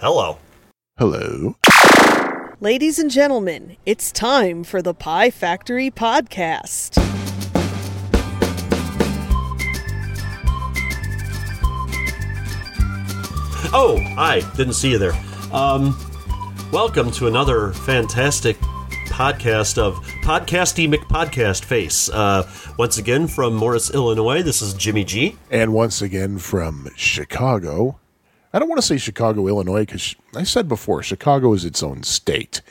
[0.00, 0.38] Hello.
[0.98, 1.54] Hello.
[2.60, 6.94] Ladies and gentlemen, it's time for the Pie Factory Podcast.
[13.72, 14.40] Oh, hi.
[14.56, 15.12] Didn't see you there.
[15.52, 15.96] Um,
[16.72, 18.58] welcome to another fantastic
[19.06, 22.08] podcast of Podcasty McPodcast Face.
[22.08, 24.42] Uh, once again from Morris, Illinois.
[24.42, 25.36] This is Jimmy G.
[25.52, 28.00] And once again from Chicago.
[28.52, 32.02] I don't want to say Chicago, Illinois, because I said before, Chicago is its own
[32.02, 32.62] state.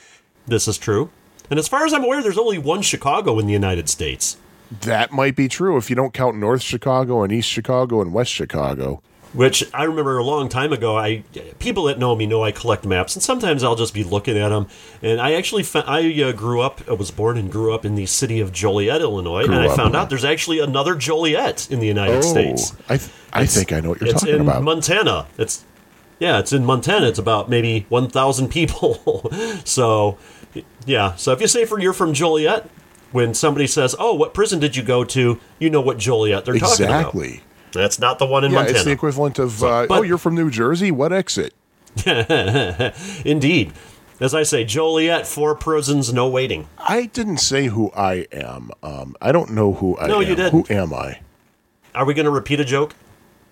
[0.48, 1.10] This is true.
[1.50, 4.38] And as far as I'm aware, there's only one Chicago in the United States.
[4.82, 8.32] That might be true if you don't count North Chicago and East Chicago and West
[8.32, 9.02] Chicago.
[9.36, 10.98] Which I remember a long time ago.
[10.98, 11.24] I
[11.60, 14.50] people that know me know I collect maps, and sometimes I'll just be looking at
[14.50, 14.68] them.
[15.02, 17.96] And I actually fa- I uh, grew up, I was born and grew up in
[17.96, 21.88] the city of Joliet, Illinois, and I found out there's actually another Joliet in the
[21.88, 22.72] United States.
[22.74, 24.64] Oh, I, th- I think I know what you're it's talking in about.
[24.64, 25.28] Montana.
[25.38, 25.66] It's
[26.20, 27.08] yeah, it's in Montana.
[27.08, 29.30] It's about maybe one thousand people.
[29.66, 30.18] so
[30.86, 32.70] yeah, so if you say for you're from Joliet,
[33.12, 36.56] when somebody says, "Oh, what prison did you go to?" You know what Joliet they're
[36.58, 37.00] talking about.
[37.08, 37.42] exactly.
[37.80, 38.76] That's not the one in Yeah, Montana.
[38.78, 40.92] it's the equivalent of, uh, but- oh, you're from New Jersey?
[40.92, 41.54] What exit?
[43.26, 43.74] Indeed.
[44.20, 46.68] As I say, Joliet, four prisons, no waiting.
[46.80, 48.72] I didn't say who I am.
[48.82, 50.28] Um, I don't know who I No, am.
[50.28, 50.52] you didn't.
[50.52, 51.20] Who am I?
[51.94, 52.96] Are we going to repeat a joke?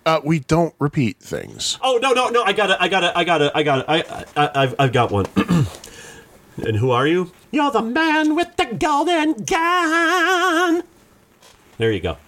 [0.06, 1.78] Uh, we don't repeat things.
[1.82, 2.42] Oh no, no, no!
[2.42, 2.76] I got it!
[2.78, 3.12] I got it!
[3.16, 3.52] I got it!
[3.54, 3.84] I got it!
[3.88, 5.24] I, I, I've, I've got one.
[6.58, 7.32] and who are you?
[7.52, 10.82] You're the man with the golden gun.
[11.78, 12.18] There you go.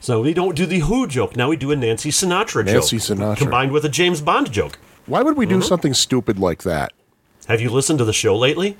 [0.00, 1.36] So we don't do the Who joke.
[1.36, 3.18] Now we do a Nancy Sinatra Nancy joke.
[3.18, 3.36] Sinatra.
[3.36, 4.78] Combined with a James Bond joke.
[5.06, 5.60] Why would we Mm-hmm.
[5.60, 6.92] do something stupid like that?
[7.48, 8.76] Have you listened to the show lately?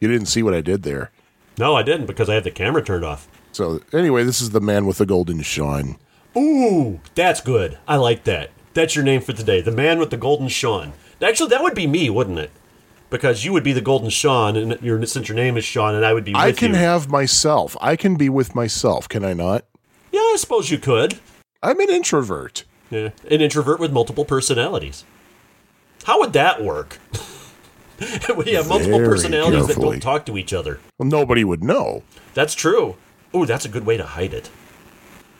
[0.00, 1.10] You didn't see what I did there.
[1.58, 3.28] No, I didn't because I had the camera turned off.
[3.52, 5.96] So anyway, this is the man with the golden shine.
[6.36, 7.78] Ooh, that's good.
[7.88, 8.50] I like that.
[8.74, 9.60] That's your name for today.
[9.60, 10.92] The man with the golden Sean.
[11.20, 12.50] Actually, that would be me, wouldn't it?
[13.10, 16.04] Because you would be the golden Sean, and your, since your name is Sean, and
[16.04, 16.76] I would be with I can you.
[16.76, 17.76] have myself.
[17.80, 19.08] I can be with myself.
[19.08, 19.64] Can I not?
[20.12, 21.18] Yeah, I suppose you could.
[21.62, 22.64] I'm an introvert.
[22.90, 23.10] Yeah.
[23.30, 25.04] An introvert with multiple personalities.
[26.04, 26.98] How would that work?
[28.36, 30.80] we have multiple Very personalities that don't talk to each other.
[30.98, 32.02] Well, nobody would know.
[32.34, 32.96] That's true.
[33.34, 34.50] Ooh, that's a good way to hide it.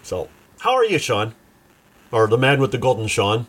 [0.03, 0.29] So,
[0.61, 1.35] how are you, Sean?
[2.11, 3.47] Or the man with the golden Sean?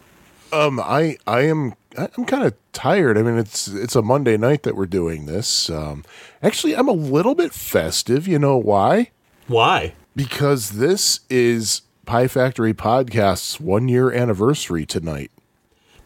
[0.52, 3.18] Um, I I am I'm kind of tired.
[3.18, 5.70] I mean, it's it's a Monday night that we're doing this.
[5.70, 6.04] Um,
[6.42, 8.28] actually, I'm a little bit festive.
[8.28, 9.12] You know why?
[9.48, 9.94] Why?
[10.20, 15.32] Because this is Pie Factory Podcast's one year anniversary tonight.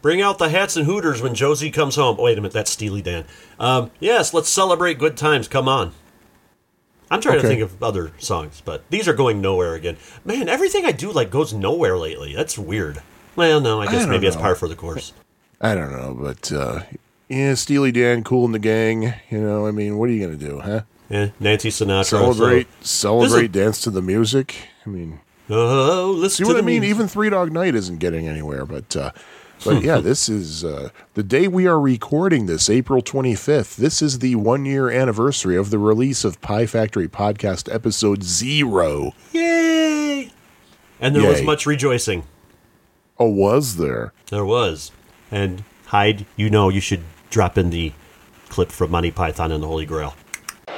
[0.02, 2.16] Bring out the hats and hooters when Josie comes home.
[2.18, 3.24] Wait a minute, that's Steely Dan.
[3.58, 5.48] Um, yes, let's celebrate good times.
[5.48, 5.94] Come on.
[7.10, 9.96] I'm trying to think of other songs, but these are going nowhere again.
[10.24, 12.36] Man, everything I do like goes nowhere lately.
[12.36, 13.02] That's weird.
[13.34, 15.12] Well, no, I guess don't maybe it's par for the course.
[15.60, 16.84] I don't know, but uh,
[17.28, 19.12] yeah, Steely Dan, Kool and the Gang.
[19.28, 20.82] You know, I mean, what are you gonna do, huh?
[21.10, 22.04] Yeah, Nancy Sinatra.
[22.04, 24.54] Celebrate, so- celebrate, dance to the music.
[24.86, 25.20] I mean,
[25.50, 26.80] Oh, listen see to what I mean?
[26.80, 26.96] music.
[26.96, 29.10] Even Three Dog Night isn't getting anywhere, but uh,
[29.64, 33.76] but yeah, this is uh, the day we are recording this, April twenty fifth.
[33.76, 39.12] This is the one year anniversary of the release of Pie Factory Podcast episode zero.
[39.32, 40.30] Yay!
[41.00, 42.24] And there was much rejoicing.
[43.18, 44.14] Oh, was there?
[44.30, 44.90] There was.
[45.30, 47.92] And Hyde, you know you should drop in the
[48.48, 50.14] clip from Monty Python and the Holy Grail.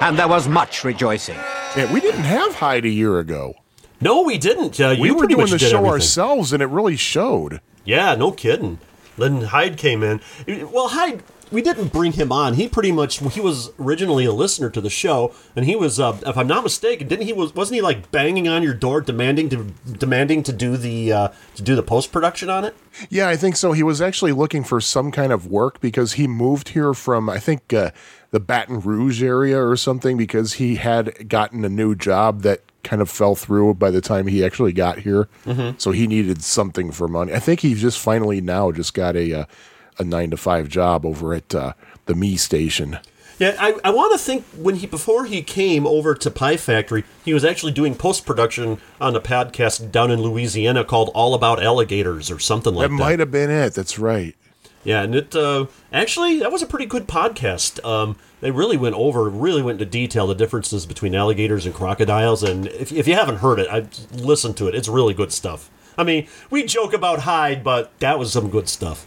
[0.00, 1.36] And there was much rejoicing.
[1.76, 3.54] Yeah, we didn't have Hyde a year ago.
[4.00, 4.78] No, we didn't.
[4.78, 5.86] Uh, We you were doing the show everything.
[5.86, 7.60] ourselves, and it really showed.
[7.84, 8.78] Yeah, no kidding.
[9.16, 10.20] Then Hyde came in.
[10.70, 12.54] Well, Hyde, we didn't bring him on.
[12.54, 16.18] He pretty much he was originally a listener to the show, and he was, uh,
[16.26, 19.48] if I'm not mistaken, didn't he was wasn't he like banging on your door demanding
[19.50, 19.64] to
[19.98, 22.76] demanding to do the uh, to do the post production on it?
[23.08, 23.72] Yeah, I think so.
[23.72, 27.38] He was actually looking for some kind of work because he moved here from, I
[27.38, 27.90] think, uh,
[28.30, 33.02] the Baton Rouge area or something because he had gotten a new job that kind
[33.02, 35.28] of fell through by the time he actually got here.
[35.76, 37.32] So he needed something for money.
[37.34, 39.44] I think he just finally now just got a uh,
[39.98, 41.72] a nine to five job over at uh,
[42.06, 42.98] the Me station.
[43.38, 47.04] Yeah, I, I want to think when he before he came over to Pie Factory,
[47.24, 51.62] he was actually doing post production on a podcast down in Louisiana called All About
[51.62, 53.02] Alligators or something like That that.
[53.02, 53.74] might have been it.
[53.74, 54.34] That's right.
[54.84, 57.84] Yeah, and it uh, actually that was a pretty good podcast.
[57.84, 62.42] Um, they really went over, really went into detail the differences between alligators and crocodiles.
[62.42, 64.74] And if, if you haven't heard it, I listen to it.
[64.74, 65.70] It's really good stuff.
[65.98, 69.06] I mean, we joke about Hyde, but that was some good stuff.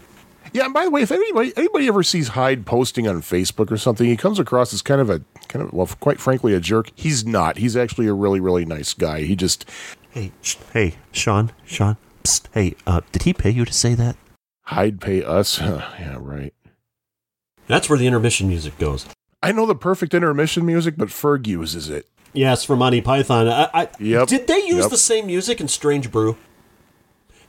[0.53, 3.77] Yeah, and by the way, if anybody anybody ever sees Hyde posting on Facebook or
[3.77, 6.91] something, he comes across as kind of a kind of well, quite frankly, a jerk.
[6.95, 7.57] He's not.
[7.57, 9.21] He's actually a really really nice guy.
[9.21, 9.69] He just
[10.11, 14.15] Hey, sh- hey, Sean, Sean, psst, hey, uh, did he pay you to say that?
[14.63, 15.59] Hyde pay us.
[15.61, 16.53] yeah, right.
[17.67, 19.05] That's where the intermission music goes.
[19.43, 22.07] I know the perfect intermission music, but Ferg uses it.
[22.33, 23.47] Yes, from Monty Python.
[23.47, 24.27] I, I, Yep.
[24.27, 24.89] Did they use Yep.
[24.89, 26.35] the same music in Strange Brew?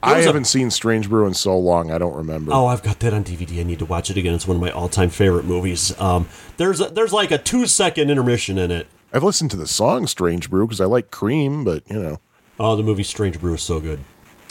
[0.03, 2.51] I haven't seen Strange Brew in so long, I don't remember.
[2.53, 3.59] Oh, I've got that on DVD.
[3.59, 4.33] I need to watch it again.
[4.33, 5.97] It's one of my all-time favorite movies.
[5.99, 6.27] Um,
[6.57, 8.87] there's a, there's like a two-second intermission in it.
[9.13, 12.19] I've listened to the song Strange Brew because I like cream, but you know.
[12.59, 13.99] Oh, the movie Strange Brew is so good.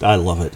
[0.03, 0.55] I love it.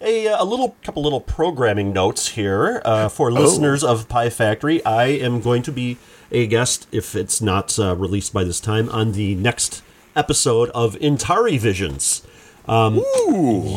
[0.00, 4.84] A, uh, a little couple little programming notes here uh, for listeners of Pie Factory.
[4.84, 5.96] I am going to be
[6.30, 9.82] a guest if it's not uh, released by this time on the next
[10.14, 12.26] episode of Intari Visions.
[12.68, 13.02] Um,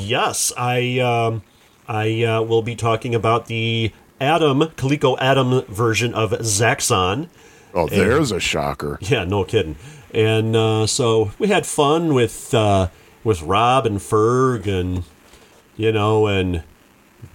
[0.01, 1.44] Yes, I um,
[1.88, 7.30] I uh, will be talking about the Adam Coleco Adam version of Zaxxon.
[7.74, 8.97] Oh, there's a shocker.
[9.01, 9.75] Yeah, no kidding.
[10.13, 12.89] And uh, so we had fun with uh,
[13.24, 15.03] with Rob and Ferg and
[15.77, 16.63] you know and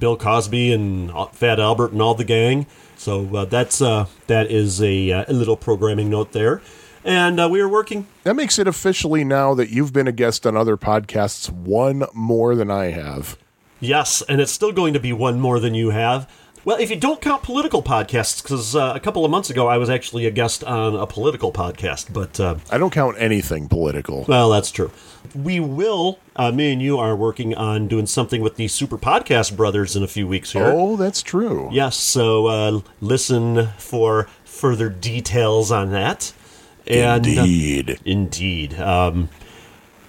[0.00, 2.66] Bill Cosby and Fat Albert and all the gang.
[2.96, 6.62] So uh, that's uh, that is a, uh, a little programming note there.
[7.04, 8.06] And uh, we were working.
[8.22, 12.54] That makes it officially now that you've been a guest on other podcasts one more
[12.54, 13.36] than I have.
[13.78, 16.30] Yes, and it's still going to be one more than you have.
[16.64, 19.76] Well, if you don't count political podcasts, because uh, a couple of months ago I
[19.76, 24.24] was actually a guest on a political podcast, but uh, I don't count anything political.
[24.26, 24.90] Well, that's true.
[25.34, 29.54] We will, uh, me and you are working on doing something with the Super Podcast
[29.54, 30.64] Brothers in a few weeks here.
[30.64, 31.68] Oh, that's true.
[31.70, 36.32] Yes, so uh, listen for further details on that.
[36.86, 38.00] And, uh, Indeed.
[38.04, 38.74] indeed.
[38.78, 39.28] Um,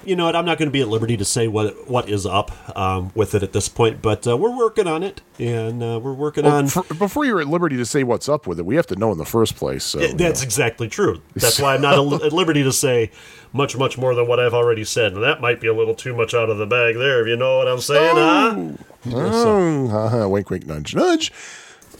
[0.06, 0.36] you know what?
[0.36, 3.34] I'm not going to be at liberty to say what what is up um, with
[3.34, 6.68] it at this point, but uh, we're working on it, and uh, we're working on.
[6.68, 9.12] For, before you're at liberty to say what's up with it, we have to know
[9.12, 9.84] in the first place.
[9.84, 11.22] So Yeah, That's exactly true.
[11.36, 13.12] That's why I'm not at liberty to say
[13.52, 15.14] much, much more than what I've already said.
[15.14, 17.36] And that might be a little too much out of the bag there, if you
[17.36, 18.84] know what I'm saying, huh?
[19.12, 21.32] Oh, uh-huh, wink, wink, nudge, nudge.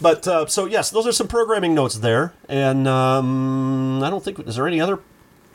[0.00, 4.38] But uh, so yes, those are some programming notes there, and um, I don't think
[4.40, 5.00] is there any other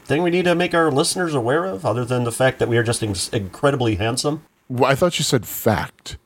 [0.06, 2.78] thing we need to make our listeners aware of other than the fact that we
[2.78, 4.44] are just in- incredibly handsome.
[4.68, 6.18] Well, I thought you said fact.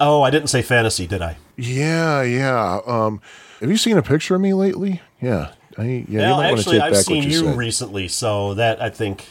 [0.00, 1.36] Oh, I didn't say fantasy, did I?
[1.56, 2.80] Yeah, yeah.
[2.86, 3.20] Um,
[3.60, 5.02] have you seen a picture of me lately?
[5.20, 6.04] Yeah, I, yeah.
[6.08, 7.56] you well, might actually, take I've back seen what you, you said.
[7.58, 9.26] recently, so that I think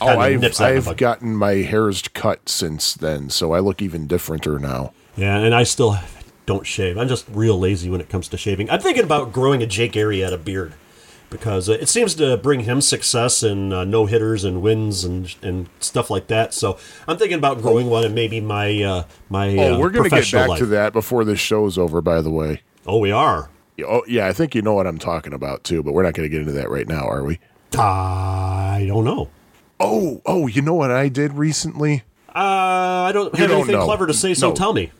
[0.00, 0.96] Oh, I've, nips that in the I've bud.
[0.96, 4.92] gotten my hairs cut since then, so I look even differenter now.
[5.16, 5.98] Yeah, and I still
[6.48, 6.96] don't shave.
[6.96, 8.70] I'm just real lazy when it comes to shaving.
[8.70, 10.72] I'm thinking about growing a Jake Arrieta beard
[11.28, 15.36] because uh, it seems to bring him success and uh, no hitters and wins and
[15.42, 16.54] and stuff like that.
[16.54, 20.08] So I'm thinking about growing one and maybe my uh, my Oh, uh, we're going
[20.08, 20.58] to get back life.
[20.60, 22.00] to that before this show's over.
[22.00, 22.62] By the way.
[22.86, 23.50] Oh, we are.
[23.86, 24.26] Oh, yeah.
[24.26, 26.40] I think you know what I'm talking about too, but we're not going to get
[26.40, 27.38] into that right now, are we?
[27.76, 29.28] I don't know.
[29.78, 30.46] Oh, oh.
[30.46, 32.02] You know what I did recently?
[32.34, 33.84] Uh, I don't have don't anything know.
[33.84, 34.54] clever to say, so No.
[34.54, 34.90] tell me.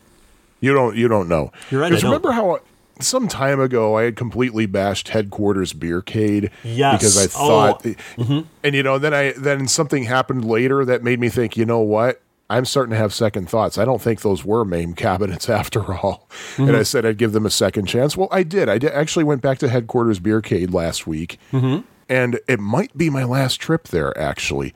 [0.60, 0.96] You don't.
[0.96, 1.52] You don't know.
[1.70, 2.60] You're right, Because remember how
[3.00, 6.50] some time ago I had completely bashed headquarters beercade.
[6.64, 6.98] Yes.
[6.98, 7.48] Because I Oh.
[7.48, 8.40] thought, mm-hmm.
[8.62, 11.56] and you know, then I then something happened later that made me think.
[11.56, 12.20] You know what?
[12.50, 13.76] I'm starting to have second thoughts.
[13.76, 16.28] I don't think those were MAME cabinets after all.
[16.56, 16.82] And I mm-hmm.
[16.82, 18.16] said I'd give them a second chance.
[18.16, 18.68] Well, I did.
[18.68, 21.86] I did, actually went back to headquarters beercade last week, mm-hmm.
[22.08, 24.16] and it might be my last trip there.
[24.18, 24.74] Actually,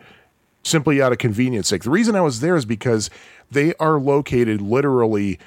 [0.62, 1.82] simply out of convenience sake.
[1.82, 3.11] The reason I was there is because
[3.50, 5.38] they are located literally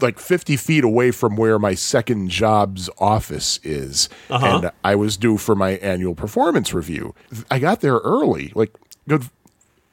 [0.00, 4.08] like 50 feet away from where my second job's office is.
[4.30, 4.46] Uh-huh.
[4.46, 7.14] And I was due for my annual performance review.
[7.50, 8.74] I got there early, like
[9.08, 9.28] good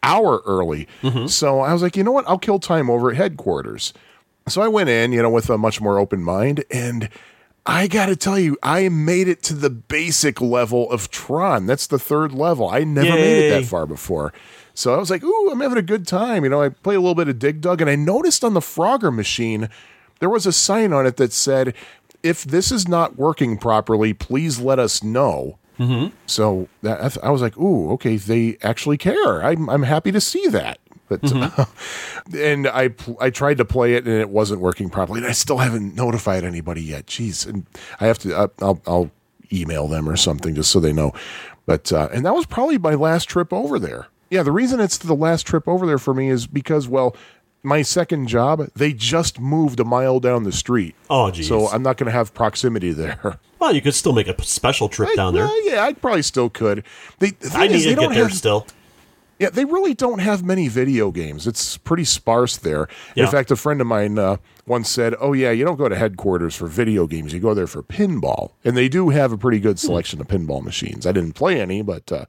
[0.04, 0.88] hour early.
[1.02, 1.28] Mm-hmm.
[1.28, 2.28] So I was like, you know what?
[2.28, 3.94] I'll kill time over at headquarters.
[4.48, 7.10] So I went in, you know, with a much more open mind and
[7.66, 11.68] I got to tell you, I made it to the basic level of Tron.
[11.68, 12.68] That's the third level.
[12.68, 14.34] I never made it that far before.
[14.74, 16.44] So I was like, ooh, I'm having a good time.
[16.44, 18.62] You know, I play a little bit of Dig Dug, and I noticed on the
[18.62, 19.70] Frogger machine,
[20.22, 21.74] there was a sign on it that said,
[22.24, 25.58] if this is not working properly, please let us know.
[25.80, 26.16] Mm-hmm.
[26.28, 29.44] So that, I was like, ooh, okay, they actually care.
[29.44, 30.80] I'm, I'm happy to see that.
[31.10, 31.30] But
[32.34, 35.34] and I pl- I tried to play it and it wasn't working properly, and I
[35.34, 37.08] still haven't notified anybody yet.
[37.08, 37.66] Jeez, and
[38.00, 38.34] I have to.
[38.34, 39.12] Uh, I'll, I'll
[39.52, 41.12] email them or something just so they know.
[41.66, 44.08] But uh, and that was probably my last trip over there.
[44.30, 47.14] Yeah, the reason it's the last trip over there for me is because well,
[47.64, 50.96] my second job they just moved a mile down the street.
[51.10, 51.48] Oh, geez.
[51.48, 53.40] So I'm not going to have proximity there.
[53.62, 55.44] Well, you could still make a special trip down there.
[55.44, 56.84] Well, yeah, I probably still could.
[57.20, 58.66] They, the I need is, to they get don't there have still.
[59.38, 61.46] yeah, they really don't have many video games.
[61.46, 62.88] It's pretty sparse there.
[63.14, 63.26] Yeah.
[63.26, 65.96] In fact, a friend of mine uh, once said, "Oh yeah, you don't go to
[65.96, 67.34] headquarters for video games.
[67.34, 70.64] You go there for pinball." And they do have a pretty good selection of pinball
[70.64, 71.06] machines.
[71.06, 72.26] I didn't play any, but uh,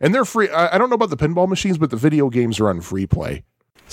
[0.00, 0.48] and they're free.
[0.48, 3.06] I, I don't know about the pinball machines, but the video games are on free
[3.06, 3.44] play.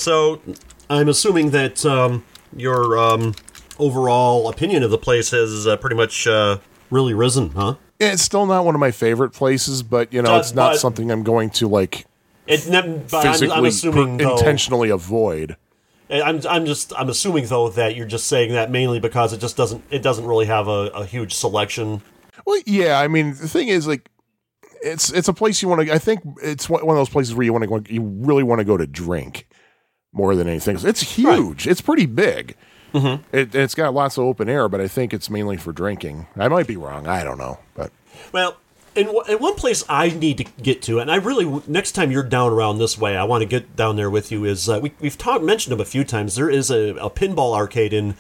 [0.02, 0.42] So
[0.90, 2.24] I'm assuming that um,
[2.56, 3.36] your um,
[3.78, 6.58] overall opinion of the place has uh, pretty much uh,
[6.90, 7.76] really risen, huh?
[8.00, 11.12] It's still not one of my favorite places, but you know, Uh, it's not something
[11.12, 12.08] I'm going to like
[12.48, 15.56] It, ne- but I'm, physically I'm assuming per- though, intentionally avoid.
[16.10, 19.56] I'm, I'm just I'm assuming though that you're just saying that mainly because it just
[19.56, 22.02] doesn't it doesn't really have a, a huge selection.
[22.46, 24.10] Well, yeah, I mean, the thing is, like,
[24.82, 25.94] it's it's a place you want to.
[25.94, 27.82] I think it's one one of those places where you want to go.
[27.88, 29.48] You really want to go to drink
[30.14, 30.78] more than anything.
[30.82, 31.68] It's huge.
[31.68, 32.56] It's pretty big.
[32.94, 33.24] Mm-hmm.
[33.36, 36.28] It, it's got lots of open air, but I think it's mainly for drinking.
[36.36, 37.08] I might be wrong.
[37.08, 37.92] I don't know, but
[38.34, 38.58] Well,
[38.96, 42.12] in, w- in one place I need to get to, and I really next time
[42.12, 44.44] you're down around this way, I want to get down there with you.
[44.44, 46.36] Is uh, we, we've talked mentioned them a few times.
[46.36, 48.16] There is a, a pinball arcade in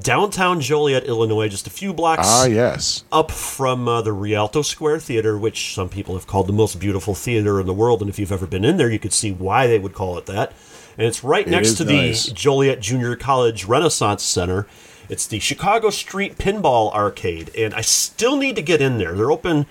[0.00, 5.00] downtown Joliet, Illinois, just a few blocks ah, yes, up from uh, the Rialto Square
[5.00, 8.00] Theater, which some people have called the most beautiful theater in the world.
[8.00, 10.24] And if you've ever been in there, you could see why they would call it
[10.26, 10.52] that.
[10.96, 12.26] And it's right next to nice.
[12.26, 14.66] the Joliet Junior College Renaissance Center.
[15.08, 19.14] It's the Chicago Street Pinball Arcade, and I still need to get in there.
[19.14, 19.66] They're open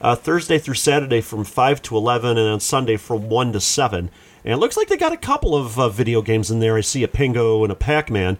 [0.00, 4.10] uh, Thursday through Saturday from 5 to 11, and on Sunday from 1 to 7.
[4.44, 6.76] And it looks like they got a couple of uh, video games in there.
[6.76, 8.36] I see a Pengo and a Pac Man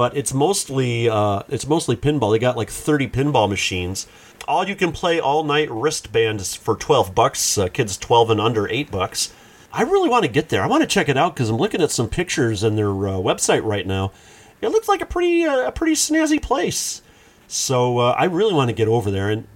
[0.00, 2.32] but it's mostly uh, it's mostly pinball.
[2.32, 4.06] They got like 30 pinball machines.
[4.48, 7.58] All you can play all night wristbands for 12 bucks.
[7.58, 9.30] Uh, kids 12 and under 8 bucks.
[9.72, 10.62] I really want to get there.
[10.62, 13.18] I want to check it out because I'm looking at some pictures on their uh,
[13.18, 14.12] website right now.
[14.60, 17.02] It looks like a pretty uh, a pretty snazzy place.
[17.46, 19.46] So uh, I really want to get over there, and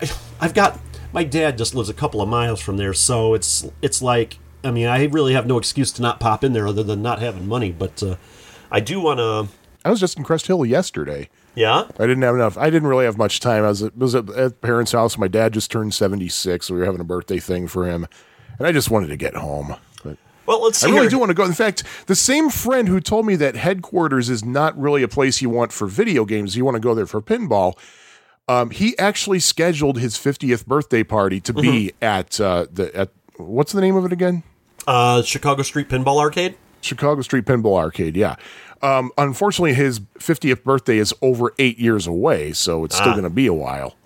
[0.40, 0.78] I've got
[1.12, 4.70] my dad just lives a couple of miles from there, so it's it's like I
[4.70, 7.46] mean I really have no excuse to not pop in there other than not having
[7.46, 7.72] money.
[7.72, 8.16] But uh,
[8.70, 9.48] I do want to.
[9.84, 11.30] I was just in Crest Hill yesterday.
[11.54, 11.88] Yeah.
[11.98, 12.58] I didn't have enough.
[12.58, 13.64] I didn't really have much time.
[13.64, 15.16] I was at, was at, at parents' house.
[15.16, 16.66] My dad just turned seventy six.
[16.66, 18.06] So we were having a birthday thing for him,
[18.58, 19.74] and I just wanted to get home.
[20.04, 20.86] But Well, let's see.
[20.86, 21.10] I really here.
[21.10, 21.44] do want to go.
[21.44, 25.40] In fact, the same friend who told me that headquarters is not really a place
[25.42, 27.74] you want for video games, you want to go there for pinball.
[28.48, 32.04] Um, he actually scheduled his 50th birthday party to be Mm-hmm.
[32.04, 34.42] at uh, the at what's the name of it again?
[34.86, 36.56] Uh, Chicago Street Pinball Arcade.
[36.80, 38.16] Chicago Street Pinball Arcade.
[38.16, 38.36] Yeah.
[38.80, 43.00] Um, unfortunately, his 50th birthday is over eight years away, so it's Ah.
[43.02, 43.96] still going to be a while.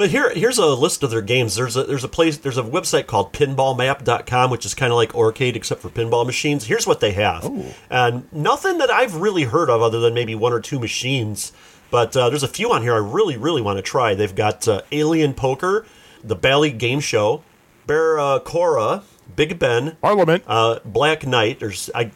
[0.00, 1.56] Well, here here's a list of their games.
[1.56, 5.14] There's a there's a place there's a website called pinballmap.com which is kind of like
[5.14, 6.64] arcade except for pinball machines.
[6.64, 7.44] Here's what they have.
[7.90, 11.52] And nothing that I've really heard of other than maybe one or two machines.
[11.90, 14.14] But uh, there's a few on here I really really want to try.
[14.14, 15.84] They've got uh, Alien Poker,
[16.24, 17.44] the Bally Game Show,
[17.86, 19.02] Barracora,
[19.36, 20.44] Big Ben, Parliament.
[20.46, 21.60] uh, Black Knight.
[21.60, 22.10] There's I,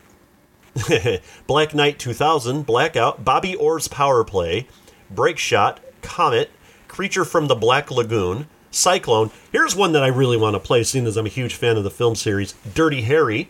[1.47, 4.69] Black Knight 2000, Blackout, Bobby Orr's Power Play,
[5.11, 6.49] Break Shot, Comet,
[6.95, 9.33] Creature from the Black Lagoon, Cyclone.
[9.51, 11.83] Here's one that I really want to play, seeing as I'm a huge fan of
[11.83, 12.55] the film series.
[12.73, 13.49] Dirty Harry,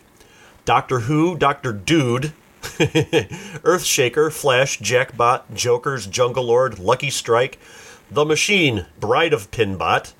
[0.64, 2.32] Doctor Who, Doctor Dude,
[2.62, 7.58] Earthshaker, Flash, Jackbot, Jokers, Jungle Lord, Lucky Strike,
[8.10, 10.14] The Machine, Bride of Pinbot,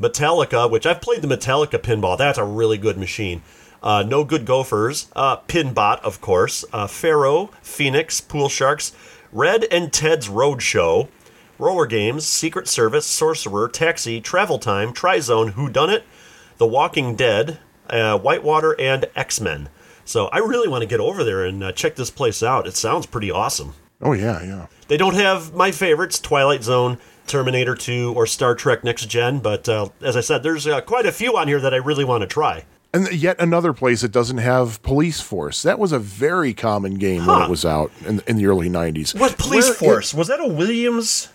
[0.00, 2.16] Metallica, which I've played the Metallica pinball.
[2.16, 3.42] That's a really good machine.
[3.82, 8.92] Uh, no Good Gofers, uh, Pinbot, of course, uh, Pharaoh, Phoenix, Pool Sharks,
[9.32, 11.08] Red and Ted's Roadshow,
[11.58, 16.04] Roller Games, Secret Service, Sorcerer, Taxi, Travel Time, Trizone, Who Done It,
[16.58, 17.58] The Walking Dead,
[17.90, 19.68] uh, Whitewater, and X Men.
[20.04, 22.66] So I really want to get over there and uh, check this place out.
[22.66, 23.74] It sounds pretty awesome.
[24.00, 24.66] Oh, yeah, yeah.
[24.86, 29.68] They don't have my favorites, Twilight Zone, Terminator 2, or Star Trek Next Gen, but
[29.68, 32.22] uh, as I said, there's uh, quite a few on here that I really want
[32.22, 32.64] to try.
[32.94, 35.62] And yet another place that doesn't have police force.
[35.62, 39.18] That was a very common game when it was out in, in the early 90s.
[39.18, 40.14] What police Where it- force?
[40.14, 41.28] was that a Williams?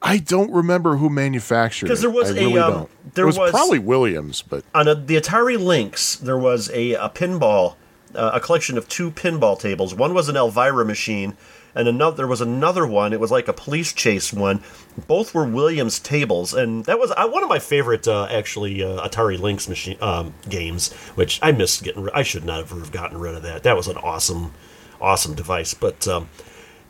[0.00, 1.88] I don't remember who manufactured it.
[1.88, 4.86] Because there was I a, really um, there it was, was- probably Williams, but On
[4.88, 7.74] a, the Atari Lynx, there was a, a pinball,
[8.14, 9.94] uh, a collection of two pinball tables.
[9.94, 11.36] One was an Elvira machine,
[11.74, 13.12] and another there was another one.
[13.12, 14.62] It was like a police chase one.
[15.06, 19.06] Both were Williams tables, and that was uh, one of my favorite uh, actually uh,
[19.06, 20.92] Atari Lynx machine um, games.
[21.16, 22.08] Which I missed getting.
[22.14, 23.64] I should not have gotten rid of that.
[23.64, 24.52] That was an awesome,
[25.00, 25.74] awesome device.
[25.74, 26.28] But um,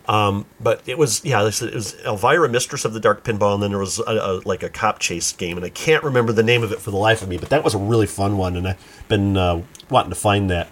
[0.09, 3.71] um, but it was yeah, it was Elvira, Mistress of the Dark Pinball, and then
[3.71, 6.63] there was a, a, like a cop chase game, and I can't remember the name
[6.63, 7.37] of it for the life of me.
[7.37, 10.69] But that was a really fun one, and I've been uh, wanting to find that.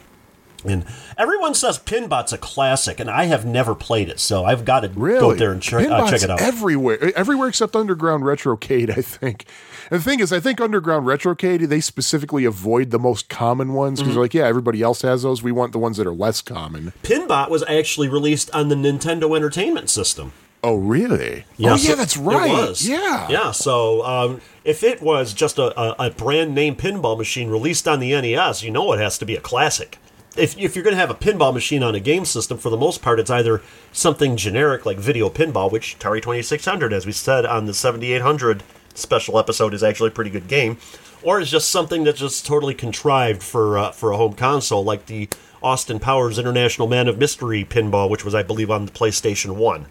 [0.69, 0.85] And
[1.17, 4.89] everyone says Pinbot's a classic, and I have never played it, so I've got to
[4.89, 6.41] really, go there and ch- uh, check it out.
[6.41, 9.47] Everywhere, everywhere except Underground Retrocade, I think.
[9.91, 13.99] And the thing is, I think Underground Retrocade they specifically avoid the most common ones
[14.01, 14.05] Mm-hmm.
[14.05, 15.43] because they're like, yeah, everybody else has those.
[15.43, 16.93] We want the ones that are less common.
[17.03, 20.33] Pinbot was actually released on the Nintendo Entertainment System.
[20.65, 21.45] Oh, really?
[21.61, 22.51] oh, yeah, that's it right.
[22.51, 22.89] was.
[22.89, 27.49] Yeah, Yeah, so um, if it was just a, a, a brand name pinball machine
[27.51, 29.99] released on the NES, you know it has to be a classic.
[30.37, 32.77] If, if you're going to have a pinball machine on a game system, for the
[32.77, 33.63] most part, it's either
[33.93, 38.63] something generic like video pinball, which Atari 2600, as we said on the 7800
[38.95, 40.79] special episode, is actually a pretty good game,
[41.23, 45.07] or it's just something that's just totally contrived for uh, for a home console, like
[45.07, 45.29] the
[45.63, 49.87] Austin Powers International Man of Mystery pinball, which was, I believe, on the PlayStation 1.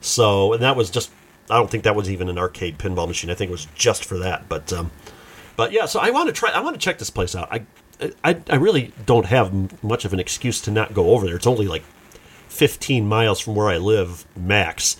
[0.00, 1.10] So, and that was just,
[1.50, 3.30] I don't think that was even an arcade pinball machine.
[3.30, 4.48] I think it was just for that.
[4.48, 4.90] But, um,
[5.56, 7.52] but yeah, so I want to try, I want to check this place out.
[7.52, 7.66] I,
[8.24, 11.36] I, I really don't have much of an excuse to not go over there.
[11.36, 11.82] It's only like
[12.48, 14.96] 15 miles from where I live, max.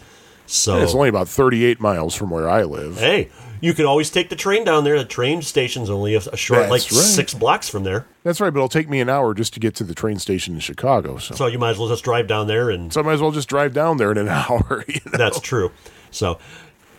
[0.47, 2.99] So, It's only about 38 miles from where I live.
[2.99, 3.29] hey,
[3.61, 4.99] you could always take the train down there.
[4.99, 6.91] The train station's only a, a short, That's like right.
[7.07, 8.07] six blocks from there.
[8.25, 10.55] That's right, but it'll take me an hour just to get to the train station
[10.55, 11.19] in Chicago.
[11.19, 13.21] So, So you might as well just drive down there and so I might as
[13.21, 14.85] well just drive down there in an hour.
[14.89, 15.19] You know?
[15.19, 15.71] That's true.
[16.11, 16.39] So,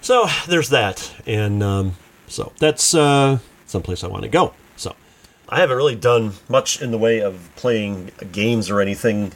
[0.01, 1.93] so there's that, and um,
[2.27, 4.53] so that's uh, someplace I want to go.
[5.51, 9.34] I haven't really done much in the way of playing games or anything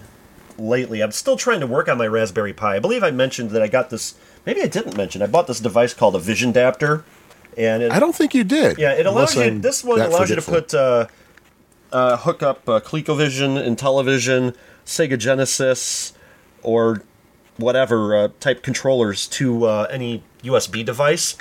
[0.58, 1.02] lately.
[1.02, 2.78] I'm still trying to work on my Raspberry Pi.
[2.78, 4.16] I believe I mentioned that I got this.
[4.46, 5.22] Maybe I didn't mention.
[5.22, 7.04] I bought this device called a Vision Adapter,
[7.58, 8.78] and it, I don't think you did.
[8.78, 9.44] yeah, it allows you.
[9.44, 11.08] I'm This one allows you to put uh,
[11.92, 14.56] uh, hook up uh, ColecoVision, Intellivision,
[14.86, 16.14] Sega Genesis,
[16.64, 17.02] or
[17.58, 21.38] whatever uh, type controllers to uh, any USB device.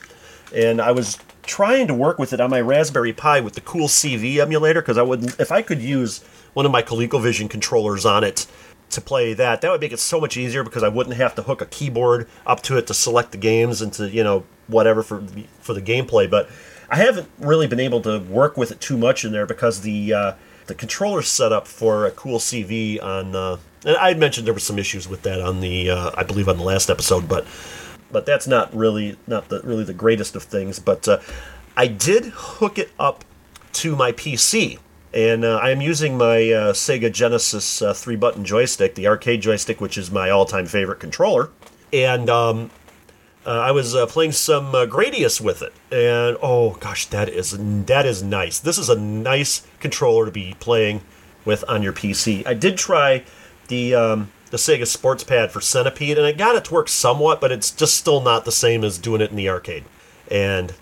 [0.53, 4.39] And I was trying to work with it on my Raspberry Pi with the CoolCV
[4.39, 6.23] emulator because I would, if I could use
[6.55, 8.47] one of my ColecoVision controllers on it
[8.91, 11.43] to play that, that would make it so much easier because I wouldn't have to
[11.43, 15.03] hook a keyboard up to it to select the games and to you know whatever
[15.03, 15.23] for
[15.61, 16.31] for the gameplay.
[16.31, 16.49] But
[16.89, 20.13] I haven't really been able to work with it too much in there because the
[20.13, 20.33] uh,
[20.67, 23.35] the controller setup for a CoolCV on.
[23.35, 26.23] Uh, and I had mentioned there were some issues with that on the, uh, I
[26.23, 27.47] believe, on the last episode, but
[28.15, 30.79] but that's not really not the really the greatest of things.
[30.79, 31.19] But uh,
[31.77, 33.25] I did hook it up
[33.75, 34.79] to my PC,
[35.13, 39.43] and uh, I am using my uh, Sega Genesis uh, three button joystick, the arcade
[39.43, 41.51] joystick, which is my all time favorite controller,
[41.93, 42.31] and.
[42.31, 42.71] Um,
[43.47, 48.07] uh, I was uh, playing some Gradius with it, and oh gosh, that is that
[48.07, 48.59] is nice.
[48.59, 51.03] This is a nice controller to be playing
[51.45, 52.47] with on your PC.
[52.47, 53.23] I did try
[53.69, 57.41] the um, the Sega Sports Pad for Centipede, and I got it to work somewhat,
[57.41, 59.83] but it's just still not the same as doing it in the arcade.
[60.31, 60.73] And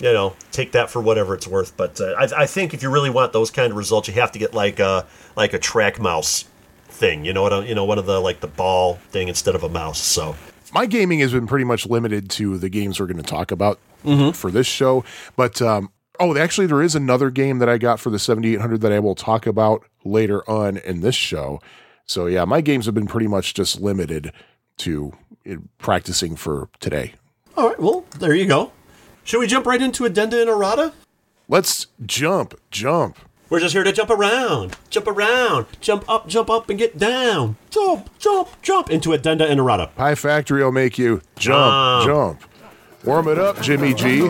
[0.00, 1.76] you know, take that for whatever it's worth.
[1.76, 4.32] But uh, I, I think if you really want those kind of results, you have
[4.32, 5.06] to get like a
[5.36, 6.46] like a track mouse
[6.88, 7.24] thing.
[7.24, 7.52] You know what?
[7.52, 10.00] I- You know, one of the like the ball thing instead of a mouse.
[10.00, 10.34] So
[10.74, 13.78] my gaming has been pretty much limited to the games we're going to talk about
[14.32, 15.04] for this show.
[15.36, 18.90] But um, oh, actually, there is another game that I got for the 7800 that
[18.90, 21.60] I will talk about later on in this show.
[22.12, 24.34] So yeah, my games have been pretty much just limited
[24.78, 25.14] to
[25.50, 27.14] uh, practicing for today.
[27.56, 28.70] All right, well, there you go.
[29.24, 30.92] Should we jump right into Addenda and Errata?
[31.48, 33.18] Let's jump, jump.
[33.48, 37.56] We're just here to jump around, jump around, jump up, jump up, and get down.
[37.70, 39.90] Jump, jump, jump into Addenda and Errata.
[39.96, 42.40] Pie Factory will make you jump, Jump.
[42.40, 42.50] jump.
[43.04, 44.28] Warm it up, Jimmy G.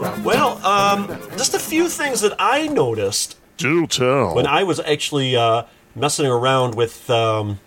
[0.00, 4.34] Well, um, just a few things that I noticed Do tell.
[4.34, 7.60] when I was actually uh, messing around with um,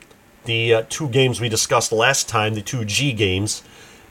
[0.46, 3.62] the uh, two games we discussed last time, the two G games,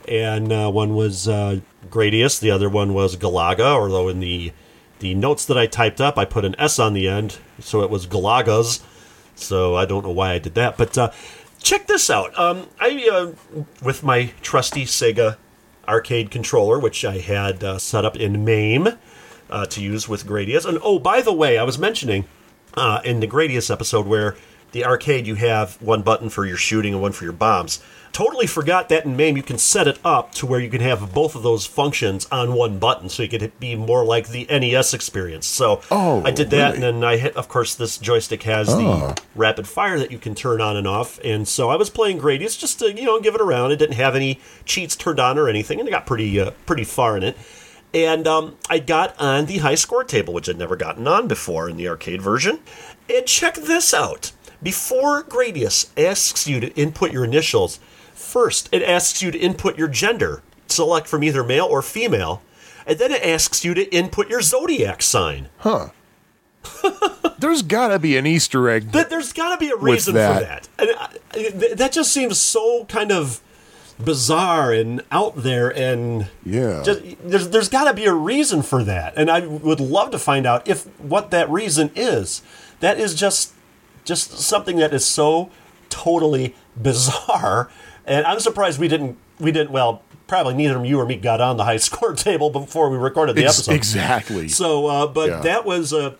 [0.07, 1.59] and uh, one was uh,
[1.89, 3.65] Gradius, the other one was Galaga.
[3.65, 4.53] Although in the
[4.99, 7.89] the notes that I typed up, I put an S on the end, so it
[7.89, 8.81] was Galagas.
[9.35, 11.11] So I don't know why I did that, but uh,
[11.61, 12.37] check this out.
[12.39, 15.35] Um, I uh, with my trusty Sega
[15.87, 18.97] arcade controller, which I had uh, set up in MAME
[19.49, 20.65] uh, to use with Gradius.
[20.65, 22.25] And oh, by the way, I was mentioning
[22.75, 24.35] uh, in the Gradius episode where
[24.71, 27.81] the arcade you have one button for your shooting and one for your bombs.
[28.13, 31.13] Totally forgot that in MAME you can set it up to where you can have
[31.15, 34.93] both of those functions on one button, so you could be more like the NES
[34.93, 35.47] experience.
[35.47, 36.75] So Oh, I did that, really?
[36.75, 37.35] and then I hit.
[37.35, 41.19] Of course, this joystick has the rapid fire that you can turn on and off,
[41.23, 43.71] and so I was playing Gradius just to you know give it around.
[43.71, 46.83] It didn't have any cheats turned on or anything, and I got pretty uh, pretty
[46.83, 47.35] far in it.
[47.95, 51.67] And um, I got on the high score table, which I'd never gotten on before
[51.67, 52.59] in the arcade version.
[53.09, 54.31] And check this out.
[54.61, 57.79] Before Gradius asks you to input your initials,
[58.33, 62.41] first it asks you to input your gender, select from either male or female,
[62.87, 65.49] and then it asks you to input your zodiac sign.
[65.59, 65.89] Huh.
[67.39, 68.91] there's got to be an Easter egg.
[68.91, 70.33] That there's got to be a reason that.
[70.39, 70.69] for that.
[70.79, 73.41] And I, th- that just seems so kind of
[74.03, 76.81] bizarre and out there and Yeah.
[76.83, 79.13] just, there's there's got to be a reason for that.
[79.15, 82.41] And I would love to find out if what that reason is.
[82.79, 83.53] That is just
[84.05, 85.49] just something that is so
[85.89, 87.69] totally bizarre
[88.05, 91.41] and I'm surprised we didn't we didn't well probably neither of you or me got
[91.41, 93.73] on the high score table before we recorded the Ex- episode.
[93.75, 94.47] exactly.
[94.47, 95.39] So, uh, but Yeah.
[95.41, 96.15] that was uh,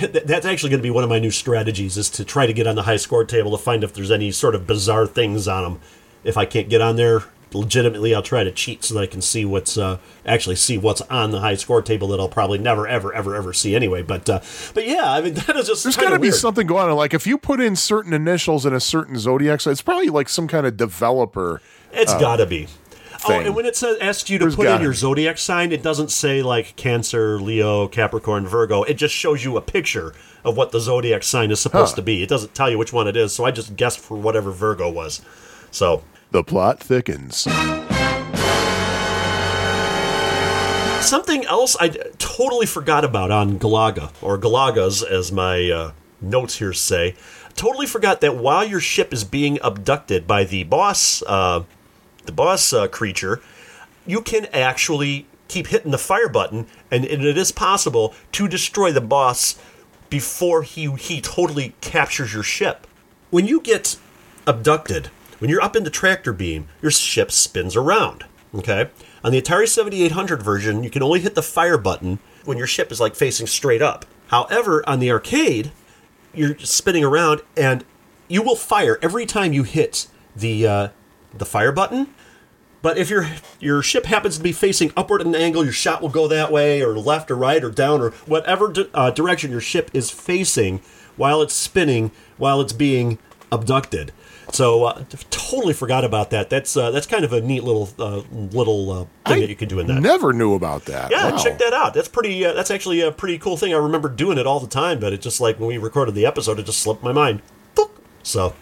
[0.00, 2.66] that's actually going to be one of my new strategies is to try to get
[2.66, 5.62] on the high score table to find if there's any sort of bizarre things on
[5.64, 5.80] them.
[6.22, 7.22] If I can't get on there
[7.56, 11.00] legitimately, I'll try to cheat so that I can see what's uh, actually see what's
[11.02, 14.02] on the high score table that I'll probably never, ever, ever, ever see anyway.
[14.02, 14.40] But uh,
[14.74, 16.96] but yeah, I mean that is just There's got to be something going on.
[16.96, 20.28] Like if you put in certain initials in a certain zodiac sign, it's probably like
[20.28, 21.60] some kind of developer.
[21.92, 22.68] It's got to be.
[23.28, 25.82] Oh, and when it says asks you to There's put in your zodiac sign, it
[25.82, 28.82] doesn't say like Cancer, Leo, Capricorn, Virgo.
[28.84, 30.14] It just shows you a picture
[30.44, 31.96] of what the zodiac sign is supposed Huh.
[31.96, 32.22] to be.
[32.22, 33.32] It doesn't tell you which one it is.
[33.32, 35.22] So I just guessed for whatever Virgo was.
[35.72, 36.04] So
[36.36, 37.48] The plot thickens.
[41.00, 46.74] something else I totally forgot about on Galaga or Galagas, as my uh, notes here
[46.74, 47.14] say.
[47.54, 51.62] Totally forgot that while your ship is being abducted by the boss, uh,
[52.26, 53.40] the boss uh, creature,
[54.04, 58.92] you can actually keep hitting the fire button, and, and it is possible to destroy
[58.92, 59.58] the boss
[60.10, 62.86] before he he totally captures your ship.
[63.30, 63.96] When you get
[64.46, 68.24] abducted, when you're up in the tractor beam, your ship spins around.
[68.54, 68.88] Okay,
[69.22, 72.90] on the Atari 7800 version, you can only hit the fire button when your ship
[72.90, 74.06] is like facing straight up.
[74.28, 75.72] However, on the arcade,
[76.32, 77.84] you're spinning around and
[78.28, 80.88] you will fire every time you hit the uh,
[81.34, 82.08] the fire button.
[82.82, 83.26] But if your
[83.58, 86.52] your ship happens to be facing upward at an angle, your shot will go that
[86.52, 90.10] way, or left, or right, or down, or whatever di- uh, direction your ship is
[90.10, 90.80] facing
[91.16, 93.18] while it's spinning, while it's being
[93.50, 94.12] abducted.
[94.52, 96.48] So uh, totally forgot about that.
[96.50, 99.68] That's uh, that's kind of a neat little uh, little uh, thing that you can
[99.68, 100.00] do in that.
[100.00, 101.10] Never knew about that.
[101.10, 101.36] Yeah, Wow.
[101.36, 101.94] check that out.
[101.94, 102.44] That's pretty.
[102.44, 103.74] Uh, that's actually a pretty cool thing.
[103.74, 106.26] I remember doing it all the time, but it just like when we recorded the
[106.26, 107.42] episode, it just slipped my mind.
[108.22, 108.54] So,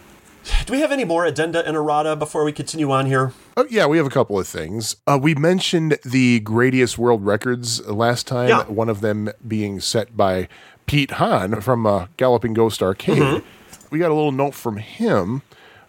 [0.67, 3.33] do we have any more addenda and errata before we continue on here?
[3.57, 4.95] Oh, yeah, we have a couple of things.
[5.07, 8.63] Uh, we mentioned the Gradius World Records last time, Yeah.
[8.65, 10.47] one of them being set by
[10.85, 13.17] Pete Hahn from uh, Galloping Ghost Arcade.
[13.17, 13.87] Mm-hmm.
[13.89, 15.41] We got a little note from him.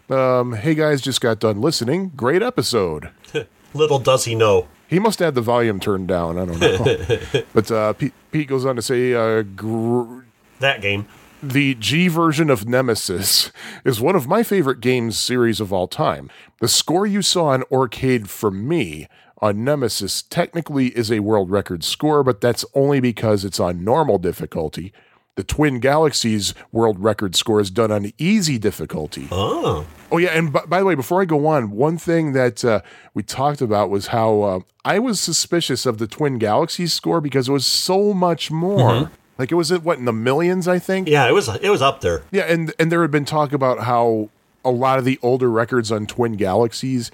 [0.09, 2.09] Um, hey guys, just got done listening.
[2.15, 3.09] Great episode.
[3.73, 4.67] Little does he know.
[4.87, 6.37] He must have the volume turned down.
[6.37, 7.43] I don't know.
[7.53, 10.21] but uh, Pete, Pete goes on to say, uh, gr-
[10.59, 11.07] That game.
[11.43, 13.51] the G version of Nemesis
[13.83, 16.29] is one of my favorite games series of all time.
[16.61, 21.83] The score you saw on Aurcade from me on Nemesis technically is a world record
[21.83, 24.93] score, but that's only because it's on normal difficulty.
[25.37, 29.27] The Twin Galaxies world record score is done on easy difficulty.
[29.31, 32.65] Oh, Oh yeah, and b- by the way, before I go on, one thing that
[32.65, 32.81] uh,
[33.13, 37.49] we talked about was how uh, I was suspicious of the Twin Galaxies score because
[37.49, 39.11] it was so much more.
[39.37, 41.07] Like it was at what in the millions, I think.
[41.07, 41.27] yeah.
[41.29, 41.47] It was.
[41.61, 42.23] It was up there.
[42.31, 44.29] Yeah, and and there had been talk about how
[44.65, 47.11] a lot of the older records on Twin Galaxies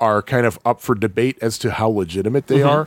[0.00, 2.86] are kind of up for debate as to how legitimate they are.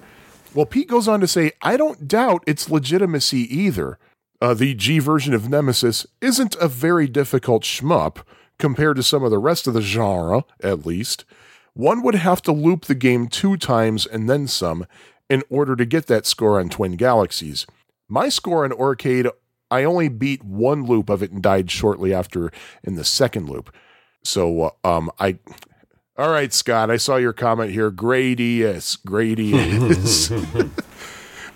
[0.54, 3.98] Well, Pete goes on to say, I don't doubt its legitimacy either.
[4.40, 8.18] Uh, the G version of Nemesis isn't a very difficult shmup
[8.60, 11.26] compared to some of the rest of the genre, at least.
[11.74, 14.86] One would have to loop the game two times and then some
[15.30, 17.66] in order to get that score on Twin Galaxies.
[18.08, 19.30] My score on Aurcade,
[19.70, 22.52] I only beat one loop of it and died shortly after
[22.84, 23.74] in the second loop.
[24.24, 25.40] So, uh, um, I.
[26.18, 27.92] All right, Scott, I saw your comment here.
[27.92, 28.98] Grady is.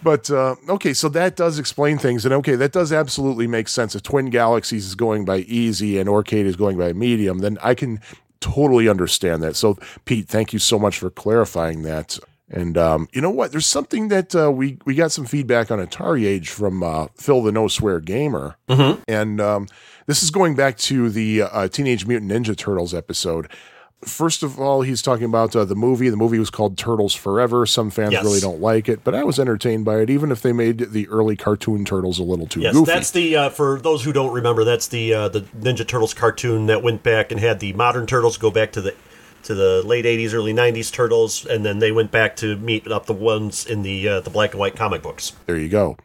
[0.04, 3.96] But uh, okay, so that does explain things, and okay, that does absolutely make sense.
[3.96, 7.76] If Twin Galaxies is going by easy and Aurcade is going by medium, then I
[7.76, 8.00] can
[8.40, 9.56] totally understand that.
[9.56, 12.18] So, Pete, thank you so much for clarifying that.
[12.50, 13.52] And um, you know what?
[13.52, 17.42] There's something that uh, we we got some feedback on Atari Age from uh, Phil
[17.42, 18.58] the No Swear Gamer,
[19.08, 19.68] and um,
[20.06, 23.48] this is going back to the uh, Teenage Mutant Ninja Turtles episode.
[24.06, 26.10] First of all, he's talking about uh, the movie.
[26.10, 27.66] The movie was called Turtles Forever.
[27.68, 28.24] Some fans Yes.
[28.24, 31.08] really don't like it, but I was entertained by it, even if they made the
[31.10, 32.92] early cartoon turtles a little too Yes, goofy.
[32.92, 34.64] that's the uh, for those who don't remember.
[34.64, 38.38] That's the uh, the Ninja Turtles cartoon that went back and had the modern turtles
[38.38, 38.96] go back to the
[39.44, 43.06] to the late '80s, early '90s turtles, and then they went back to meet up
[43.06, 45.34] the ones in the uh, the black and white comic books.
[45.46, 45.98] There you go.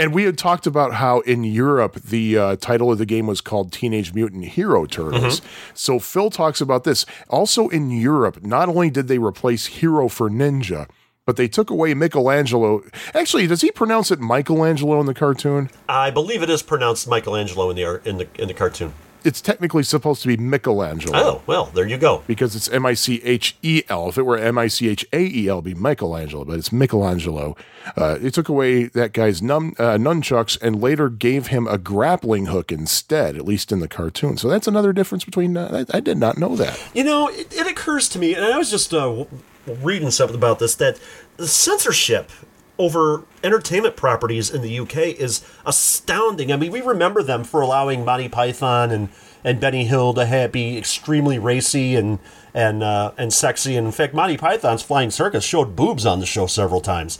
[0.00, 3.40] And we had talked about how in Europe the uh, title of the game was
[3.40, 5.42] called Teenage Mutant Hero Turtles.
[5.74, 7.04] So Phil talks about this.
[7.28, 10.88] Also in Europe, not only did they replace hero for ninja,
[11.26, 12.82] but they took away Michelangelo.
[13.12, 15.68] Actually, does he pronounce it Michelangelo in the cartoon?
[15.88, 18.94] I believe it is pronounced Michelangelo in the in the in the cartoon.
[19.28, 21.12] It's technically supposed to be Michelangelo.
[21.18, 22.22] Oh well, there you go.
[22.26, 24.08] because it's M I C H E L.
[24.08, 26.72] If it were M I C H A E L, it'd be Michelangelo, but it's
[26.72, 27.54] Michelangelo.
[27.94, 32.46] Uh, it took away that guy's num- uh, nunchucks and later gave him a grappling
[32.46, 34.38] hook instead, at least in the cartoon.
[34.38, 35.58] So that's another difference between.
[35.58, 36.82] Uh, I, I did not know that.
[36.94, 39.26] You know, it, it occurs to me, and I was just uh,
[39.66, 40.98] reading something about this that
[41.38, 42.30] censorship
[42.78, 46.52] over entertainment properties in the UK is astounding.
[46.52, 49.08] I mean, we remember them for allowing Monty Python and
[49.44, 52.18] and Benny Hill to have, be extremely racy and
[52.54, 53.76] and uh, and sexy.
[53.76, 57.18] And in fact, Monty Python's Flying Circus showed boobs on the show several times.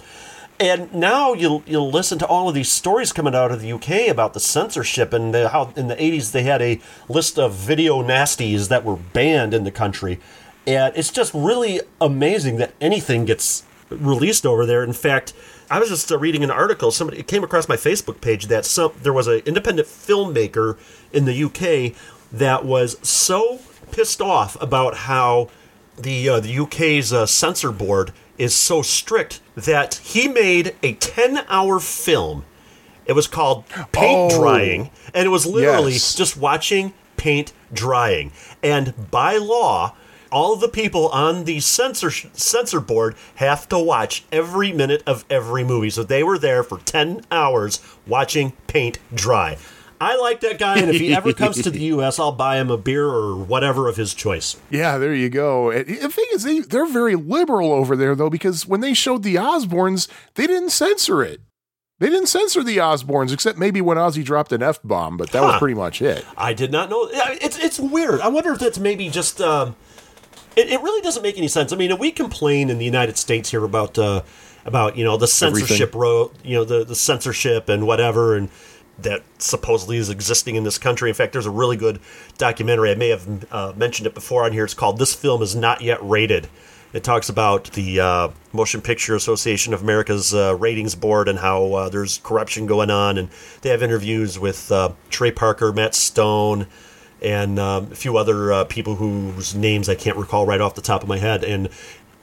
[0.61, 4.09] And now you'll you'll listen to all of these stories coming out of the UK
[4.09, 8.03] about the censorship and the, how in the 80s they had a list of video
[8.03, 10.18] nasties that were banned in the country.
[10.66, 14.83] And it's just really amazing that anything gets released over there.
[14.85, 15.33] In fact,
[15.70, 16.90] I was just uh, reading an article.
[16.90, 20.77] Somebody it came across my Facebook page that some there was an independent filmmaker
[21.12, 21.94] in the UK
[22.33, 25.48] that was so pissed off about how
[25.96, 31.44] the uh, the UK's uh, censor board is so strict that he made a 10
[31.48, 32.44] hour film.
[33.05, 34.38] It was called Paint Oh.
[34.40, 36.14] Drying, and it was literally Yes.
[36.14, 38.31] just watching paint drying.
[38.62, 39.94] And by law,
[40.31, 45.64] all the people on the censor censor board have to watch every minute of every
[45.64, 45.91] movie.
[45.91, 49.59] So they were there for 10 hours watching paint dry.
[50.01, 52.71] I like that guy, and if he ever comes to the U.S., I'll buy him
[52.71, 54.57] a beer or whatever of his choice.
[54.71, 55.71] Yeah, there you go.
[55.71, 59.25] And The thing is, they, they're very liberal over there, though, because when they showed
[59.25, 61.41] the Osbournes, they didn't censor it.
[61.99, 65.43] They didn't censor the Osbournes, except maybe when Ozzy dropped an F bomb, but that
[65.43, 66.25] was pretty much it.
[66.37, 67.09] I did not know.
[67.11, 68.21] It's it's weird.
[68.21, 69.41] I wonder if that's maybe just.
[69.41, 69.75] Um,
[70.59, 71.73] it, it really doesn't make any sense.
[71.73, 74.23] I mean, we complain in the United States here about uh,
[74.64, 78.49] about you know the censorship ro- you know the the censorship and whatever and
[79.01, 81.09] that supposedly is existing in this country.
[81.09, 82.01] In fact, there's a really good
[82.37, 82.90] documentary.
[82.90, 84.64] I may have uh, mentioned it before on here.
[84.64, 86.49] It's called "This Film Is Not Yet Rated."
[86.92, 91.75] It talks about the uh, Motion Picture Association of America's uh, ratings board and how
[91.75, 93.29] uh, there's corruption going on, and
[93.61, 96.66] they have interviews with uh, Trey Parker, Matt Stone,
[97.23, 100.81] and um, a few other uh, people whose names I can't recall right off the
[100.83, 101.45] top of my head.
[101.45, 101.69] And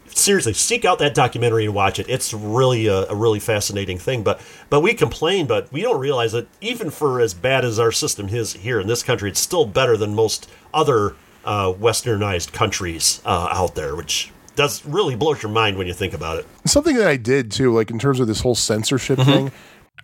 [0.08, 2.10] seriously, seek out that documentary and watch it.
[2.10, 4.24] It's really a, a really fascinating thing.
[4.24, 7.92] But but we complain, but we don't realize that even for as bad as our
[7.92, 13.22] system is here in this country, it's still better than most other uh, westernized countries
[13.26, 16.46] uh, out there, which does really blows your mind when you think about it.
[16.66, 19.52] Something that I did too, like in terms of this whole censorship thing.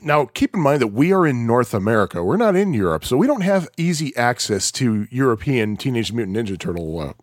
[0.02, 2.24] Now, keep in mind that we are in North America.
[2.24, 6.58] We're not in Europe, so we don't have easy access to European Teenage Mutant Ninja
[6.58, 7.00] Turtle.
[7.00, 7.14] Uh,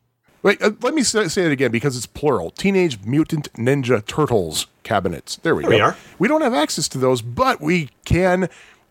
[0.43, 2.51] wait, uh, let me say, it again because it's plural.
[2.51, 5.37] Teenage Mutant Ninja Turtles cabinets.
[5.43, 5.77] There we There go.
[5.77, 5.97] we are.
[6.21, 8.49] We don't have access to those, but we can,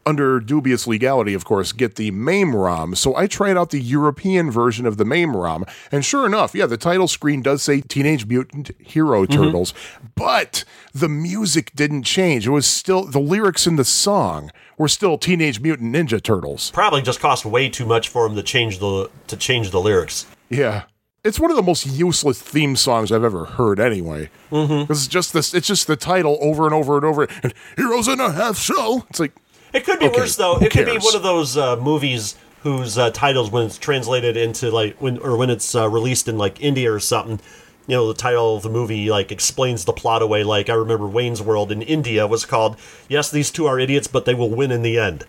[0.07, 2.95] under dubious legality, of course, get the MAME ROM.
[2.95, 6.65] So I tried out the European version of the MAME ROM, and sure enough, yeah,
[6.65, 9.73] the title screen does say Teenage Mutant Hero Turtles,
[10.15, 12.47] but the music didn't change.
[12.47, 16.71] It was still the lyrics in the song were still Teenage Mutant Ninja Turtles.
[16.71, 20.25] Probably just cost way too much for them to change the to change the lyrics.
[20.49, 20.83] Yeah.
[21.23, 24.29] It's one of the most useless theme songs I've ever heard, anyway.
[24.49, 24.89] Mm-hmm.
[24.89, 25.53] It's just this.
[25.53, 27.27] It's just the title over and over and over.
[27.43, 29.05] And heroes in a half shell.
[29.09, 29.33] It's like
[29.73, 30.57] It could be Okay, worse though.
[30.57, 34.71] It could be one of those uh, movies whose uh, titles, when it's translated into
[34.71, 37.39] like when or when it's uh, released in like India or something,
[37.87, 40.43] you know, the title of the movie like explains the plot away.
[40.43, 42.77] Like I remember Wayne's World in India was called
[43.07, 45.25] "Yes, these two are idiots, but they will win in the end."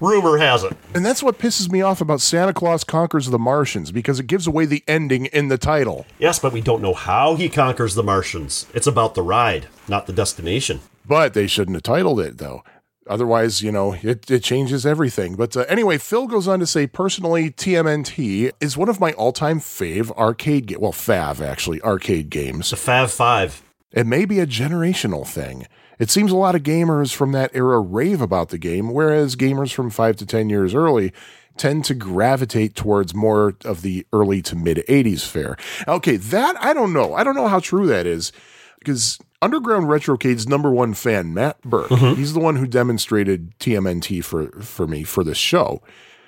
[0.00, 0.76] Rumor has it.
[0.94, 4.46] And that's what pisses me off about Santa Claus Conquers the Martians because it gives
[4.46, 6.06] away the ending in the title.
[6.20, 8.66] Yes, but we don't know how he conquers the Martians.
[8.72, 10.80] It's about the ride, not the destination.
[11.04, 12.62] But they shouldn't have titled it, though.
[13.08, 15.34] Otherwise, you know, it, it changes everything.
[15.34, 19.32] But uh, anyway, Phil goes on to say, personally, TMNT is one of my all
[19.32, 20.80] time fave arcade game.
[20.80, 22.70] Well, fav, actually, arcade games.
[22.70, 23.62] The Fav Five.
[23.92, 25.66] It may be a generational thing.
[25.98, 29.72] It seems a lot of gamers from that era rave about the game, whereas gamers
[29.72, 31.12] from 5 to 10 years early
[31.56, 35.56] tend to gravitate towards more of the early to mid 80s fare.
[35.88, 37.14] Okay, that I don't know.
[37.14, 38.32] I don't know how true that is
[38.78, 42.14] because Underground Retrocade's number one fan, Matt Burke, mm-hmm.
[42.14, 45.80] he's the one who demonstrated TMNT for, for me for this show.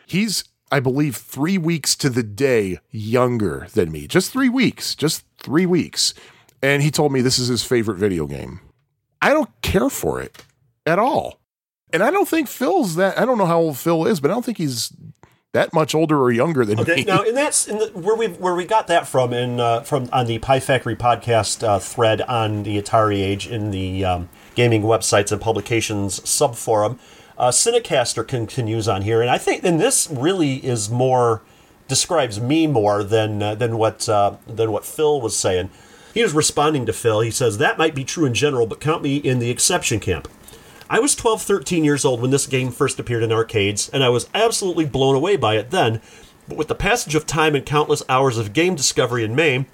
[0.07, 4.07] He's, I believe, three weeks to the day younger than me.
[4.07, 4.95] Just three weeks.
[4.95, 6.15] Just three weeks.
[6.63, 8.61] And he told me this is his favorite video game.
[9.21, 10.45] I don't care for it
[10.87, 11.41] at all.
[11.93, 13.19] And I don't think Phil's that.
[13.19, 14.93] I don't know how old Phil is, but I don't think he's
[15.53, 17.05] that much older or younger than Okay, me.
[17.05, 20.09] now and that's in the, where we where we got that from in uh, from
[20.13, 24.83] on the Pie Factory podcast uh, thread on the Atari Age in the um, gaming
[24.83, 26.99] websites and publications subforum.
[27.37, 31.43] Uh, Cinecaster continues on here, and I think and this really is more
[31.89, 35.71] describes me more than uh, than what uh, than what Phil was saying.
[36.15, 37.21] He was responding to Phil.
[37.21, 40.29] He says that might be true in general, but count me in the exception camp.
[40.93, 44.09] I was 12, 13 years old when this game first appeared in arcades, and I
[44.09, 46.01] was absolutely blown away by it then.
[46.49, 49.67] But with the passage of time and countless hours of game discovery in MAME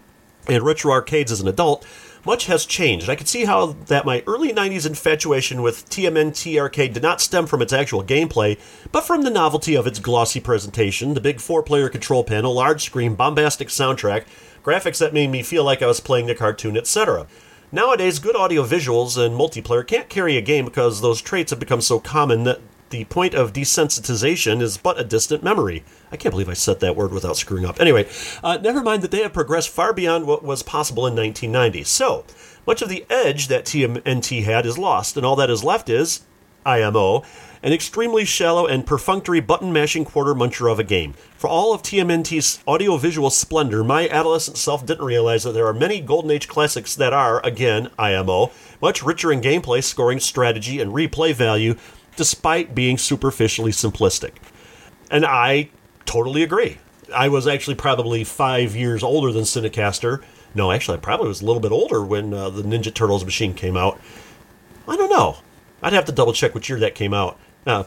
[0.46, 1.86] and retro arcades as an adult,
[2.26, 3.08] much has changed.
[3.08, 7.46] I can see how that my early 90s infatuation with TMNT Arcade did not stem
[7.46, 8.58] from its actual gameplay,
[8.92, 12.84] but from the novelty of its glossy presentation, the big four player control panel, large
[12.84, 14.26] screen, bombastic soundtrack,
[14.62, 17.26] graphics that made me feel like I was playing the cartoon, etc.
[17.76, 21.82] Nowadays, good audio visuals and multiplayer can't carry a game because those traits have become
[21.82, 25.84] so common that the point of desensitization is but a distant memory.
[26.10, 27.78] I can't believe I said that word without screwing up.
[27.78, 28.08] Anyway,
[28.42, 31.84] uh, never mind that they have progressed far beyond what was possible in 1990.
[31.84, 32.24] So,
[32.66, 36.22] much of the edge that TMNT had is lost, and all that is left is
[36.66, 37.22] IMO,
[37.62, 41.14] an extremely shallow and perfunctory button mashing quarter muncher of a game.
[41.36, 46.00] For all of TMNT's audiovisual splendor, my adolescent self didn't realize that there are many
[46.00, 48.50] Golden Age classics that are, again, IMO,
[48.80, 51.76] much richer in gameplay, scoring, strategy, and replay value,
[52.16, 54.32] despite being superficially simplistic.
[55.10, 55.70] And I
[56.04, 56.78] totally agree.
[57.14, 60.22] I was actually probably five years older than Cinecaster.
[60.54, 63.54] No, actually, I probably was a little bit older when uh, the Ninja Turtles machine
[63.54, 64.00] came out.
[64.88, 65.36] I don't know.
[65.86, 67.38] I'd have to double check which year that came out.
[67.64, 67.84] Uh,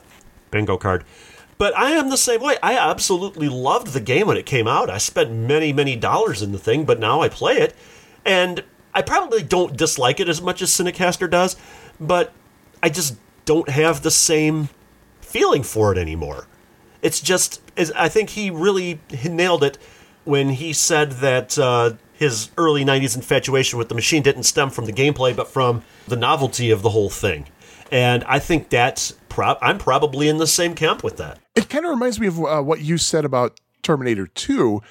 [0.51, 1.03] bingo card.
[1.57, 2.55] But I am the same way.
[2.63, 4.89] I absolutely loved the game when it came out.
[4.89, 7.75] I spent many, many dollars in the thing, but now I play it.
[8.23, 11.57] And I probably don't dislike it as much as Cinecaster does,
[11.99, 12.31] but
[12.81, 14.69] I just don't have the same
[15.19, 16.47] feeling for it anymore.
[17.01, 17.61] It's just,
[17.97, 19.77] I think he really nailed it
[20.23, 24.85] when he said that uh, his early 90s infatuation with the machine didn't stem from
[24.85, 27.47] the gameplay, but from the novelty of the whole thing.
[27.91, 31.39] And I think that's, pro- I'm probably in the same camp with that.
[31.55, 34.81] It kind of reminds me of uh, what you said about Terminator 2,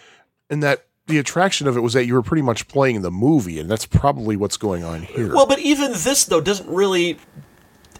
[0.50, 3.58] in that the attraction of it was that you were pretty much playing the movie,
[3.58, 5.34] and that's probably what's going on here.
[5.34, 7.18] Well, but even this, though, doesn't really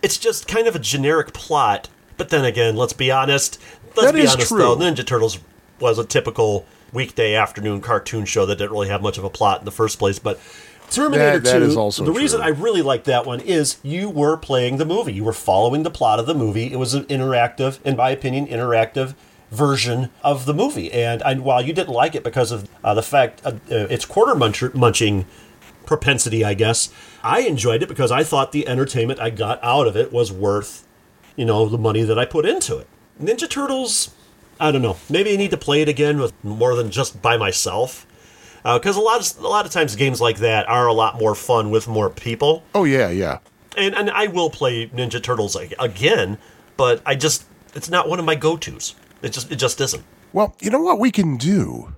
[0.03, 1.89] it's just kind of a generic plot.
[2.17, 3.61] But then again, let's be honest.
[3.97, 4.59] Let's That be is honest true.
[4.59, 5.39] though, Ninja Turtles
[5.81, 9.61] was a typical weekday afternoon cartoon show that didn't really have much of a plot
[9.61, 10.19] in the first place.
[10.19, 10.41] But
[10.91, 12.41] Terminator That- that 2, is also the reason.
[12.41, 15.13] I really like that one is you were playing the movie.
[15.13, 16.73] You were following the plot of the movie.
[16.73, 19.15] It was an interactive, in my opinion, interactive
[19.51, 20.93] version of the movie.
[20.93, 24.05] And I, while you didn't like it because of uh, the fact uh, uh, it's
[24.05, 25.27] quarter muncher, munching
[25.87, 26.91] propensity, I guess.
[27.23, 30.87] I enjoyed it because I thought the entertainment I got out of it was worth,
[31.37, 32.87] you know, the money that I put into it.
[33.21, 34.11] Ninja Turtles,
[34.61, 34.97] I don't know.
[35.09, 38.07] Maybe I need to play it again with more than just by myself.
[38.63, 41.35] Because a lot of a lot of times games like that are a lot more
[41.35, 43.39] fun with more people, oh, yeah, yeah.
[43.77, 46.39] and and I will play Ninja Turtles again,
[46.77, 47.45] but I just
[47.75, 48.95] it's not one of my go tos.
[49.23, 50.05] It just it just isn't.
[50.33, 51.95] Well, you know what we can do?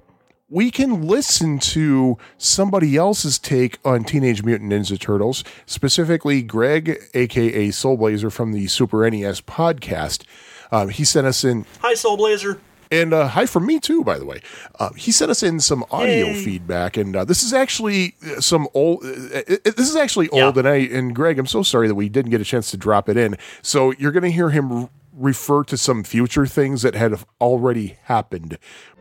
[0.48, 7.68] We can listen to somebody else's take on Teenage Mutant Ninja Turtles, specifically Greg, aka
[7.68, 10.24] Soulblazer from the Super NES podcast.
[10.72, 12.60] Um, he sent us in, Hi, Soul Blazer.
[12.90, 14.40] And uh, hi from me too, by the way.
[14.78, 16.44] Uh, he sent us in some audio Yay.
[16.44, 19.04] feedback, and uh, this is actually uh, some old.
[19.04, 19.08] Uh,
[19.46, 20.60] it, it- this is actually old, Yeah.
[20.60, 23.08] and I and Greg, I'm so sorry that we didn't get a chance to drop
[23.08, 23.36] it in.
[23.62, 27.96] So you're going to hear him r- refer to some future things that had already
[28.04, 28.56] happened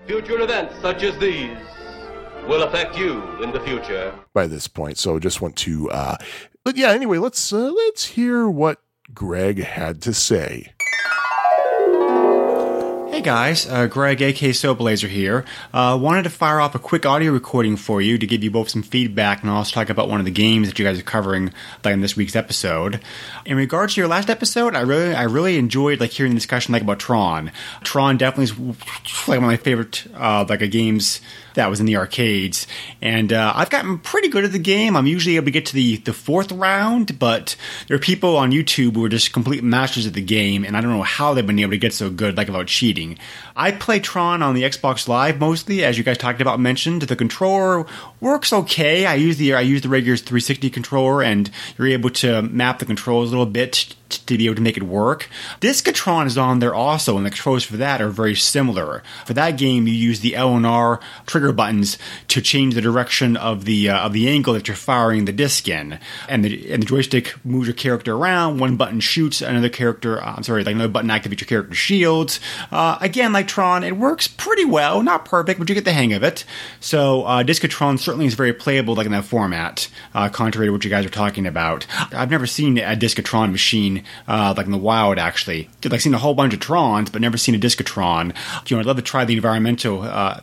[0.08, 1.56] Future events such as these
[2.48, 4.14] will affect you in the future.
[4.34, 4.98] by this point.
[4.98, 6.18] So just want to uh
[6.66, 8.80] but yeah, anyway, let's uh, let's hear what
[9.14, 10.74] Greg had to say.
[13.20, 15.44] Hey guys, uh, Greg, AK Soulblazer here.
[15.74, 18.70] Uh, wanted to fire off a quick audio recording for you to give you both
[18.70, 21.52] some feedback and also talk about one of the games that you guys are covering
[21.84, 23.02] like in this week's episode.
[23.46, 26.72] In regards to your last episode, I really, I really enjoyed like hearing the discussion
[26.72, 27.52] like about Tron.
[27.84, 28.58] Tron definitely is
[29.28, 31.20] like one of my favorite uh, like uh, games
[31.60, 32.66] that was in the arcades,
[33.02, 34.96] and uh, I've gotten pretty good at the game.
[34.96, 37.56] I'm usually able to get to the the fourth round, but
[37.88, 40.82] there are people on YouTube who are just complete masters of the game, and I
[40.82, 43.20] don't know how they've been able to get so good, like about cheating.
[43.60, 47.02] I play Tron on the Xbox Live mostly, as you guys talked about, mentioned.
[47.02, 47.86] The controller
[48.22, 49.06] works okay.
[49.06, 52.86] I use the I use the regular 360 controller, and you're able to map the
[52.86, 55.30] controls a little bit to be able to make it work.
[55.60, 59.04] Discs of Tron is on there also, and the controls for that are very similar.
[59.26, 61.98] For that game, you use the L and R trigger buttons
[62.30, 65.68] to change the direction of the uh, of the angle that you're firing the disc
[65.68, 68.60] in, and the and the joystick moves your character around.
[68.60, 70.24] One button shoots, another character.
[70.24, 72.40] Uh, I'm sorry, like another button activates your character's shields.
[72.72, 75.04] Uh, again, like Tron, it works pretty well.
[75.04, 76.46] Not perfect, but you get the hang of it.
[76.80, 79.90] So uh, Discs of Tron certainly is very playable, like in that format.
[80.14, 83.26] Uh, contrary to what you guys are talking about, I've never seen a Discs of
[83.26, 85.18] Tron machine uh, like in the wild.
[85.18, 87.86] Actually, Did like seen a whole bunch of Trons, but never seen a Discs of
[87.86, 88.34] Tron.
[88.68, 90.42] You know, I'd love to try the environmental uh,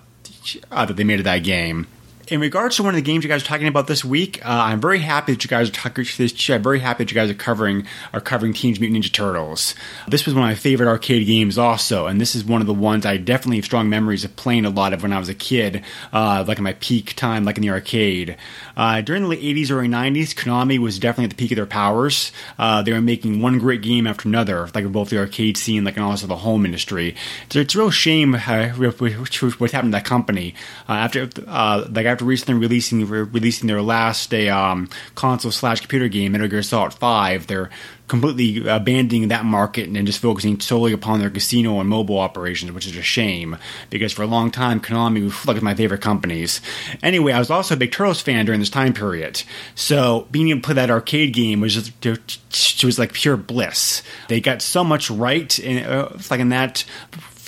[0.70, 1.86] that they made of that game.
[2.28, 4.48] In regards to one of the games you guys are talking about this week, uh,
[4.48, 6.04] I'm very happy that you guys are talking.
[6.16, 6.50] this.
[6.50, 9.76] I'm very happy that you guys are covering are covering Teenage Mutant Ninja Turtles.
[10.08, 12.74] This was one of my favorite arcade games, also, and this is one of the
[12.74, 15.34] ones I definitely have strong memories of playing a lot of when I was a
[15.34, 18.36] kid, uh, like in my peak time, like in the arcade.
[18.76, 21.64] Uh, during the late 80s, early 90s, Konami was definitely at the peak of their
[21.64, 22.32] powers.
[22.58, 25.94] Uh, they were making one great game after another, like both the arcade scene, like
[25.94, 27.14] and also the home industry.
[27.50, 30.54] So it's a real shame uh, what happened to that company
[30.88, 36.32] uh, after, like after recently releasing releasing their last a um, console slash computer game,
[36.32, 37.46] Metal Gear Solid Five.
[37.46, 37.70] They're
[38.08, 42.86] completely abandoning that market and just focusing solely upon their casino and mobile operations, which
[42.86, 43.56] is a shame
[43.90, 46.60] because for a long time Konami was like my favorite companies.
[47.02, 49.42] Anyway, I was also a big Turtles fan during this time period,
[49.74, 54.02] so being able to play that arcade game was just it was like pure bliss.
[54.28, 56.84] They got so much right, in, uh, like in that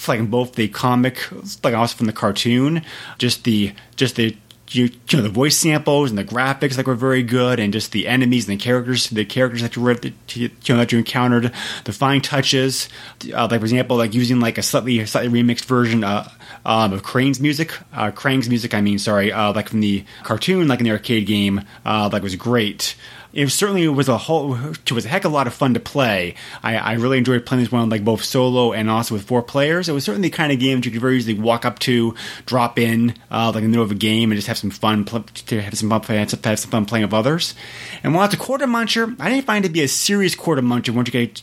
[0.09, 1.21] like in both the comic,
[1.62, 2.83] like also from the cartoon,
[3.19, 4.37] just the just the
[4.75, 8.07] you, know the voice samples and the graphics like were very good, and just the
[8.07, 11.53] enemies and the characters, the characters that you you know that you encountered,
[11.85, 12.89] the fine touches,
[13.33, 16.29] uh, like for example, like using like a slightly slightly remixed version uh,
[16.64, 20.69] um, of Crane's music, uh, Krang's music, I mean, sorry, uh, like from the cartoon,
[20.69, 22.97] like in the arcade game, uh, like was great
[23.33, 25.81] it certainly was a whole it was a heck of a lot of fun to
[25.81, 26.35] play.
[26.62, 29.89] I, I really enjoyed playing this one like both solo and also with four players.
[29.89, 32.14] It was certainly the kind of game that you could very easily walk up to,
[32.47, 35.05] drop in uh, like in the middle of a game, and just have some fun
[35.05, 37.55] pl- to have some fun, have some fun playing with others.
[38.03, 40.62] And while it's a quarter muncher, I didn't find it to be a serious quarter
[40.62, 41.41] muncher once you get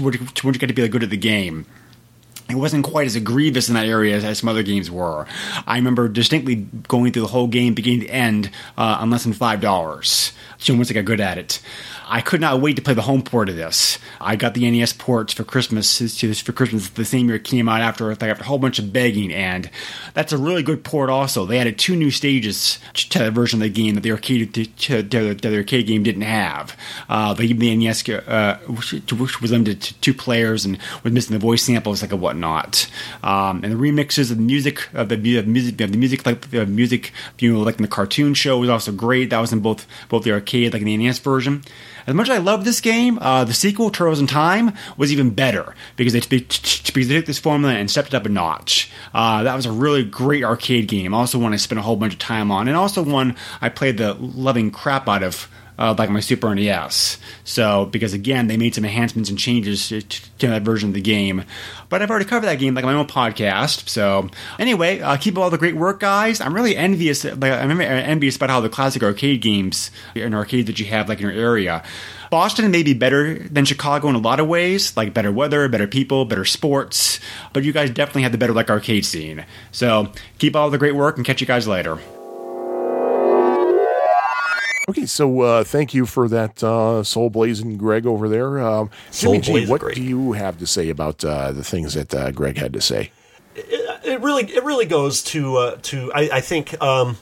[0.00, 1.66] once you get to be good at the game
[2.48, 5.26] it wasn't quite as grievous in that area as, as, some other games were.
[5.66, 9.34] I remember distinctly going through the whole game, beginning to end, uh, on less than
[9.34, 10.32] five dollars.
[10.56, 11.60] So once I got good at it,
[12.10, 13.98] I could not wait to play the home port of this.
[14.18, 15.98] I got the NES ports for Christmas
[16.40, 19.30] for Christmas the same year it came out after after a whole bunch of begging,
[19.30, 19.70] and
[20.14, 21.10] that's a really good port.
[21.10, 24.54] Also, they added two new stages to the version of the game that the arcade
[24.54, 26.74] to, to, to the arcade game didn't have.
[27.10, 31.38] Uh, they the NES uh, which was limited to two players and was missing the
[31.38, 32.90] voice samples like a whatnot,
[33.22, 36.50] um, and the remixes of the music of the, of music of the music like
[36.50, 39.28] the music you know like in the cartoon show was also great.
[39.28, 41.62] That was in both both the arcade like in the NES version.
[42.08, 45.28] As much as I love this game, uh, the sequel, Turtles in Time, was even
[45.28, 48.90] better because they, because they took this formula and stepped it up a notch.
[49.12, 51.12] Uh, that was a really great arcade game.
[51.12, 53.98] Also, one I spent a whole bunch of time on, and also one I played
[53.98, 57.18] the loving crap out of uh, like my Super NES.
[57.44, 61.00] So, because again, they made some enhancements and changes to, to, that version of the
[61.00, 61.44] game.
[61.88, 63.88] But I've already covered that game like my own podcast.
[63.88, 66.40] So, anyway, uh, keep all the great work, guys.
[66.40, 67.24] I'm really envious.
[67.24, 71.18] Like, I'm envious about how the classic arcade games and arcades that you have like
[71.20, 71.82] in your area.
[72.30, 75.86] Boston may be better than Chicago in a lot of ways, like better weather, better
[75.86, 77.20] people, better sports,
[77.52, 79.46] but you guys definitely have the better like arcade scene.
[79.72, 81.98] So keep all the great work and catch you guys later.
[84.88, 88.58] Okay, so uh, thank you for that, uh, Soul Blazing Greg over there.
[88.58, 92.30] Um, Jimmy G, what do you have to say about uh, the things that uh,
[92.30, 93.12] Greg had to say?
[93.54, 97.18] It, it, really, it really goes to uh, to I, I think um,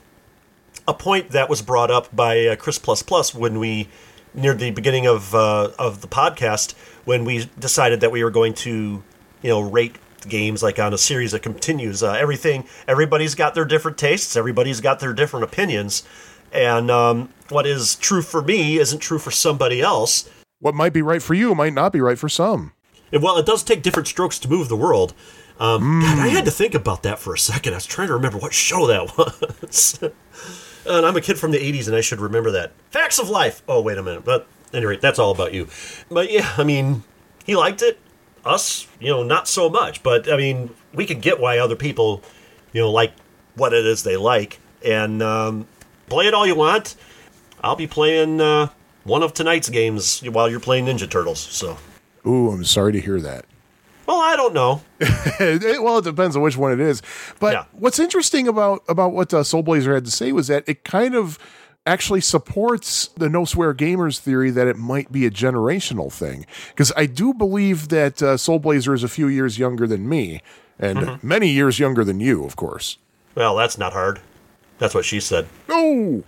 [0.87, 3.89] a point that was brought up by uh, Chris Plus Plus when we
[4.33, 9.03] near the beginning of of the podcast when we decided that we were going to
[9.43, 9.97] you know rate
[10.29, 12.03] games like on a series that continues.
[12.05, 14.37] everything, everybody's got their different tastes.
[14.37, 16.05] Everybody's got their different opinions
[16.57, 20.29] and um, what is true for me isn't true for somebody else.
[20.59, 22.73] What might be right for you might not be right for some.
[23.13, 25.15] And well, it does take different strokes to move the world.
[25.59, 26.03] Um, mm.
[26.03, 27.73] God, I had to think about that for a second.
[27.73, 29.17] I was trying to remember what show that
[29.63, 30.01] was.
[30.87, 32.73] and I'm a kid from the 80s, and I should remember that.
[32.91, 33.63] Facts of Life.
[33.69, 34.25] Oh, wait a minute.
[34.25, 35.69] But anyway, that's all about you.
[36.11, 37.05] But yeah, I mean,
[37.45, 37.99] he liked it.
[38.45, 40.03] Us, you know, not so much.
[40.03, 42.23] But I mean, we can get why other people,
[42.73, 43.13] you know, like
[43.55, 44.61] what it is they like.
[44.85, 45.67] And um,
[46.09, 46.97] play it all you want.
[47.63, 48.69] I'll be playing uh,
[49.05, 51.41] one of tonight's games while you're playing Ninja Turtles.
[51.41, 51.79] So.
[52.27, 53.45] Ooh, I'm sorry to hear that.
[54.07, 54.83] Well, I don't know.
[55.83, 57.03] well, it depends on which one it is.
[57.41, 57.65] But yeah.
[57.73, 61.15] what's interesting about about what uh, Soul Blazer had to say was that it kind
[61.15, 61.39] of
[61.87, 66.47] actually supports the no swear gamers theory that it might be a generational thing.
[66.69, 70.41] Because I do believe that uh, Soul Blazer is a few years younger than me,
[70.79, 71.27] and mm-hmm.
[71.27, 72.99] many years younger than you, of course.
[73.35, 74.21] Well, that's not hard.
[74.79, 75.47] That's what she said.
[75.69, 76.23] No.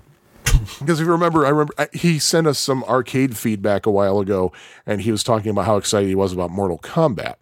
[0.78, 4.52] because if you remember, I remember he sent us some arcade feedback a while ago,
[4.86, 7.36] and he was talking about how excited he was about Mortal Kombat.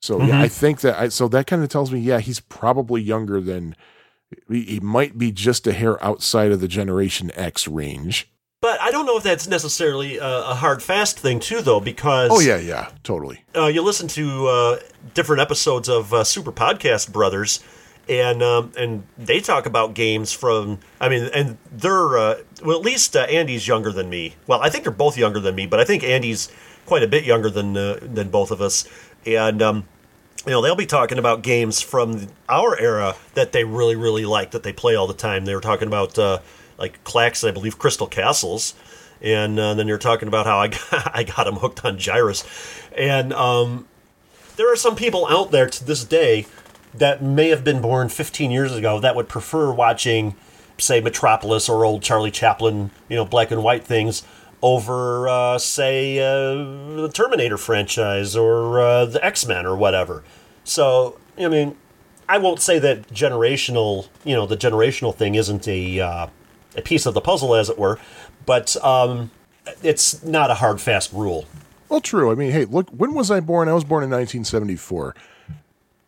[0.00, 0.28] So mm-hmm.
[0.28, 3.40] yeah, I think that I, so that kind of tells me, yeah, he's probably younger
[3.40, 3.74] than
[4.48, 8.28] he might be just a hair outside of the Generation X range.
[8.60, 12.30] But I don't know if that's necessarily a, a hard fast thing too, though, because
[12.32, 13.44] oh yeah, yeah, totally.
[13.54, 14.78] Uh, you listen to uh,
[15.14, 17.62] different episodes of uh, Super Podcast Brothers,
[18.08, 20.78] and um, and they talk about games from.
[21.00, 24.36] I mean, and they're uh, well, at least uh, Andy's younger than me.
[24.46, 26.50] Well, I think they're both younger than me, but I think Andy's
[26.86, 28.88] quite a bit younger than uh, than both of us,
[29.24, 29.62] and.
[29.62, 29.88] Um,
[30.44, 34.52] you know, they'll be talking about games from our era that they really, really like
[34.52, 35.44] that they play all the time.
[35.44, 36.38] They were talking about uh,
[36.78, 38.74] like Klax, I believe, Crystal Castles,
[39.20, 42.44] and uh, then you're talking about how I got, I got them hooked on Gyruss,
[42.96, 43.88] and um,
[44.54, 46.46] there are some people out there to this day
[46.98, 50.34] that may have been born 15 years ago that would prefer watching,
[50.78, 54.22] say, Metropolis or old Charlie Chaplin, you know, black and white things
[54.62, 60.22] over, uh, say, uh, the Terminator franchise or uh, the X Men or whatever.
[60.64, 61.76] So, I mean,
[62.28, 66.26] I won't say that generational, you know, the generational thing isn't a uh,
[66.76, 67.98] a piece of the puzzle, as it were,
[68.44, 69.30] but um,
[69.82, 71.46] it's not a hard fast rule.
[71.88, 72.30] Well, true.
[72.30, 73.68] I mean, hey, look, when was I born?
[73.68, 75.14] I was born in 1974.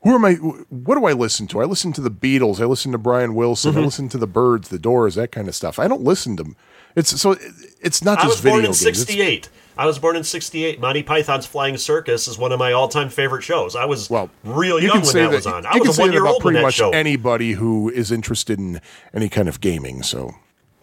[0.03, 0.35] Who am I?
[0.35, 1.61] What do I listen to?
[1.61, 2.61] I listen to the Beatles.
[2.61, 3.73] I listen to Brian Wilson.
[3.73, 3.81] Mm-hmm.
[3.81, 5.79] I listen to the Byrds, the Doors, that kind of stuff.
[5.79, 6.55] I don't listen to.
[6.95, 7.37] It's so
[7.81, 9.49] it's not I was born in '68.
[9.77, 10.81] I was born in '68.
[10.81, 13.75] Monty Python's Flying Circus is one of my all-time favorite shows.
[13.77, 15.67] I was well, real you young when say that, was on.
[15.67, 16.91] I was a say one-year about old when pretty that much show.
[16.91, 18.81] anybody who is interested in
[19.13, 20.03] any kind of gaming.
[20.03, 20.33] So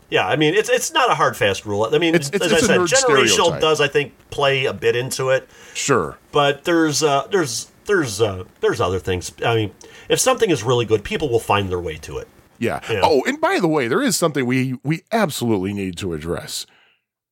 [0.09, 1.89] Yeah, I mean it's it's not a hard fast rule.
[1.91, 3.61] I mean, It's- it's- as it's I said, generational stereotype.
[3.61, 8.44] does I think play a bit into it, sure, but there's uh, there's there's uh,
[8.62, 9.32] there's other things.
[9.46, 9.72] I mean,
[10.10, 12.28] if something is really good, people will find their way to it.
[12.60, 12.80] yeah.
[12.90, 13.02] Yeah.
[13.04, 16.66] Oh, and by the way, there is something we we absolutely need to address.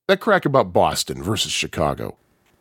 [0.08, 2.18] That crack about Boston versus Chicago.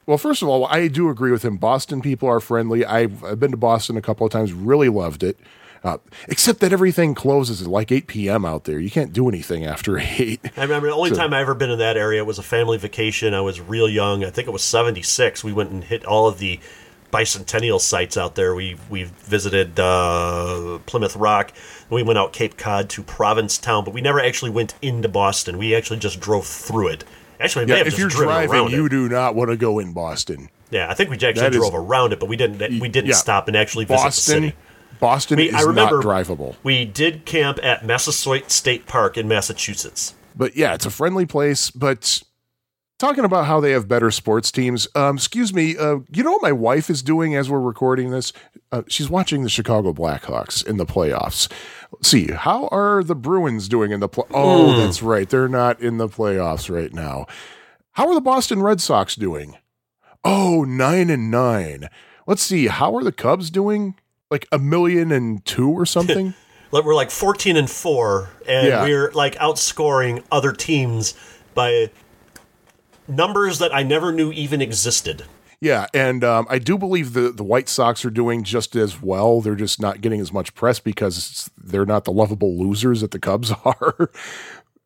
[0.07, 1.57] Well, first of all, I do agree with him.
[1.59, 2.85] Boston people are friendly.
[2.85, 5.39] I've, I've been to Boston a couple of times, really loved it.
[5.85, 8.45] Uh, except that everything closes at like 8 p.m.
[8.45, 8.79] out there.
[8.79, 10.41] You can't do anything after 8.
[10.57, 12.79] I remember the only So- time I ever been in that area was a family
[12.79, 13.35] vacation.
[13.35, 14.25] I was real young.
[14.25, 15.43] I think it was '76.
[15.43, 16.61] We went and hit all of the
[17.13, 18.55] bicentennial sites out there.
[18.55, 21.53] We we visited uh, Plymouth Rock.
[21.91, 25.59] We went out Cape Cod to Provincetown, but we never actually went into Boston.
[25.59, 27.05] We actually just drove through it.
[27.39, 28.91] Actually, Yeah, if just you're driving, you it.
[28.91, 30.49] do not want to go in Boston.
[30.71, 32.81] Yeah, I think we actually That is- drove around it, but we didn't.
[32.81, 33.15] We didn't Yeah.
[33.17, 34.53] stop and actually visit the Boston, city.
[35.01, 36.55] Boston We, is I remember not drivable.
[36.63, 40.15] We did camp at Massasoit State Park in Massachusetts.
[40.35, 41.71] But yeah, it's a friendly place.
[41.71, 42.23] But
[43.03, 46.43] talking about how they have better sports teams, um, excuse me, uh, you know what
[46.43, 48.33] my wife is doing as we're recording this?
[48.71, 51.51] Uh, she's watching the Chicago Blackhawks in the playoffs.
[51.91, 54.25] Let's see, how are the Bruins doing in the play?
[54.33, 55.29] Oh, that's right.
[55.29, 57.27] They're not in the playoffs right now.
[57.93, 59.57] How are the Boston Red Sox doing?
[60.25, 61.89] Oh, nine and nine.
[62.29, 63.97] Let's see, how are the Cubs doing?
[64.31, 66.35] Like a million and two or something?
[66.71, 68.85] We're like 14 and 4, and Yeah.
[68.85, 71.15] we're like outscoring other teams
[71.55, 71.91] by
[73.15, 75.25] numbers that I never knew even existed.
[75.61, 79.41] Yeah, and um, I do believe the the White Sox are doing just as well.
[79.41, 83.21] They're just not getting as much press because they're not the lovable losers that the
[83.21, 84.11] Cubs are.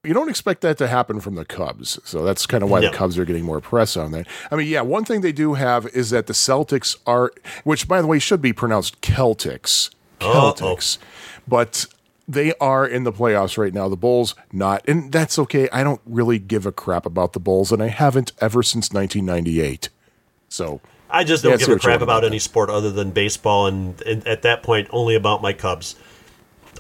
[0.05, 2.91] you don't expect that to happen from the Cubs, so that's kind of why No.
[2.91, 4.27] the Cubs are getting more press on that.
[4.53, 7.33] I mean, yeah, one thing they do have is that the Celtics are,
[7.65, 9.89] which by the way should be pronounced Celtics,
[10.21, 10.53] Uh-oh.
[10.55, 10.99] Celtics,
[11.49, 11.87] but.
[12.29, 13.89] They are in the playoffs right now.
[13.89, 15.69] The Bulls not, and that's okay.
[15.73, 19.89] I don't really give a crap about the Bulls, and I haven't ever since 1998.
[20.49, 24.01] So I just don't give a crap about about any sport other than baseball, and,
[24.03, 25.95] and at that point, only about my Cubs.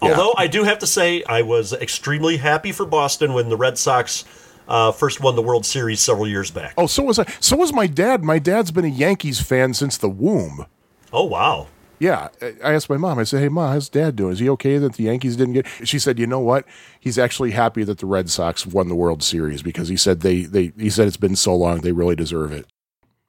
[0.02, 0.10] Yeah.
[0.10, 3.78] Although I do have to say, I was extremely happy for Boston when the Red
[3.78, 4.24] Sox
[4.68, 6.74] uh, first won the World Series several years back.
[6.76, 7.24] Oh, so was I.
[7.40, 8.24] So was my dad.
[8.24, 10.66] My dad's been a Yankees fan since the womb.
[11.12, 11.68] Oh, wow.
[11.98, 13.18] Yeah, I- asked my mom.
[13.18, 14.32] I said, "Hey, mom, how's dad doing?
[14.32, 16.64] Is he okay that the Yankees didn't get?" She said, "You know what?
[17.00, 20.42] He's actually happy that the Red Sox won the World Series because he said they
[20.42, 22.66] they he said it's been so long they really deserve it."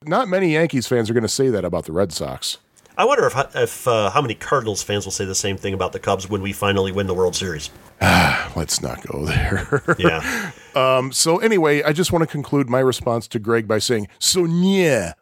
[0.05, 2.57] Not many Yankees fans are going to say that about the Red Sox.
[2.97, 5.91] I wonder if if uh, how many Cardinals fans will say the same thing about
[5.91, 7.69] the Cubs when we finally win the World Series.
[8.01, 9.83] Let's not go there.
[9.99, 10.51] Yeah.
[10.75, 14.45] um, so anyway, I just want to conclude my response to Greg by saying, "So
[14.45, 15.13] yeah."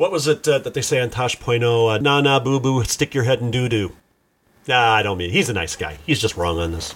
[0.00, 1.88] What was it uh, that they say on Tosh Point oh?
[1.88, 3.92] Uh, nah, nah, boo boo, stick your head in doo doo.
[4.66, 5.28] Nah, I don't mean.
[5.28, 5.98] He's a nice guy.
[6.06, 6.94] He's just wrong on this.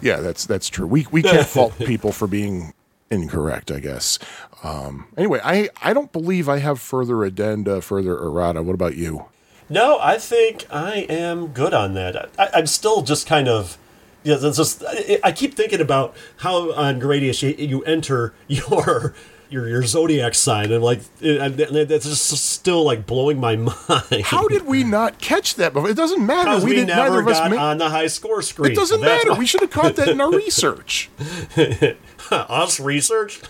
[0.00, 0.86] Yeah, that's that's true.
[0.86, 2.72] We we can't fault people for being
[3.10, 4.18] incorrect, I guess.
[4.64, 8.62] Um, anyway, I I don't believe I have further addenda, further errata.
[8.62, 9.26] What about you?
[9.68, 12.30] No, I think I am good on that.
[12.38, 13.76] I, I'm still just kind of.
[14.24, 19.14] Yeah, just I, I keep thinking about how on Gradius you, you enter your
[19.50, 24.22] your your zodiac sign, and like it, that's just still like blowing my mind.
[24.24, 25.90] How did we not catch that before?
[25.90, 26.50] It doesn't matter.
[26.50, 26.88] Because we, didn't.
[26.88, 28.72] never neither of us got ma- on the high score screen.
[28.72, 29.32] It doesn't matter.
[29.32, 31.10] why- We should have caught that in our research.
[32.30, 33.40] us research.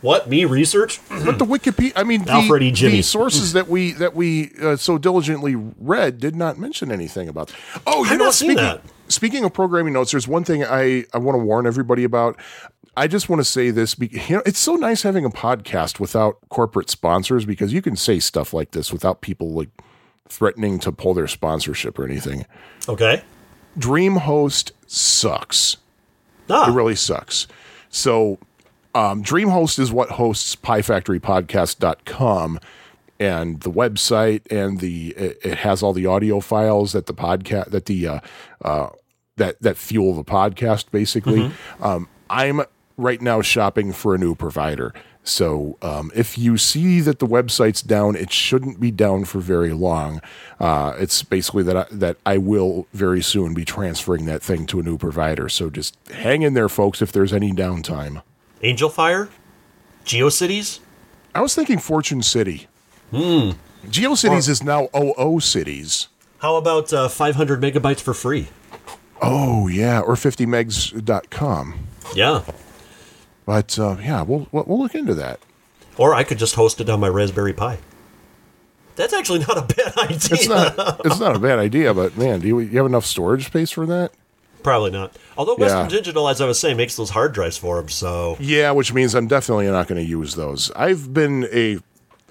[0.00, 1.00] what me research?
[1.08, 2.70] But the Wikipedia, I mean, the, E.
[2.70, 2.96] Jimmy.
[2.98, 7.52] the sources that we that we uh, so diligently read did not mention anything about.
[7.86, 8.82] Oh, you know Speaking, that.
[9.08, 12.36] speaking of programming notes, there's one thing I I want to warn everybody about.
[12.96, 13.94] I just want to say this.
[13.94, 17.96] be- You know, it's so nice having a podcast without corporate sponsors because you can
[17.96, 19.70] say stuff like this without people like
[20.28, 22.46] threatening to pull their sponsorship or anything.
[22.88, 23.22] Okay.
[23.78, 25.76] DreamHost sucks.
[26.48, 27.46] Ah, It really sucks.
[27.88, 28.38] So,
[28.94, 32.60] um, DreamHost is what hosts PieFactoryPodcast.com
[33.20, 37.70] and the website, and the it, it has all the audio files that the podcast
[37.70, 38.20] that the uh,
[38.62, 38.88] uh,
[39.36, 41.50] that that fuel the podcast basically.
[41.80, 42.62] Um, I'm
[42.96, 44.92] right now shopping for a new provider.
[45.24, 49.72] So um, if you see that the website's down, it shouldn't be down for very
[49.72, 50.20] long.
[50.60, 54.80] Uh, it's basically that I, that I will very soon be transferring that thing to
[54.80, 55.48] a new provider.
[55.48, 57.00] So just hang in there, folks.
[57.00, 58.22] If there's any downtime,
[58.62, 59.30] Angelfire,
[60.04, 60.80] GeoCities.
[61.34, 62.68] I was thinking Fortune City.
[63.10, 63.52] Hmm.
[63.86, 66.08] GeoCities is now OO Cities.
[66.38, 68.48] How about uh, 500 megabytes for free?
[69.22, 71.86] Oh yeah, or 50megs.com.
[72.14, 72.42] Yeah.
[73.46, 75.40] But uh, yeah, we'll we'll look into that.
[75.96, 77.78] Or I could just host it on my Raspberry Pi.
[78.96, 80.16] That's actually not a bad idea.
[80.32, 83.46] It's not it's not a bad idea, but man, do you, you have enough storage
[83.46, 84.12] space for that?
[84.62, 85.14] Probably not.
[85.36, 85.88] Although Western Yeah.
[85.88, 87.88] Digital, as I was saying, makes those hard drives for them.
[87.90, 90.70] So Yeah, which means I'm definitely not going to use those.
[90.74, 91.80] I've been a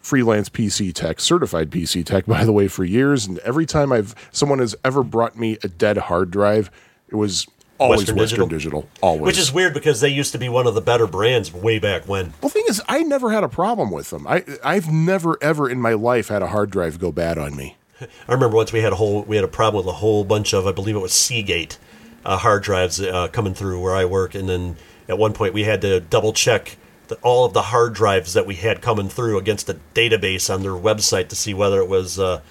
[0.01, 4.15] freelance PC tech, certified PC tech, by the way, for years, and every time I've
[4.31, 6.71] someone has ever brought me a dead hard drive,
[7.07, 7.45] it was
[7.83, 8.81] always Western Western, Digital?
[8.81, 8.89] Digital.
[9.01, 9.21] always.
[9.27, 12.07] which is weird because they used to be one of the better brands way back
[12.07, 12.33] when.
[12.41, 14.25] well, the thing is, I never had a problem with them.
[14.27, 17.77] I I've never ever in my life had a hard drive go bad on me.
[18.01, 20.53] I remember once we had a whole we had a problem with a whole bunch
[20.53, 21.77] of I believe it was Seagate
[22.25, 24.77] uh, hard drives uh, coming through where I work, and then
[25.07, 26.77] at one point we had to double check
[27.07, 30.61] the, all of the hard drives that we had coming through against a database on
[30.61, 32.41] their website to see whether it was uh,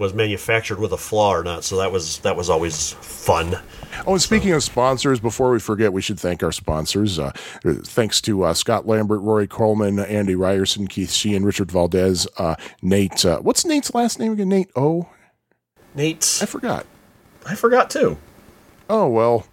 [0.00, 1.62] was manufactured with a flaw or not.
[1.62, 3.56] So that was that was always fun.
[4.06, 7.18] Oh, and speaking of sponsors, before we forget, we should thank our sponsors.
[7.18, 7.30] Uh,
[7.64, 13.24] thanks to uh, Scott Lambert, Rory Coleman, Andy Ryerson, Keith Sheehan, Richard Valdez, uh, Nate.
[13.24, 14.48] Uh, what's Nate's last name again?
[14.48, 15.08] Nate O.
[15.94, 16.86] Nate, I forgot.
[17.46, 18.16] I forgot too.
[18.88, 19.46] Oh well.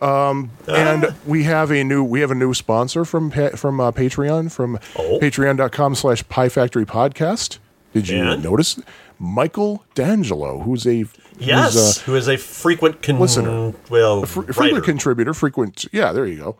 [0.00, 4.50] Um, and we have a new we have a new sponsor from from uh, Patreon
[4.50, 5.18] from Oh.
[5.20, 7.58] patreon.com slash pie factory podcast.
[7.92, 8.42] Did you And?
[8.42, 8.80] notice
[9.22, 11.04] Michael D'Angelo, who's a
[11.38, 13.74] Yes, who's a who is a frequent con- listener.
[13.90, 14.52] Well, writer.
[14.52, 16.56] frequent contributor, frequent yeah, there you go.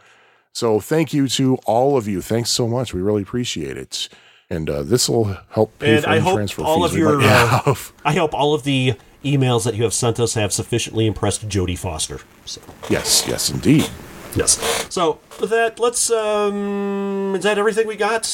[0.52, 2.20] So thank you to all of you.
[2.20, 2.92] Thanks so much.
[2.92, 4.08] We really appreciate it.
[4.50, 7.20] And uh, this will help pay And for I hope transfer all fees of your
[7.22, 7.74] uh.
[8.04, 8.94] I hope all of the
[9.24, 12.20] emails that you have sent us have sufficiently impressed Jodie Foster.
[12.44, 13.88] So, yes, yes, indeed.
[14.34, 14.58] yes.
[14.90, 16.10] So with that, let's.
[16.10, 18.26] um Is that everything we got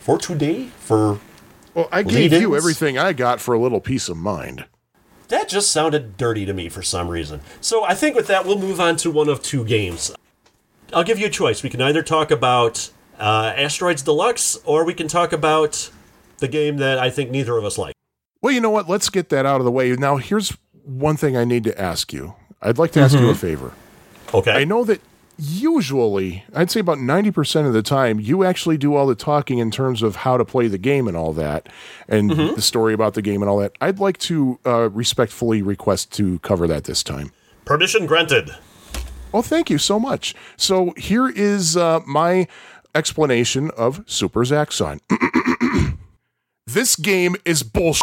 [0.00, 0.66] for today?
[0.80, 1.18] For
[1.74, 2.56] Well, I gave you Lead-ins?
[2.56, 4.66] everything I got for a little peace of mind.
[5.28, 7.40] that just sounded dirty to me for some reason.
[7.60, 10.12] So I think with that, we'll move on to one of two games.
[10.92, 11.62] I'll give you a choice.
[11.62, 15.90] We can either talk about uh, Asteroids Deluxe, or we can talk about
[16.38, 17.94] the game that I think neither of us like.
[18.42, 18.88] Well, you know what?
[18.88, 19.92] Let's get that out of the way.
[19.92, 22.34] Now, here's one thing I need to ask you.
[22.60, 23.72] I'd like to ask you a favor.
[24.34, 24.50] Okay.
[24.52, 25.00] I know that
[25.40, 29.70] usually, I'd say about 90% of the time, you actually do all the talking in
[29.70, 31.68] terms of how to play the game and all that,
[32.08, 33.72] and the story about the game and all that.
[33.80, 37.32] I'd like to uh, respectfully request to cover that this time.
[37.64, 38.50] Permission granted.
[39.32, 40.34] Well, thank you so much.
[40.56, 42.48] So here is uh, my
[42.94, 45.00] explanation of Super Zaxxon.
[46.66, 48.02] this game is bullshit.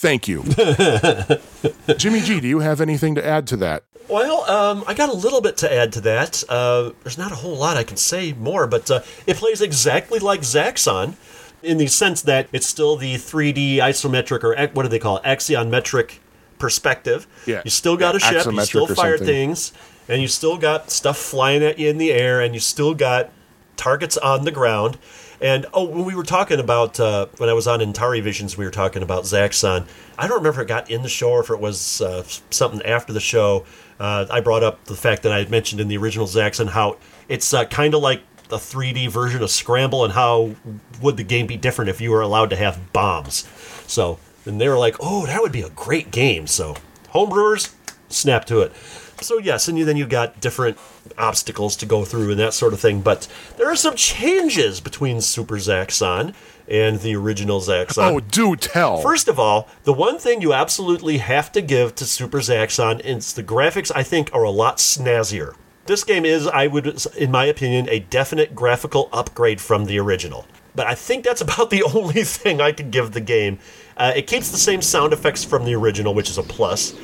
[0.00, 0.44] Thank you.
[1.96, 3.82] Jimmy G, do you have anything to add to that?
[4.08, 6.44] Well, um, I got a little bit to add to that.
[6.48, 10.20] Uh, there's not a whole lot I can say more, but uh, it plays exactly
[10.20, 11.16] like Zaxxon
[11.64, 15.24] in the sense that it's still the 3D isometric or what do they call it?
[15.24, 16.18] Axiometric
[16.60, 17.26] perspective.
[17.44, 17.62] Yeah.
[17.64, 19.72] You still got a ship, you still fire things,
[20.08, 23.32] and you still got stuff flying at you in the air, and you still got
[23.76, 24.96] targets on the ground.
[25.40, 28.64] And oh, when we were talking about uh, when I was on Atari Visions, we
[28.64, 29.86] were talking about Zaxxon.
[30.18, 32.82] I don't remember if it got in the show or if it was uh, something
[32.82, 33.64] after the show.
[34.00, 36.96] Uh, I brought up the fact that I had mentioned in the original Zaxxon how
[37.28, 40.54] it's uh, kind of like a 3D version of Scramble, and how
[41.02, 43.46] would the game be different if you were allowed to have bombs?
[43.86, 46.76] So, and they were like, "Oh, that would be a great game." So,
[47.12, 47.74] homebrewers,
[48.08, 48.72] snap to it.
[49.20, 50.78] So yes, and you, then you've got different
[51.16, 53.00] obstacles to go through and that sort of thing.
[53.00, 56.34] But there are some changes between Super Zaxxon
[56.68, 58.12] and the original Zaxxon.
[58.12, 58.98] Oh, do tell.
[58.98, 63.32] First of all, the one thing you absolutely have to give to Super Zaxxon is
[63.32, 63.90] the graphics.
[63.94, 65.54] I think are a lot snazzier.
[65.86, 70.46] This game is, I would, in my opinion, a definite graphical upgrade from the original.
[70.74, 73.58] But I think that's about the only thing I could give the game.
[73.96, 76.94] Uh, it keeps the same sound effects from the original, which is a plus.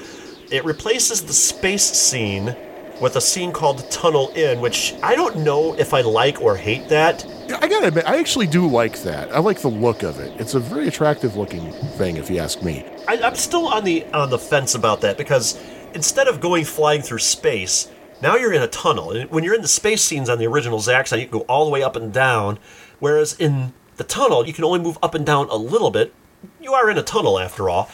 [0.51, 2.55] It replaces the space scene
[3.01, 6.89] with a scene called Tunnel In, which I don't know if I like or hate
[6.89, 7.25] that.
[7.61, 9.33] I gotta admit, I actually do like that.
[9.35, 10.39] I like the look of it.
[10.41, 12.85] It's a very attractive looking thing, if you ask me.
[13.09, 15.61] I, I'm still on the on the fence about that because
[15.95, 17.91] instead of going flying through space,
[18.23, 19.11] now you're in a tunnel.
[19.11, 21.65] And when you're in the space scenes on the original Zaxxon, you can go all
[21.65, 22.59] the way up and down,
[23.01, 26.15] whereas in the tunnel you can only move up and down a little bit.
[26.61, 27.91] You are in a tunnel after all,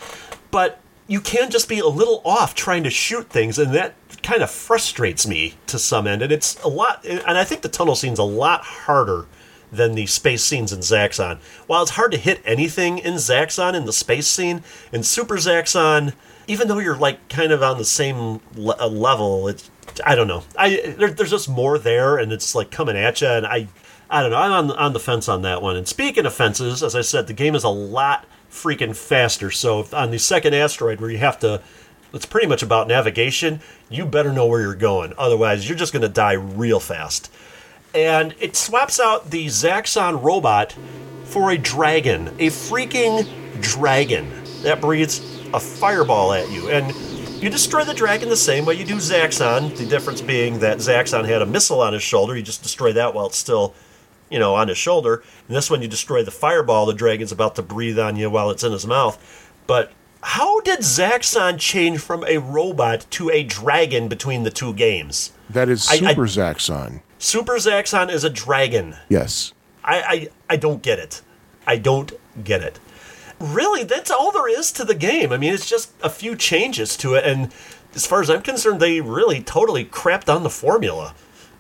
[0.51, 0.81] but
[1.11, 4.51] you can just be a little off trying to shoot things, and that kind of
[4.51, 6.23] frustrates me to some end.
[6.23, 9.27] And it's a lot, and I think the tunnel scene's a lot harder
[9.73, 11.41] than the space scenes in Zaxxon.
[11.67, 16.13] While it's hard to hit anything in Zaxxon in the space scene, in Super Zaxxon,
[16.47, 19.69] even though you're like kind of on the same le- uh, level, it's
[20.07, 20.45] I don't know.
[20.57, 23.67] I there, there's just more there, and it's like coming at you, and I
[24.09, 24.39] I don't know.
[24.39, 25.75] I'm on on the fence on that one.
[25.75, 29.51] And speaking of fences, as I said, the game is a lot freaking faster.
[29.51, 31.63] So on the second asteroid, where you have to
[32.13, 33.61] it's pretty much about navigation.
[33.89, 35.15] You better know where you're going.
[35.17, 37.31] Otherwise, you're just going to die real fast.
[37.95, 40.77] And it swaps out the Zaxxon robot
[41.25, 42.29] for a dragon.
[42.39, 43.29] A freaking
[43.61, 44.31] dragon
[44.63, 45.21] that breathes
[45.53, 46.69] a fireball at you.
[46.69, 46.95] And
[47.43, 49.77] you destroy the dragon the same way you do Zaxxon.
[49.77, 52.37] The difference being that Zaxxon had a missile on his shoulder.
[52.37, 53.75] You just destroy that while it's still,
[54.31, 55.23] you know, on his shoulder.
[55.49, 56.87] And this one, you destroy the fireball.
[56.87, 59.19] The dragon's about to breathe on you while it's in his mouth.
[59.67, 65.33] But how did Zaxxon change from a robot to a dragon between the two games?
[65.49, 67.01] That is I- I- Super Zaxxon.
[67.19, 68.97] Super Zaxxon is a dragon.
[69.09, 69.53] Yes.
[69.85, 71.23] I, I I don't get it.
[71.67, 72.13] I don't
[72.45, 72.79] get it.
[73.39, 75.33] Really, that's all there is to the game.
[75.33, 77.51] I mean, it's just a few changes to it, and
[77.95, 81.15] as far as I'm concerned, they really totally crapped on the formula.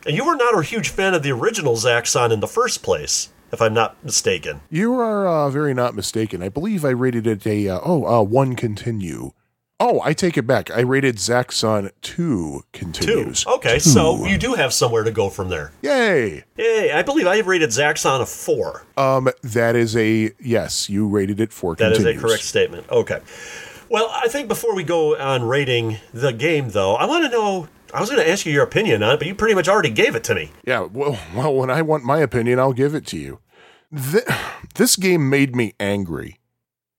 [0.06, 3.28] And you were not a huge fan of the original Zaxxon in the first place,
[3.52, 4.60] if I'm not mistaken.
[4.70, 6.42] You are uh, very not mistaken.
[6.42, 9.32] I believe I rated it a, uh, oh, uh, one continue.
[9.82, 10.70] Oh, I take it back.
[10.70, 12.62] I rated Zaxxon 2 Two.
[12.72, 13.46] continues.
[13.46, 15.72] Okay, so you do have somewhere to go from there.
[15.80, 16.44] Yay!
[16.58, 16.92] Yay!
[16.92, 18.84] I believe I rated Zaxxon a four.
[18.98, 22.22] Um, that is a, yes, you rated it for That is continues.
[22.22, 22.90] a correct statement.
[22.90, 23.20] Okay.
[23.88, 27.68] Well, I think before we go on rating the game, though, I want to know.
[27.92, 29.90] I was going to ask you your opinion on it, but you pretty much already
[29.90, 30.50] gave it to me.
[30.64, 33.40] Yeah, well, well, when I want my opinion, I'll give it to you.
[34.12, 34.24] Th-
[34.74, 36.38] this game made me angry.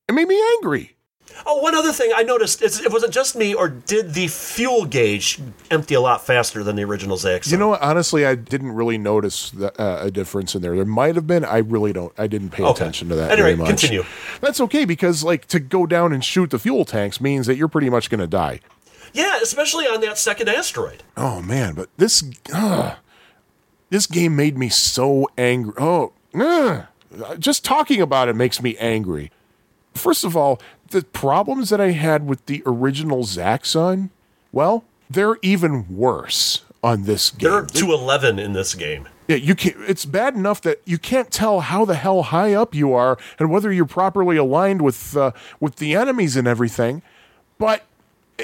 [0.08, 0.98] It made me angry.
[1.46, 4.86] Oh, one other thing I noticed is it wasn't just me, or did the fuel
[4.86, 5.40] gauge
[5.72, 7.52] empty a lot faster than the original Zaxxon?
[7.54, 7.82] You know, what?
[7.82, 10.76] honestly, I didn't really notice the, uh, a difference in there.
[10.76, 11.46] There might have been.
[11.46, 12.12] I really don't.
[12.20, 12.72] I didn't pay Okay.
[12.74, 13.68] attention to that Anyway, very much.
[13.70, 14.04] continue.
[14.42, 17.70] That's okay because, like, to go down and shoot the fuel tanks means that you're
[17.70, 18.60] pretty much going to die.
[19.14, 21.04] Yeah, especially on that second asteroid.
[21.18, 22.96] Oh man, but this, uh,
[23.90, 25.74] this game made me so angry.
[25.78, 26.84] Oh, uh,
[27.38, 29.32] just talking about it makes me angry.
[29.94, 34.10] First of all, the problems that I had with the original Zaxxon,
[34.52, 37.52] well, they're even worse on this game.
[37.52, 39.08] They're to eleven in this game.
[39.28, 42.74] Yeah, you can It's bad enough that you can't tell how the hell high up
[42.74, 47.02] you are and whether you're properly aligned with uh, with the enemies and everything.
[47.58, 47.84] But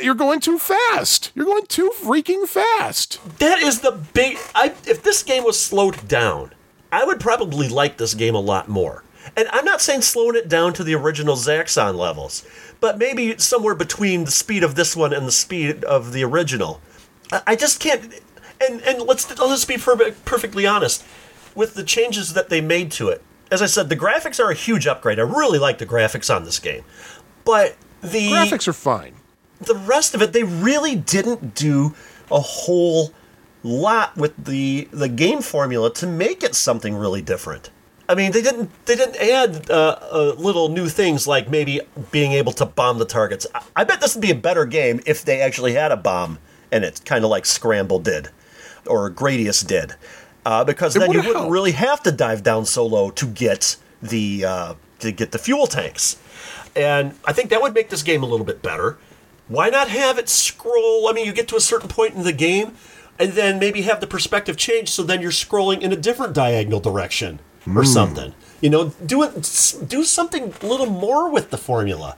[0.01, 1.31] you're going too fast.
[1.35, 3.19] You're going too freaking fast.
[3.39, 4.37] That is the big.
[4.53, 6.53] I, if this game was slowed down,
[6.91, 9.03] I would probably like this game a lot more.
[9.35, 12.47] And I'm not saying slowing it down to the original Zaxxon levels,
[12.79, 16.81] but maybe somewhere between the speed of this one and the speed of the original.
[17.31, 18.13] I, I just can't.
[18.61, 21.03] And and let's let's be per- perfectly honest
[21.55, 23.21] with the changes that they made to it.
[23.51, 25.19] As I said, the graphics are a huge upgrade.
[25.19, 26.83] I really like the graphics on this game,
[27.45, 29.15] but the Graphics are fine.
[29.59, 31.95] The rest of it they really didn't do
[32.31, 33.11] a whole
[33.63, 37.69] lot with the the game formula to make it something really different.
[38.09, 41.81] I mean they didn't they didn't add uh, uh, little new things like maybe
[42.11, 43.45] being able to bomb the targets.
[43.53, 46.39] I, I bet this would be a better game if they actually had a bomb
[46.71, 48.29] in it kind of like scramble did
[48.85, 49.95] or gradius did.
[50.45, 53.75] Uh, because It then you wouldn't really have to dive down so low to get
[54.01, 56.17] the uh, to get the fuel tanks.
[56.75, 58.97] And I think that would make this game a little bit better.
[59.47, 61.07] Why not have it scroll?
[61.07, 62.73] I mean, you get to a certain point in the game,
[63.19, 66.79] and then maybe have the perspective change, so then you're scrolling in a different diagonal
[66.79, 67.83] direction or hmm.
[67.83, 68.33] something.
[68.61, 69.33] You know, do it,
[69.87, 72.17] do something a little more with the formula.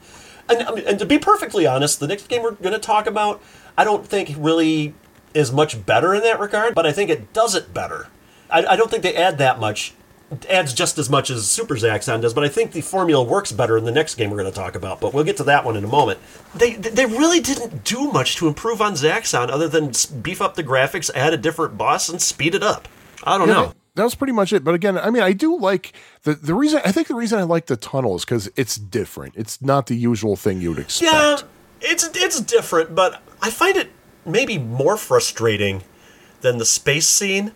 [0.49, 3.41] And, and to be perfectly honest, the next game we're going to talk about,
[3.77, 4.95] I don't think really
[5.33, 8.07] is much better in that regard, but I think it does it better.
[8.49, 9.93] I, I don't think they add that much.
[10.49, 13.77] Adds just as much as Super Zaxxon does, but I think the formula works better
[13.77, 15.01] in the next game we're going to talk about.
[15.01, 16.19] But we'll get to that one in a moment.
[16.53, 20.63] They they really didn't do much to improve on Zaxxon other than beef up the
[20.63, 22.87] graphics, add a different boss, and speed it up.
[23.23, 23.65] I don't Yeah, know.
[23.67, 24.63] that- That was pretty much it.
[24.63, 26.79] But again, I mean, I do like the the reason.
[26.85, 29.33] I think the reason I like the tunnel is because it's different.
[29.35, 31.11] It's not the usual thing you would expect.
[31.11, 31.37] Yeah,
[31.81, 33.89] it's it's different, but I find it
[34.25, 35.81] maybe more frustrating
[36.41, 37.51] than the space scene.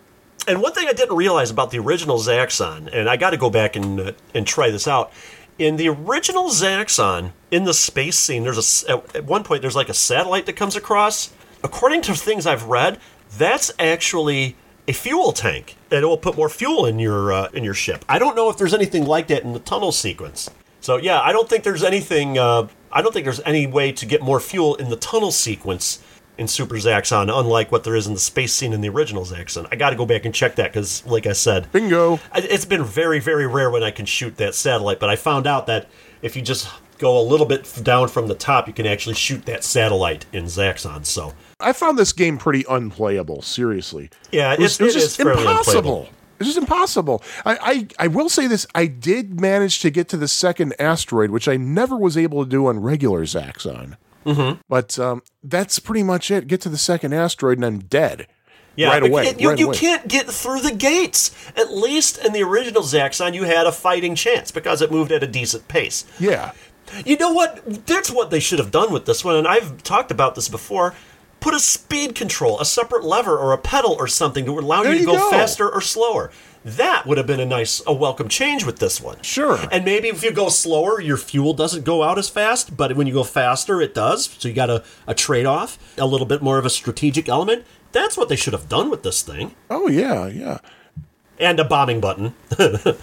[0.46, 3.48] And one thing I didn't realize about the original Zaxxon, and I got to go
[3.48, 5.12] back and uh, and try this out.
[5.58, 9.88] In the original Zaxxon, in the space scene, there's a at one point there's like
[9.88, 11.32] a satellite that comes across.
[11.62, 13.00] According to things I've read,
[13.38, 17.64] that's actually a fuel tank, and it will put more fuel in your uh, in
[17.64, 18.04] your ship.
[18.06, 20.50] I don't know if there's anything like that in the tunnel sequence.
[20.80, 22.36] So yeah, I don't think there's anything.
[22.36, 26.03] Uh, I don't think there's any way to get more fuel in the tunnel sequence
[26.38, 29.68] in Super Zaxxon, unlike what there is in the space scene in the original Zaxxon.
[29.70, 32.18] I got to go back and check that because, like I said, Bingo.
[32.34, 34.98] It's been very, very rare when I can shoot that satellite.
[35.00, 35.88] But I found out that
[36.22, 36.68] if you just
[36.98, 40.44] go a little bit down from the top, you can actually shoot that satellite in
[40.46, 41.04] Zaxxon.
[41.06, 43.42] So I found this game pretty unplayable.
[43.42, 44.10] Seriously.
[44.32, 45.52] yeah, It was, it's, it it just impossible.
[45.52, 46.08] unplayable.
[46.40, 47.22] It's just impossible.
[47.46, 51.30] I, I I will say this: I did manage to get to the second asteroid,
[51.30, 53.96] which I never was able to do on regular Zaxxon.
[54.24, 54.60] Mm-hmm.
[54.68, 56.46] But um, that's pretty much it.
[56.46, 58.26] Get to the second asteroid, and I'm dead.
[58.76, 59.34] Yeah, right away.
[59.38, 59.76] you, right you away.
[59.76, 61.30] can't get through the gates.
[61.56, 65.22] At least in the original Zaxxon, you had a fighting chance because it moved at
[65.22, 66.04] a decent pace.
[66.18, 66.52] Yeah.
[67.04, 67.86] You know what?
[67.86, 70.94] That's what they should have done with this one, and I've talked about this before.
[71.40, 74.92] Put a speed control, a separate lever or a pedal or something to allow There
[74.92, 75.30] you to you go, go.
[75.30, 76.30] faster or slower.
[76.64, 79.20] That would have been a nice, a welcome change with this one.
[79.20, 79.58] Sure.
[79.70, 83.06] And maybe if you go slower, your fuel doesn't go out as fast, but when
[83.06, 84.26] you go faster, it does.
[84.38, 87.64] So you got a, a trade off, a little bit more of a strategic element.
[87.92, 89.54] That's what they should have done with this thing.
[89.68, 90.58] Oh yeah, yeah.
[91.38, 92.34] And a bombing button.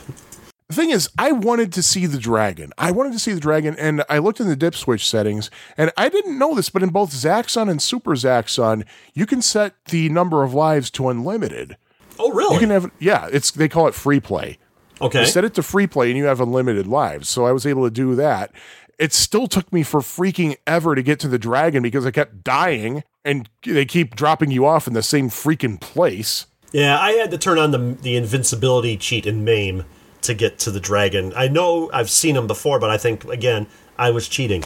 [0.71, 2.71] The thing is, I wanted to see the dragon.
[2.77, 5.91] I wanted to see the dragon, and I looked in the dip switch settings, and
[5.97, 10.07] I didn't know this, but in both Zaxxon and Super Zaxxon, you can set the
[10.07, 11.75] number of lives to unlimited.
[12.21, 12.53] Oh, really?
[12.53, 14.57] You can have, yeah, it's they call it free play.
[15.01, 15.21] okay.
[15.21, 17.27] You set it to free play, and you have unlimited lives.
[17.29, 18.51] So I was able to do that.
[18.99, 22.43] It still took me for freaking ever to get to the dragon because I kept
[22.43, 26.45] dying, and they keep dropping you off in the same freaking place.
[26.71, 29.85] Yeah, I had to turn on the the invincibility cheat in MAME
[30.21, 31.33] to get to the dragon.
[31.35, 33.65] I know I've seen him before, but I think again
[33.97, 34.63] I was cheating,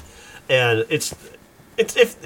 [0.49, 1.16] and it's
[1.78, 2.18] it's if.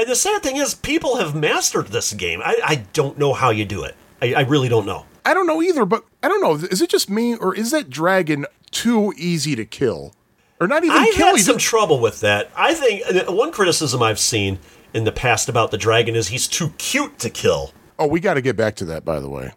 [0.00, 2.40] And the sad thing is, people have mastered this game.
[2.42, 3.94] I, I don't know how you do it.
[4.22, 5.04] I, I really don't know.
[5.26, 6.54] I don't know either, but I don't know.
[6.54, 10.14] Is it just me, or is that dragon too easy to kill?
[10.58, 11.26] Or not even I've kill?
[11.26, 12.50] had some trouble with that.
[12.56, 14.58] I think uh, one criticism I've seen
[14.94, 17.72] in the past about the dragon is he's too cute to kill.
[17.98, 19.52] oh, we got to get back to that, by the way.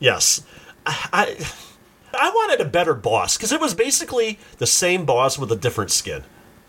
[0.00, 0.42] Yes.
[0.84, 1.46] I I,
[2.18, 5.92] I wanted a better boss because it was basically the same boss with a different
[5.92, 6.24] skin.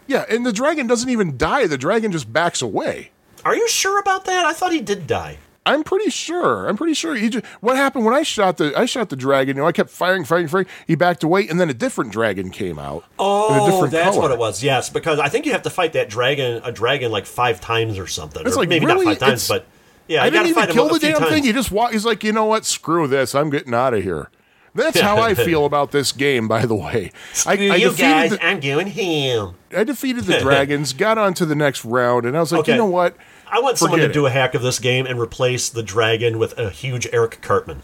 [0.06, 1.66] Yeah, and the dragon doesn't even die.
[1.66, 3.10] The dragon just backs away.
[3.46, 4.46] Are you sure about that?
[4.46, 5.38] I thought he did die.
[5.68, 6.68] I'm pretty sure.
[6.68, 7.16] I'm pretty sure.
[7.16, 9.56] He just, what happened when I shot the I shot the dragon?
[9.56, 10.68] You know, I kept firing, firing, firing.
[10.86, 13.04] He backed away, and then a different dragon came out.
[13.18, 14.22] Oh, that's color.
[14.22, 14.62] what it was.
[14.64, 17.98] Yes, because I think you have to fight that dragon, a dragon, like five times
[17.98, 18.46] or something.
[18.46, 19.06] It's or like, maybe really?
[19.06, 19.66] not five times, but
[20.08, 21.32] yeah, I didn't even kill the damn times.
[21.32, 21.44] thing.
[21.44, 21.94] He just walk.
[21.94, 22.64] He's like, you know what?
[22.66, 23.34] Screw this.
[23.34, 24.30] I'm getting out of here.
[24.76, 26.48] That's how I feel about this game.
[26.48, 27.12] By the way,
[27.48, 29.56] I, I you defeated guys, the, I'm going him.
[29.76, 32.74] I defeated the dragons, got on to the next round, and I was like, Okay.
[32.74, 33.16] you know what?
[33.56, 36.38] I want someone to Forget do a hack of this game and replace the dragon
[36.38, 37.84] with a huge Eric Cartman.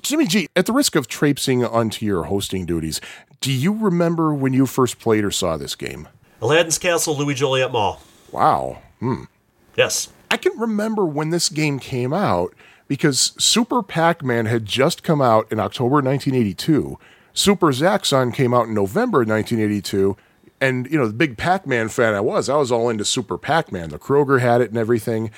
[0.00, 3.00] Jimmy G, at the risk of traipsing onto your hosting duties,
[3.40, 6.06] do you remember when you first played or saw this game?
[6.40, 8.00] Aladdin's Castle, Louis Joliet Mall.
[8.30, 8.80] Wow.
[9.00, 9.24] Hmm.
[9.74, 10.08] Yes.
[10.30, 12.54] I can remember when this game came out
[12.86, 16.96] because Super Pac Man had just come out in October 1982.
[17.32, 20.16] Super Zaxxon came out in November 1982.
[20.60, 23.38] And, you know, the big Pac Man fan I was, I was all into Super
[23.38, 23.90] Pac Man.
[23.90, 25.30] The Kroger had it and everything.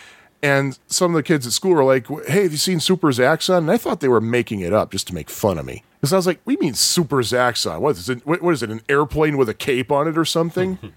[0.43, 3.59] And some of the kids at school were like, hey, have you seen Super Zaxxon?
[3.59, 5.85] And I thought they were making it up just to make fun of me.
[6.01, 7.81] Because I was like, we mean Super Zaxxon.
[7.81, 8.27] What is it?
[8.27, 8.71] What is it?
[8.71, 10.79] An airplane with a cape on it or something?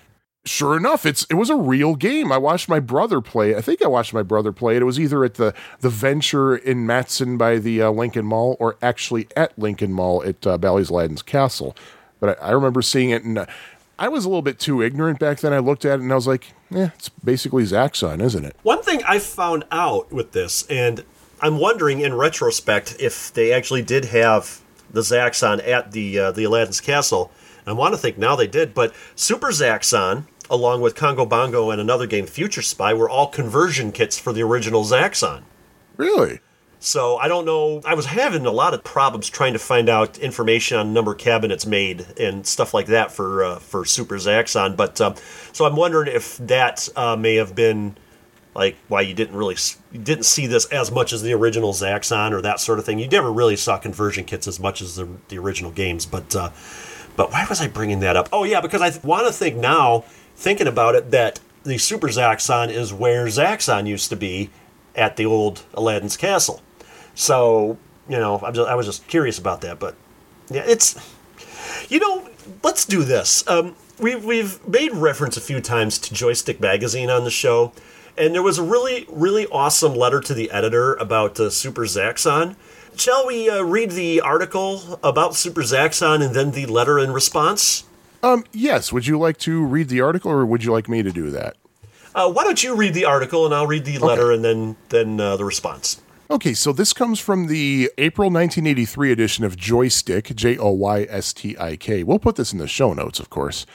[0.46, 2.32] sure enough, it's it was a real game.
[2.32, 3.52] I watched my brother play.
[3.52, 3.58] it.
[3.58, 4.82] I think I watched my brother play it.
[4.82, 8.78] It was either at the the Venture in Matteson by the uh, Lincoln Mall, or
[8.82, 11.76] actually at Lincoln Mall at uh, Bally's Aladdin's Castle.
[12.20, 13.46] But I, I remember seeing it, and uh,
[14.04, 15.54] I was a little bit too ignorant back then.
[15.54, 18.84] I looked at it and I was like, "Yeah, it's basically Zaxxon, isn't it?" One
[18.84, 21.06] thing I found out with this, and
[21.40, 24.60] I'm wondering in retrospect if they actually did have
[24.92, 27.32] the Zaxxon at the uh, the Aladdin's Castle.
[27.66, 31.80] I want to think now they did, but Super Zaxxon, along with Congo Bongo and
[31.80, 35.44] another game, Future Spy, were all conversion kits for the original Zaxxon.
[35.96, 36.42] Really?
[36.84, 37.82] So I don't know.
[37.86, 41.66] I was having a lot of problems trying to find out information on number cabinets
[41.66, 44.76] made and stuff like that for uh, for Super Zaxxon.
[44.76, 45.16] But um,
[45.54, 47.96] so I'm wondering if that uh, may have been
[48.54, 49.56] like why you didn't really
[49.94, 53.00] you didn't see this as much as the original Zaxxon or that sort of thing.
[53.00, 56.06] You never really saw conversion kits as much as the the original games.
[56.06, 56.50] But uh,
[57.16, 58.28] but why was I bringing that up?
[58.34, 60.04] Oh yeah, because I th- want to think now,
[60.36, 64.50] thinking about it, that the Super Zaxxon is where Zaxxon used to be
[64.96, 66.62] at the old Aladdin's Castle.
[67.16, 67.78] So
[68.10, 69.80] you know, I'm just, I was just curious about that.
[69.80, 69.96] But
[70.50, 70.96] yeah, it's
[71.90, 72.30] you know,
[72.64, 73.48] let's do this.
[73.48, 77.72] Um, we, we've made reference a few times to Joystick Magazine on the show,
[78.18, 82.56] and there was a really, really awesome letter to the editor about uh, Super Zaxxon.
[82.96, 87.86] Shall we uh, read the article about Super Zaxxon and then the letter in response?
[88.22, 88.94] Um, yes.
[88.94, 91.56] Would you like to read the article, or would you like me to do that?
[92.16, 95.20] Uh, why don't you read the article and I'll read the letter and then then
[95.20, 96.00] uh, the response.
[96.34, 101.32] Okay, so this comes from the April 1983 edition of Joystik, J O Y S
[101.32, 102.02] T I K.
[102.02, 103.68] We'll put this in the show notes, of course.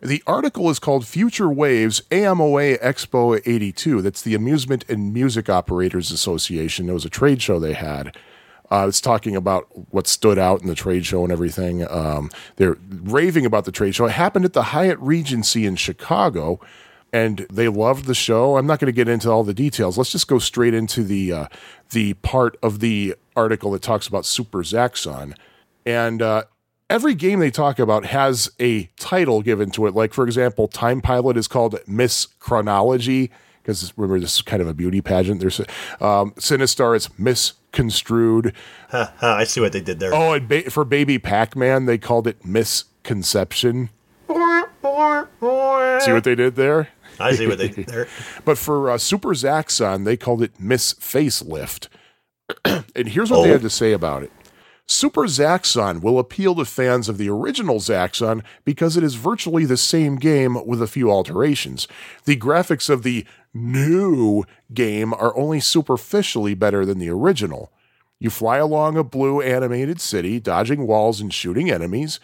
[0.00, 4.00] The article is called Future Waves AMOA Expo 82.
[4.00, 6.88] That's the Amusement and Music Operators Association.
[6.88, 8.16] It was a trade show they had.
[8.70, 11.86] Uh, it's talking about what stood out in the trade show and everything.
[11.90, 14.06] Um, they're raving about the trade show.
[14.06, 16.58] It happened at the Hyatt Regency in Chicago,
[17.12, 18.56] and they loved the show.
[18.56, 19.96] I'm not going to get into all the details.
[19.96, 21.46] Let's just go straight into the uh,
[21.90, 25.36] the part of the article that talks about Super Zaxxon.
[25.86, 26.44] And uh,
[26.90, 29.94] every game they talk about has a title given to it.
[29.94, 33.30] Like, for example, Time Pilot is called Miss Chronology,
[33.62, 35.40] because remember, this is kind of a beauty pageant.
[35.40, 35.60] There's
[36.00, 38.52] um, Sinistar is misconstrued.
[38.90, 40.14] Ha, ha, I see what they did there.
[40.14, 43.90] Oh, and ba- for Baby Pac Man, they called it Misconception.
[44.28, 46.88] See what they did there?
[47.20, 48.08] I see what they did there.
[48.44, 51.88] But for uh, Super Zaxxon, they called it Miss Facelift.
[52.64, 53.52] and here's what they Oh.
[53.52, 54.32] had to say about it.
[54.90, 59.76] Super Zaxxon will appeal to fans of the original Zaxxon because it is virtually the
[59.76, 61.86] same game with a few alterations.
[62.24, 67.70] The graphics of the new game are only superficially better than the original.
[68.18, 72.18] You fly along a blue animated city, dodging walls and shooting enemies.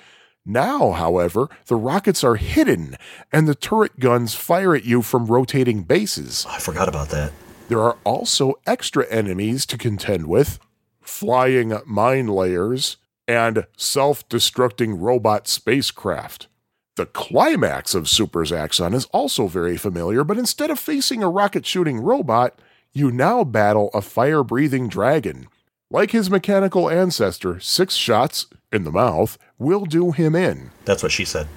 [0.47, 2.97] Now, however, the rockets are hidden
[3.33, 6.45] and the turret guns fire at you from rotating bases.
[6.49, 7.33] I forgot about that.
[7.69, 10.59] There are also extra enemies to contend with
[11.01, 16.49] flying mine layers and self destructing robot spacecraft.
[16.97, 21.67] The climax of Super Zaxxon is also very familiar, but instead of facing a rocket
[21.67, 22.59] shooting robot,
[22.93, 25.49] you now battle a fire breathing dragon.
[25.91, 30.71] Like his mechanical ancestor, six shots in the mouth will do him in.
[30.85, 31.49] That's what she said.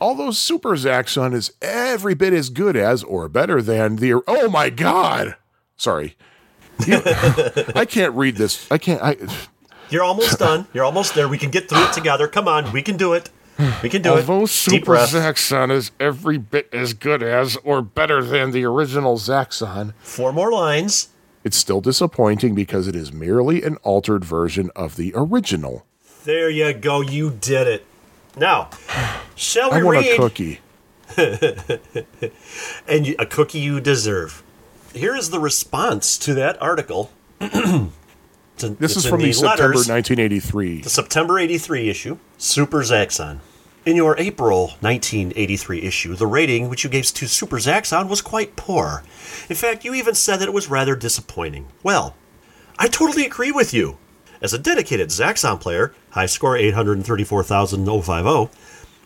[0.00, 4.20] Although Super Zaxxon is every bit as good as or better than the.
[4.26, 5.36] Oh my god!
[5.76, 6.16] Sorry.
[6.86, 7.00] You-
[7.74, 8.70] I can't read this.
[8.70, 9.02] I can't.
[9.02, 9.16] I,
[9.90, 10.66] You're almost done.
[10.72, 11.28] You're almost there.
[11.28, 12.26] We can get through it together.
[12.26, 13.30] Come on, we can do it.
[13.82, 14.46] We can do although it.
[14.66, 14.96] Deep Super.
[14.96, 20.50] Zaxxon is every bit as good as or better than the original Zaxxon, Four more
[20.50, 21.10] lines.
[21.44, 25.86] it's still disappointing because it is merely an altered version of the original.
[26.24, 27.00] There you go.
[27.02, 27.86] You did it.
[28.36, 28.70] Now,
[29.36, 30.14] shall we I want read?
[30.14, 30.60] a cookie.
[32.88, 34.42] and you, a cookie you deserve.
[34.94, 37.10] Here is the response to that article.
[37.40, 37.90] In-
[38.58, 39.88] This is from the, September letters.
[39.88, 40.82] 1983.
[40.82, 43.40] The September 83 issue, Super Zaxxon.
[43.84, 48.56] In your April 1983 issue, the rating which you gave to Super Zaxxon was quite
[48.56, 49.02] poor.
[49.50, 51.66] In fact, you even said that it was rather disappointing.
[51.82, 52.14] Well,
[52.78, 53.98] I totally agree with you.
[54.44, 58.50] As a dedicated Zaxxon player, high score 834,050,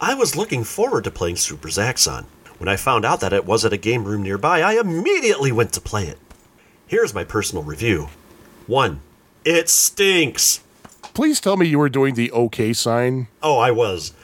[0.01, 2.25] I was looking forward to playing Super Zaxxon.
[2.59, 5.73] When I found out that it was at a game room nearby, I immediately went
[5.75, 6.19] to play it.
[6.89, 8.09] Here's my personal review
[8.67, 9.01] 1.
[9.45, 10.59] It stinks.
[11.15, 13.29] Please tell me you were doing the OK sign.
[13.41, 14.15] Oh, I was.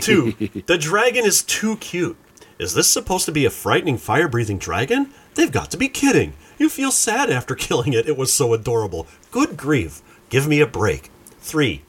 [0.00, 0.32] Two,
[0.66, 2.16] the dragon is too cute.
[2.58, 5.14] Is this supposed to be a frightening fire breathing dragon?
[5.36, 6.32] They've got to be kidding.
[6.58, 8.08] You feel sad after killing it.
[8.08, 9.06] It was so adorable.
[9.30, 10.02] Good grief.
[10.28, 11.10] Give me a break.
[11.40, 11.82] Three,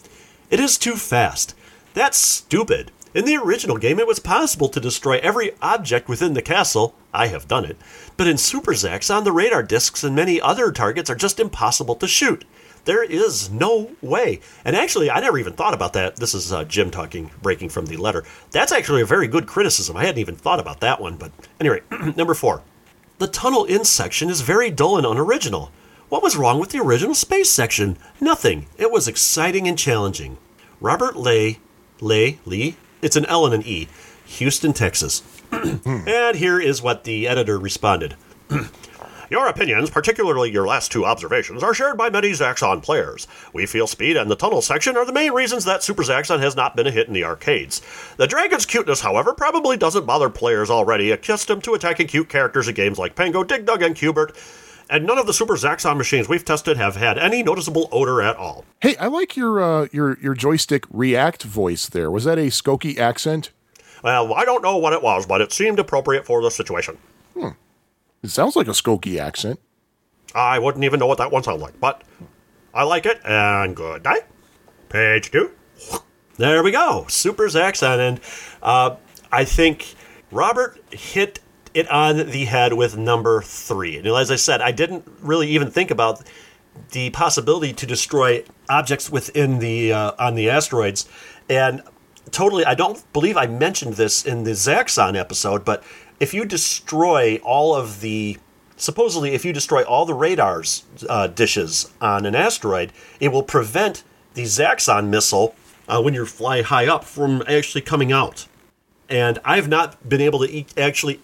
[0.49, 1.55] it is too fast.
[1.93, 2.91] That's stupid.
[3.13, 6.95] In the original game, it was possible to destroy every object within the castle.
[7.13, 7.77] I have done it.
[8.17, 12.07] But in Super Zaxxon the radar discs and many other targets are just impossible to
[12.07, 12.45] shoot.
[12.85, 14.39] There is no way.
[14.63, 16.15] And actually, I never even thought about that.
[16.15, 18.23] This is uh, Jim talking, breaking from the letter.
[18.51, 19.97] That's actually a very good criticism.
[19.97, 21.17] I hadn't even thought about that one.
[21.17, 21.81] But anyway,
[22.15, 22.61] number four.
[23.17, 25.71] The tunnel in section is very dull and unoriginal.
[26.09, 27.95] What was wrong with the original space section?
[28.19, 28.65] Nothing.
[28.79, 30.39] It was exciting and challenging.
[30.81, 31.59] Robert Lay,
[32.01, 33.87] Lay, Lee, it's an L and an E.
[34.25, 35.21] Houston, Texas.
[35.51, 38.15] and here is what the editor responded.
[39.29, 43.27] Your opinions, particularly your last two observations, are shared by many Zaxxon players.
[43.53, 46.55] We feel speed and the tunnel section are the main reasons that Super Zaxxon has
[46.55, 47.83] not been a hit in the arcades.
[48.17, 52.73] The dragon's cuteness, however, probably doesn't bother players already accustomed to attacking cute characters in
[52.73, 54.35] games like Pengo, Dig Dug, and Q*bert,
[54.89, 58.35] and none of the Super Zaxxon machines we've tested have had any noticeable odor at
[58.35, 58.65] all.
[58.81, 62.09] Hey, I like your uh, your your joystick react voice there.
[62.09, 63.51] Was that a Skokie accent?
[64.03, 66.97] Well, I don't know what it was, but it seemed appropriate for the situation.
[67.33, 67.49] Hmm.
[68.23, 69.59] It sounds like a Skokie accent.
[70.33, 72.03] I wouldn't even know what that one sounded like, but
[72.73, 74.23] I like it, and good night.
[74.89, 75.51] Page two.
[76.37, 77.05] There we go.
[77.09, 77.99] Super Zaxxon.
[77.99, 78.19] And
[78.63, 78.95] uh,
[79.31, 79.95] I think
[80.31, 81.39] Robert hit
[81.73, 83.97] it on the head with number three.
[83.97, 86.21] And as I said, I didn't really even think about
[86.91, 91.07] the possibility to destroy objects within the uh, on the asteroids.
[91.49, 91.81] And
[92.31, 95.83] totally, I don't believe I mentioned this in the Zaxxon episode, but
[96.19, 98.37] if you destroy all of the
[98.77, 104.03] supposedly if you destroy all the radars uh, dishes on an asteroid, it will prevent
[104.33, 105.55] the Zaxxon missile
[105.87, 108.47] uh, when you fly high up from actually coming out.
[109.09, 111.19] And I've not been able to e- actually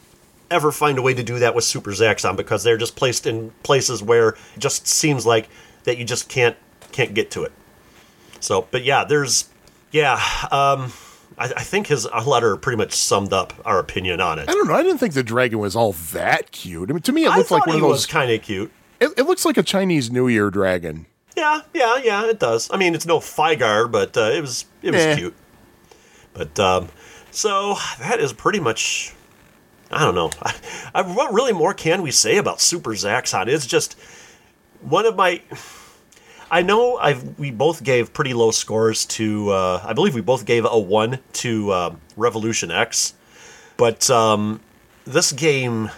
[0.52, 3.52] ever find a way to do that with Super Zaxxon because they're just placed in
[3.64, 5.50] places where it just seems like
[5.84, 6.56] that you just can't
[6.92, 7.52] can't get to it.
[8.40, 9.50] So, but yeah, there's
[9.92, 10.14] yeah.
[10.52, 10.92] Um,
[11.38, 14.50] I, I think his letter pretty much summed up our opinion on it.
[14.50, 14.74] I don't know.
[14.74, 16.90] I didn't think the dragon was all that cute.
[16.90, 18.06] I mean, to me, it looked like one of those.
[18.06, 18.72] kind of cute.
[19.00, 21.06] It, it looks like a Chinese New Year dragon.
[21.36, 22.26] Yeah, yeah, yeah.
[22.26, 22.70] It does.
[22.72, 25.16] I mean, it's no Figar, but uh, it was it was Meh.
[25.16, 25.36] cute.
[26.34, 26.90] But um,
[27.32, 29.14] so that is pretty much.
[29.92, 30.32] I don't know.
[30.42, 30.56] I,
[30.96, 33.48] I, what really more can we say about Super Zaxxon?
[33.48, 33.98] It's just
[34.82, 35.42] one of my.
[36.50, 39.50] I know I've we both gave pretty low scores to.
[39.50, 43.14] Uh, I believe we both gave a one to um Revolution X,
[43.78, 44.62] but um,
[45.06, 45.90] this game.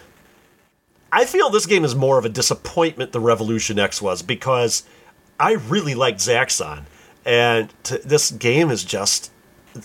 [1.09, 4.83] I feel this game is more of a disappointment than Revolution X was because
[5.39, 6.83] I really liked Zaxxon,
[7.25, 9.31] and t- this game is just,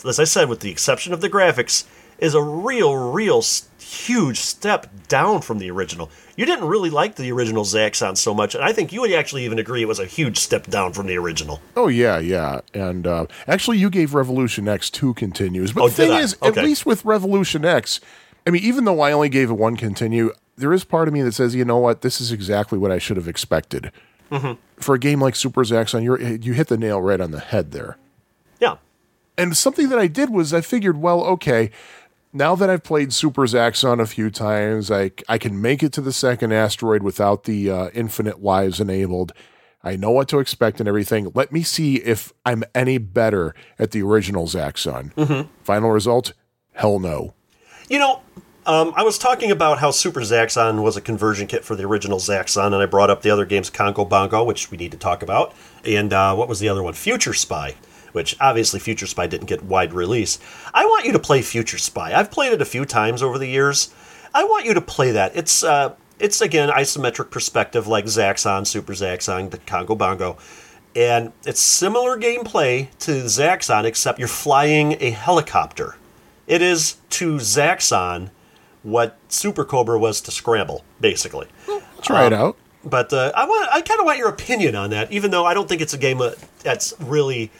[0.04, 1.84] as I said, with the exception of the graphics,
[2.22, 3.42] is a real, real
[3.78, 6.10] huge step down from the original.
[6.36, 9.44] You didn't really like the original Zaxxon so much, and I think you would actually
[9.44, 11.60] even agree it was a huge step down from the original.
[11.76, 12.60] Oh yeah, yeah.
[12.72, 15.72] And uh, actually, you gave Revolution X two continues.
[15.72, 16.58] But Oh, the thing is, Okay.
[16.60, 18.00] at least with Revolution X,
[18.46, 21.20] I mean, even though I only gave it one continue, there is part of me
[21.22, 23.92] that says, you know what, this is exactly what I should have expected.
[24.30, 24.52] Mm-hmm.
[24.80, 27.72] For a game like Super Zaxxon, you're, you hit the nail right on the head
[27.72, 27.98] there.
[28.58, 28.76] Yeah.
[29.36, 31.70] And something that I did was I figured, well, okay,
[32.32, 36.00] now that I've played Super Zaxxon a few times, I, I can make it to
[36.00, 39.32] the second asteroid without the uh, infinite lives enabled.
[39.84, 41.30] I know what to expect and everything.
[41.34, 45.48] Let me see if I'm any better at the original Zaxxon.
[45.64, 46.32] Final result?
[46.72, 47.34] Hell no.
[47.88, 48.22] You know,
[48.64, 52.18] um, I was talking about how Super Zaxxon was a conversion kit for the original
[52.18, 55.22] Zaxxon, and I brought up the other games, Congo Bongo, which we need to talk
[55.22, 55.52] about,
[55.84, 56.94] and uh, what was the other one?
[56.94, 57.74] Future Spy,
[58.12, 60.38] which obviously Future Spy didn't get wide release.
[60.72, 62.12] I want you to play Future Spy.
[62.12, 63.92] I've played it a few times over the years.
[64.34, 65.36] I want you to play that.
[65.36, 70.38] It's uh, it's again isometric perspective like Zaxxon, Super Zaxxon, the Congo Bongo.
[70.94, 75.96] And it's similar gameplay to Zaxxon, except you're flying a helicopter.
[76.46, 78.30] It is to Zaxxon
[78.82, 81.46] what Super Cobra was to Scramble, basically.
[82.02, 82.56] Try it out.
[82.84, 85.54] But uh, I want, I kind of want your opinion on that, even though I
[85.54, 86.20] don't think it's a game
[86.62, 87.50] that's really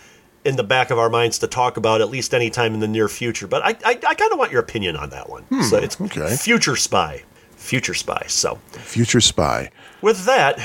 [0.44, 2.88] in the back of our minds to talk about at least any time in the
[2.88, 3.46] near future.
[3.46, 5.44] But I, I, I kind of want your opinion on that one.
[5.62, 6.34] so it's okay.
[6.36, 7.22] Future Spy,
[7.56, 8.24] Future Spy.
[8.26, 9.70] So Future Spy.
[10.00, 10.58] with that,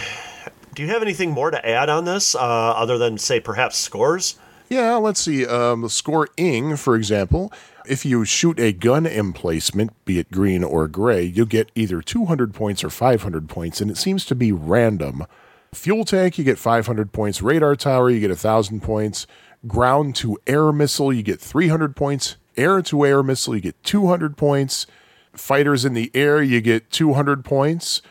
[0.73, 4.37] do you have anything more to add on this, uh, other than say perhaps scores?
[4.69, 5.45] Yeah, let's see.
[5.45, 7.53] Um, scoring, for example,
[7.87, 12.53] if you shoot a gun emplacement, be it green or gray, you get either 200
[12.53, 15.25] points or 500 points, and it seems to be random.
[15.73, 17.41] Fuel tank, you get 500 points.
[17.41, 19.25] Radar tower, you get 1,000 points.
[19.65, 22.37] Ground to air missile, you get 300 points.
[22.55, 24.85] Air to air missile, you get 200 points.
[25.33, 28.01] Fighters in the air, you get 200 points.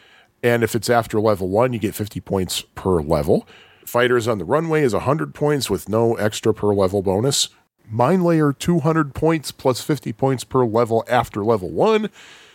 [0.43, 3.47] And if it's after level one, you get 50 points per level.
[3.85, 7.49] Fighters on the runway is 100 points with no extra per level bonus.
[7.89, 12.11] Mine layer 200 points plus 50 points per level after level 1.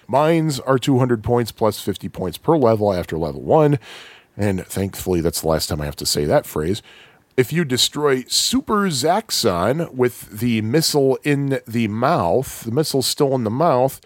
[0.07, 3.79] Mines are 200 points plus 50 points per level after level 1.
[4.35, 6.81] And thankfully, that's the last time I have to say that phrase.
[7.41, 13.45] If you destroy Super Zaxxon with the missile in the mouth, the missile's still in
[13.45, 13.99] the mouth,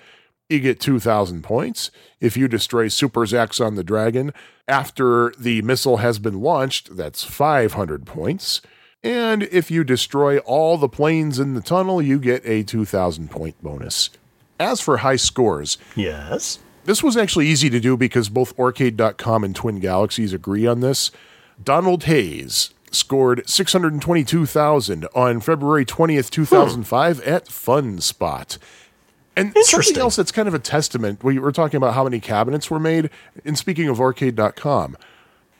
[0.47, 1.91] you get 2,000 points.
[2.21, 4.31] If you destroy Super Zaxxon the Dragon
[4.69, 8.61] after the missile has been launched, that's 500 points.
[9.03, 13.61] And if you destroy all the planes in the tunnel, you get a 2,000 point
[13.61, 14.11] bonus.
[14.61, 16.59] As for high scores, Yes.
[16.85, 21.11] this was actually easy to do because both Aurcade.com and Twin Galaxies agree on this.
[21.61, 28.57] Donald Hayes scored 622,000 on February 20th, 2005 at Fun Spot.
[29.38, 32.72] And something else that's kind of a testament, we were talking about how many cabinets
[32.72, 33.09] were made.
[33.43, 34.95] And speaking of Aurcade.com,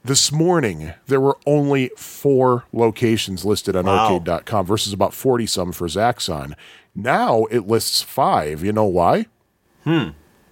[0.03, 4.10] this morning there were only four locations listed on Wow.
[4.20, 6.53] Aurcade.com versus about 40 some for Zaxxon.
[6.95, 8.64] Now it lists five.
[8.64, 9.26] You know why?
[9.84, 10.10] Hmm.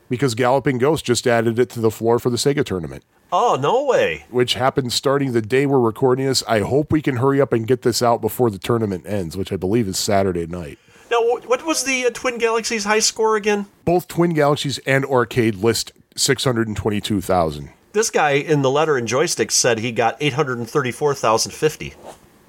[0.10, 3.04] Because Galloping Ghost just added it to the floor for the Sega tournament,
[3.36, 4.26] Oh, no way.
[4.30, 6.44] which happens starting the day we're recording this.
[6.48, 9.52] I hope we can hurry up and get this out before the tournament ends, which
[9.52, 10.78] I believe is Saturday night.
[11.10, 13.66] Now, what was the uh, Twin Galaxies high score again?
[13.86, 17.72] Both Twin Galaxies and Aurcade list 622,000.
[17.94, 21.96] This guy in the letter and Joystik said he got 834,050.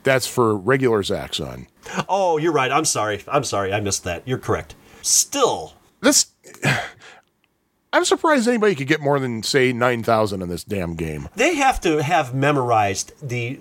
[0.02, 1.66] That's for regular Zaxxon.
[2.10, 2.70] Oh, you're right.
[2.70, 3.24] I'm sorry.
[3.26, 3.72] I'm sorry.
[3.72, 4.22] I missed that.
[4.26, 4.74] You're correct.
[5.00, 6.26] Still, This.
[7.94, 11.28] I'm surprised anybody could get more than, say, 9,000 in this damn game.
[11.36, 13.60] they have to have memorized the.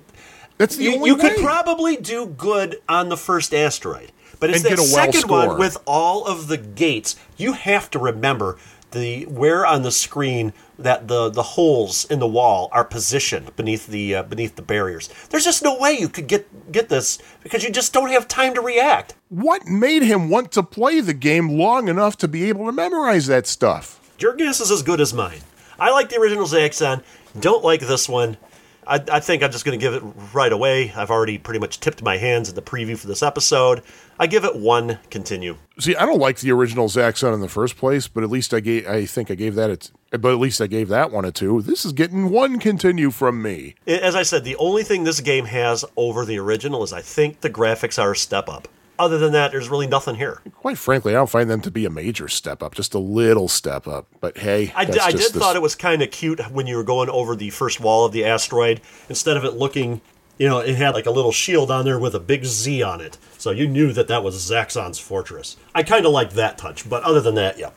[0.57, 1.21] That's the You, only you way.
[1.29, 5.47] could probably do good on the first asteroid, but it's And that well second score.
[5.49, 7.15] one with all of the gates.
[7.37, 8.57] You have to remember
[8.91, 13.87] the where on the screen that the the holes in the wall are positioned beneath
[13.87, 15.09] the uh, beneath the barriers.
[15.31, 18.53] There's just no way you could get get this because you just don't have time
[18.53, 19.15] to react.
[19.29, 23.25] What made him want to play the game long enough to be able to memorize
[23.27, 23.99] that stuff?
[24.19, 25.41] Your guess is as good as mine.
[25.79, 27.03] I like the original Zaxxon.
[27.39, 28.37] Don't like this one.
[28.85, 30.03] I, I think I'm just going to give it
[30.33, 30.91] right away.
[30.91, 33.81] I've already pretty much tipped my hands in the preview for this episode.
[34.19, 35.57] I give it one continue.
[35.79, 38.59] See, I don't like the original Zaxxon in the first place, but at least I
[38.59, 38.87] gave.
[38.87, 39.69] I think I gave that.
[39.69, 41.61] A t- but at least I gave that one a two.
[41.61, 43.75] This is getting one continue from me.
[43.87, 47.41] As I said, the only thing this game has over the original is I think
[47.41, 48.67] the graphics are a step up.
[48.99, 50.41] Other than that, there's really nothing here.
[50.53, 53.47] Quite frankly, I don't find them to be a major step up, just a little
[53.47, 54.07] step up.
[54.21, 56.77] But hey, I, that's I did this- thought it was kind of cute when you
[56.77, 58.81] were going over the first wall of the asteroid.
[59.09, 59.99] Instead of it looking,
[60.37, 63.01] you know, it had like a little shield on there with a big Z on
[63.01, 63.17] it.
[63.39, 65.57] So you knew that that was Zaxxon's fortress.
[65.73, 67.71] I kind of liked that touch, but other than that, yeah.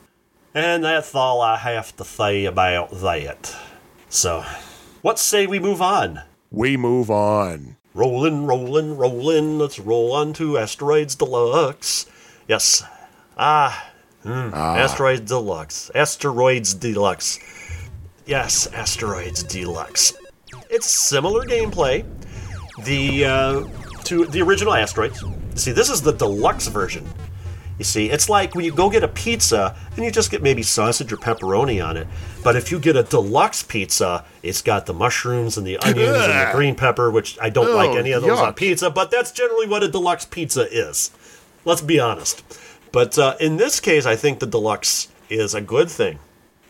[0.55, 3.55] And that's all I have to say about that.
[4.09, 4.45] So,
[5.03, 6.23] what say we move on?
[6.51, 7.77] we move on.
[7.97, 9.59] Rollin', rollin', rollin'.
[9.59, 12.05] Let's roll on to Asteroids Deluxe.
[12.47, 12.83] Yes.
[13.39, 13.91] Ah.
[14.23, 14.53] Hmm.
[14.53, 15.91] Asteroids Deluxe.
[15.95, 17.39] Asteroids Deluxe.
[18.27, 20.13] Yes, Asteroids Deluxe.
[20.69, 22.05] It's similar gameplay.
[22.85, 23.65] The uh,
[24.05, 25.25] to the original Asteroids.
[25.55, 27.09] See, this is the deluxe version.
[27.79, 30.63] You see, it's like when you go get a pizza and you just get maybe
[30.63, 32.07] sausage or pepperoni on it.
[32.43, 36.33] But if you get a deluxe pizza, it's got the mushrooms and the onions and
[36.33, 39.31] the green pepper, which I don't like Oh, any of those on pizza, but that's
[39.31, 41.11] generally what a deluxe pizza is.
[41.67, 42.43] Let's be honest.
[42.93, 46.19] But uh, in this case, I think the deluxe is a good thing.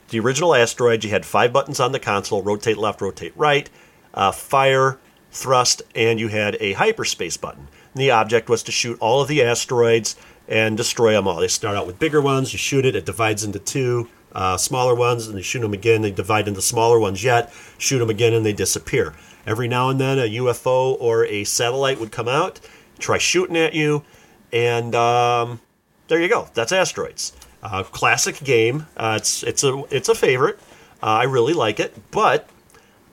[0.09, 3.69] The original asteroid, you had five buttons on the console rotate left, rotate right,
[4.15, 4.99] uh, fire,
[5.31, 7.69] thrust, and you had a hyperspace button.
[7.95, 10.17] And the object was to shoot all of the asteroids
[10.49, 11.41] and destroy them all.
[11.41, 14.09] They start out with bigger ones, you shoot it, it divides into two.
[14.33, 18.01] Uh, smaller ones, and you shoot them again, they divide into smaller ones yet, shoot
[18.01, 19.15] them again, and they disappear.
[19.47, 22.61] Every now and then, a UFO or a satellite would come out,
[22.99, 24.05] try shooting at you,
[24.53, 25.61] and um,
[26.09, 26.49] there you go.
[26.53, 27.33] That's Asteroids.
[27.63, 28.87] Uh, classic game.
[28.97, 30.59] Uh, it's it's a it's a favorite.
[31.03, 32.49] Uh, I really like it, but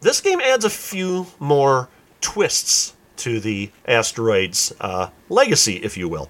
[0.01, 1.87] this game adds a few more
[2.21, 6.29] twists to the Asteroids uh, legacy, if you will.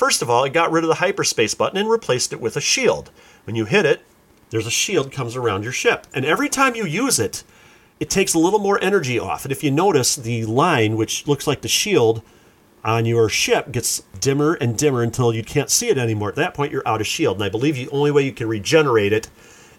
[0.00, 2.60] First of all, it got rid of the hyperspace button and replaced it with a
[2.62, 3.10] shield.
[3.44, 4.00] When you hit it,
[4.48, 7.44] there's a shield comes around your ship, and every time you use it,
[8.00, 9.44] it takes a little more energy off.
[9.44, 12.22] And if you notice, the line, which looks like the shield
[12.82, 16.30] on your ship, gets dimmer and dimmer until you can't see it anymore.
[16.30, 17.36] At that point, you're out of shield.
[17.36, 19.28] And I believe the only way you can regenerate it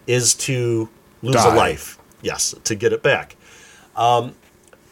[0.06, 0.88] is to
[1.22, 1.52] lose Die.
[1.52, 1.98] a life.
[2.20, 3.34] Yes, to get it back.
[3.96, 4.36] Um,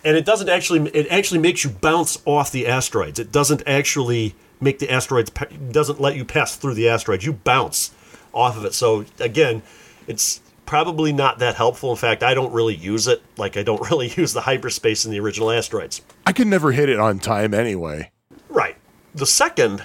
[0.03, 0.91] and it doesn't actually.
[0.91, 3.21] It actually makes you bounce off the asteroids.
[3.21, 5.31] It doesn't actually make the asteroids.
[5.71, 7.25] Doesn't let you pass through the asteroids.
[7.25, 7.93] You bounce
[8.33, 8.75] off of it.
[8.75, 9.63] So again,
[10.07, 11.91] it's probably not that helpful.
[11.91, 13.23] In fact, I don't really use it.
[13.37, 16.03] Like I don't really use the hyperspace in the original asteroids.
[16.27, 18.11] I can never hit it on time anyway.
[18.49, 18.77] Right.
[19.15, 19.85] The second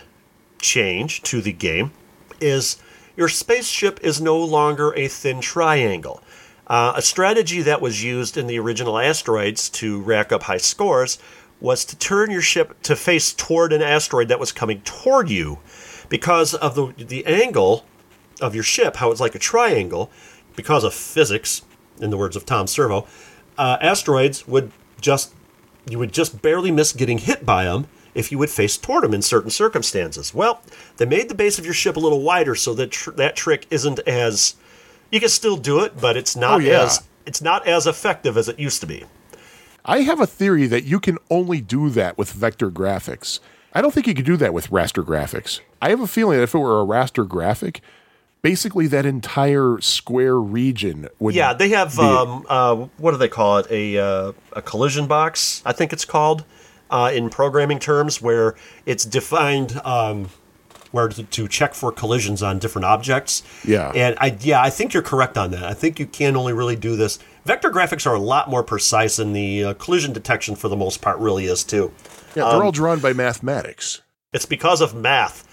[0.59, 1.91] change to the game
[2.39, 2.77] is
[3.15, 6.21] your spaceship is no longer a thin triangle.
[6.67, 11.19] Uh, a strategy that was used in the original asteroids to rack up high scores
[11.61, 15.59] was to turn your ship to face toward an asteroid that was coming toward you
[16.09, 17.85] because of the, the angle
[18.41, 20.11] of your ship, how it's like a triangle,
[20.55, 21.61] because of physics,
[21.99, 23.07] in the words of Tom Servo,
[23.57, 25.33] uh, asteroids would just
[25.89, 29.13] you would just barely miss getting hit by them if you would face toward them
[29.13, 30.33] in certain circumstances.
[30.33, 30.61] Well,
[30.97, 33.65] they made the base of your ship a little wider so that tr- that trick
[33.69, 34.55] isn't as
[35.11, 36.81] you can still do it, but it's not Oh, yeah.
[36.83, 39.05] as it's not as effective as it used to be.
[39.85, 43.39] I have a theory that you can only do that with vector graphics.
[43.73, 45.59] I don't think you could do that with raster graphics.
[45.81, 47.81] I have a feeling that if it were a raster graphic,
[48.41, 51.35] basically that entire square region would.
[51.35, 53.67] Yeah, they have um, uh, what do they call it?
[53.69, 56.45] A uh, a collision box, I think it's called,
[56.89, 58.55] uh, in programming terms, where
[58.85, 60.29] it's defined um,
[60.91, 63.43] where to, to check for collisions on different objects.
[63.65, 63.91] Yeah.
[63.93, 65.63] and I yeah, I think you're correct on that.
[65.63, 67.19] I think you can only really do this.
[67.45, 71.01] Vector graphics are a lot more precise, and the uh, collision detection for the most
[71.01, 71.91] part really is too.
[72.35, 74.01] yeah, they're all drawn by mathematics.
[74.33, 75.43] It's because of math.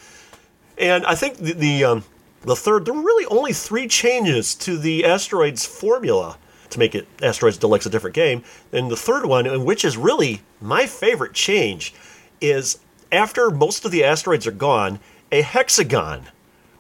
[0.79, 2.05] And I think the the, um,
[2.43, 6.39] the third, there were really only three changes to the Asteroids formula
[6.71, 8.43] to make it Asteroids Deluxe a different game.
[8.73, 11.95] And the third one, and which is really my favorite change,
[12.41, 12.79] is
[13.13, 14.99] after most of the asteroids are gone,
[15.31, 16.25] a hexagon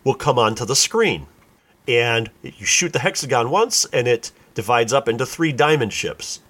[0.02, 1.26] will come onto the screen.
[1.86, 6.40] And you shoot the hexagon once, and it divides up into three diamond ships.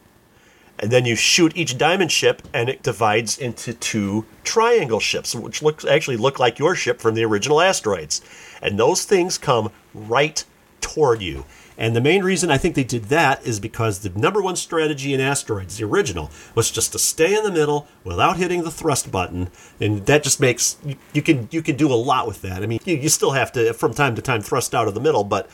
[0.78, 5.62] And then you shoot each diamond ship and it divides into two triangle ships which
[5.62, 8.20] looks actually look like your ship from the original asteroids.
[8.60, 10.44] And those things come right
[10.80, 11.44] toward you.
[11.78, 15.14] And the main reason i think they did that is because the number one strategy
[15.14, 19.10] in asteroids the original was just to stay in the middle without hitting the thrust
[19.12, 19.50] button.
[19.80, 22.62] And that just makes you, you can you can do a lot with that.
[22.62, 25.00] I mean you, you still have to from time to time thrust out of the
[25.00, 25.48] middle but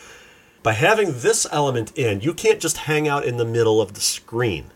[0.68, 4.02] by having this element in you can't just hang out in the middle of the
[4.02, 4.66] screen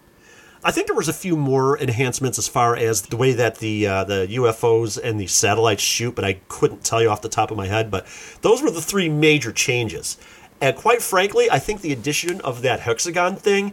[0.64, 3.86] I think there was a few more enhancements as far as the way that the
[3.86, 7.50] uh, the UFOs and the satellites shoot, but I couldn't tell you off the top
[7.50, 7.90] of my head.
[7.90, 8.06] But
[8.42, 10.16] those were the three major changes.
[10.60, 13.72] And quite frankly, I think the addition of that hexagon thing,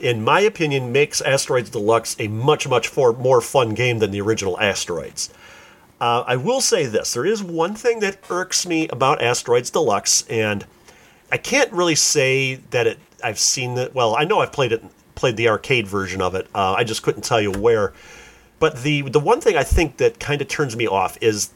[0.00, 4.20] in my opinion, makes Asteroids Deluxe a much much for, more fun game than the
[4.20, 5.28] original Asteroids.
[6.00, 10.24] Uh, I will say this: there is one thing that irks me about Asteroids Deluxe,
[10.30, 10.64] and
[11.30, 12.98] I can't really say that it.
[13.22, 13.94] I've seen that.
[13.94, 14.82] Well, I know I've played it,
[15.14, 16.46] played the arcade version of it.
[16.54, 17.92] Uh, I just couldn't tell you where.
[18.58, 21.50] But the the one thing I think that kind of turns me off is,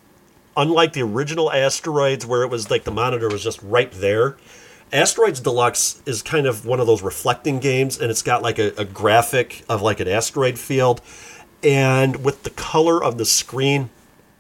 [0.56, 4.36] unlike the original Asteroids, where it was like the monitor was just right there.
[4.92, 8.72] Asteroids Deluxe is kind of one of those reflecting games, and it's got like a,
[8.76, 11.01] a graphic of like an asteroid field,
[11.62, 13.88] and with the color of the screen,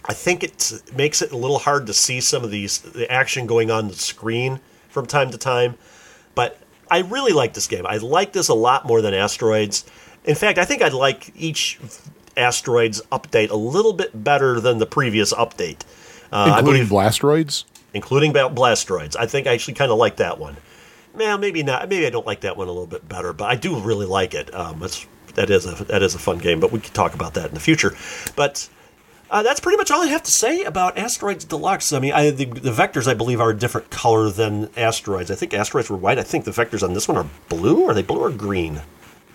[0.04, 3.46] I think it makes it a little hard to see some of these the action
[3.46, 4.60] going on the screen
[4.90, 5.76] from time to time.
[6.34, 6.58] But
[6.90, 7.86] I really like this game.
[7.86, 9.84] I like this a lot more than Asteroids.
[10.24, 11.78] In fact, I think I'd like each
[12.36, 15.82] Asteroids update a little bit better than the previous update.
[16.32, 17.64] Uh, I including believe, Blastroids.
[17.94, 19.16] including Bla- Blastroids.
[19.18, 20.56] I think I actually kind of like that one.
[21.14, 21.88] Well, maybe not.
[21.88, 24.32] Maybe I don't like that one a little bit better, but I do really like
[24.34, 24.54] it.
[24.54, 24.78] Um,
[25.34, 27.54] that is a that is a fun game, but we can talk about that in
[27.54, 27.96] the future.
[28.36, 28.68] But
[29.30, 31.92] uh, that's pretty much all I have to say about Asteroids Deluxe.
[31.92, 35.30] I mean, I, the, the vectors I believe are a different color than asteroids.
[35.30, 36.18] I think asteroids were white.
[36.18, 37.84] I think the vectors on this one are blue.
[37.84, 38.82] Are they blue or green?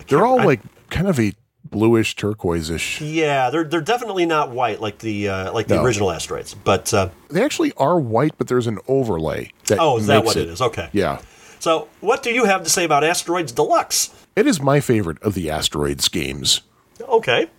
[0.08, 0.60] They're all like
[0.90, 1.32] kind of a
[1.64, 3.00] bluish turquoise-ish.
[3.00, 5.84] Yeah, they're they're definitely not white like the uh, like the No.
[5.84, 6.54] original asteroids.
[6.54, 9.50] But uh, They actually are white, but there's an overlay.
[9.66, 10.62] That oh, is that what it is?
[10.62, 10.88] Okay.
[10.92, 11.20] Yeah.
[11.58, 14.14] So, what do you have to say about Asteroids Deluxe?
[14.36, 16.60] It is my favorite of the Asteroids games.
[17.00, 17.50] Okay.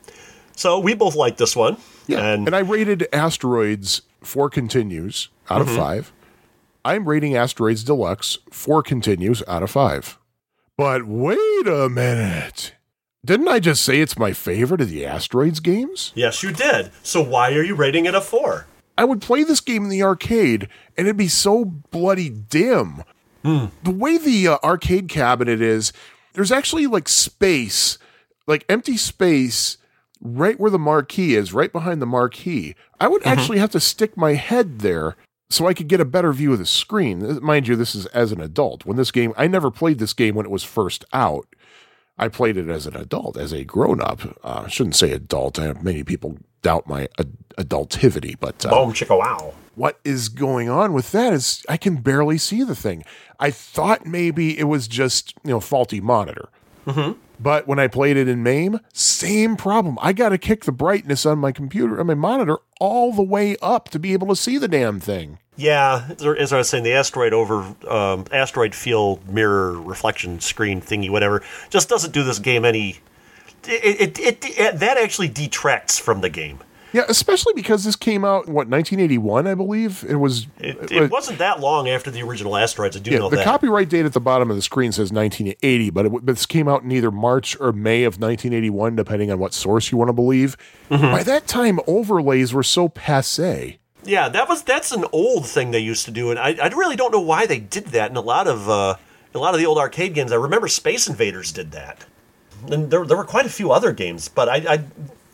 [0.56, 1.78] So we both like this one.
[2.08, 2.20] Yeah.
[2.34, 5.70] And, And, I rated Asteroids four continues out Mm-hmm.
[5.72, 6.14] of five.
[6.86, 10.18] I'm rating Asteroids Deluxe four continues out of five.
[10.78, 12.74] But wait a minute.
[13.26, 16.12] Didn't I just say it's my favorite of the Asteroids games?
[16.16, 16.92] yes, you did.
[17.04, 18.68] So why are you rating it a four?
[18.98, 23.04] I would play this game in the arcade and it'd be so bloody dim.
[23.44, 25.94] The way the uh, arcade cabinet is,
[26.34, 27.98] there's actually like space,
[28.46, 29.78] like empty space
[30.22, 32.76] right where the marquee is, right behind the marquee.
[33.00, 35.16] I would actually have to stick my head there
[35.50, 37.40] so I could get a better view of the screen.
[37.42, 38.86] Mind you, this is as an adult.
[38.86, 41.48] When this game, I never played this game when it was first out.
[42.18, 44.22] I played it as an adult, as a grown up.
[44.44, 45.60] Uh, I shouldn't say adult.
[45.60, 49.54] I, many people doubt my ad- adultivity, but uh, Boom, chicka, wow.
[49.76, 53.06] what is going on with that is I can barely see the thing.
[53.40, 56.50] I thought maybe it was just you know faulty monitor.
[57.40, 59.98] But when I played it in MAME, same problem.
[60.02, 63.56] I got to kick the brightness on my computer, on my monitor, all the way
[63.62, 65.40] up to be able to see the damn thing.
[65.56, 66.10] Yeah,
[66.40, 71.44] as I was saying, the asteroid over um, asteroid field mirror reflection screen thingy, whatever,
[71.70, 73.00] just doesn't do this game any.
[73.68, 76.60] It, it, it, it that actually detracts from the game.
[76.94, 80.06] Yeah, especially because this came out in what 1981, I believe.
[80.08, 80.48] It was.
[80.60, 82.96] It, it wasn't that long after the original Asteroids.
[82.96, 83.46] I do Yeah, know the that.
[83.46, 86.84] copyright date at the bottom of the screen says 1980, but it, this came out
[86.84, 90.56] in either March or May of 1981, depending on what source you want to believe.
[90.90, 91.04] Mm-hmm.
[91.12, 93.80] By that time, overlays were so passe.
[94.04, 96.96] Yeah, that was that's an old thing they used to do, and I, I really
[96.96, 98.96] don't know why they did that in a lot of uh,
[99.36, 100.32] a lot of the old arcade games.
[100.32, 102.06] I remember Space Invaders did that,
[102.72, 104.30] and there, there were quite a few other games.
[104.30, 104.84] But I, I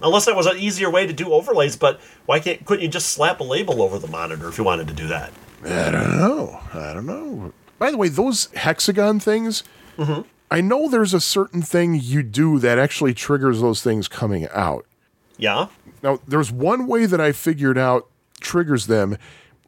[0.02, 3.07] unless that was an easier way to do overlays, but why can't couldn't you just
[3.10, 5.32] slap a label over the monitor if you wanted to do that?
[5.64, 6.60] I don't know.
[6.74, 7.53] I don't know.
[7.80, 9.64] By the way, those hexagon things,
[9.98, 10.22] Mm-hmm.
[10.49, 14.86] I know there's a certain thing you do that actually triggers those things coming out.
[15.38, 15.68] Yeah,
[16.03, 18.07] Now, there's one way that I figured out
[18.40, 19.18] triggers them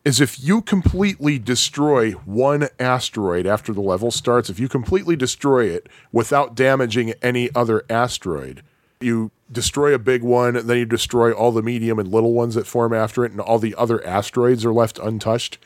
[0.04, 5.66] is if you completely destroy one asteroid after the level starts, if you completely destroy
[5.66, 8.62] it without damaging any other asteroid,
[9.00, 12.56] you destroy a big one, and then you destroy all the medium and little ones
[12.56, 15.58] that form after it, and all the other asteroids are left untouched,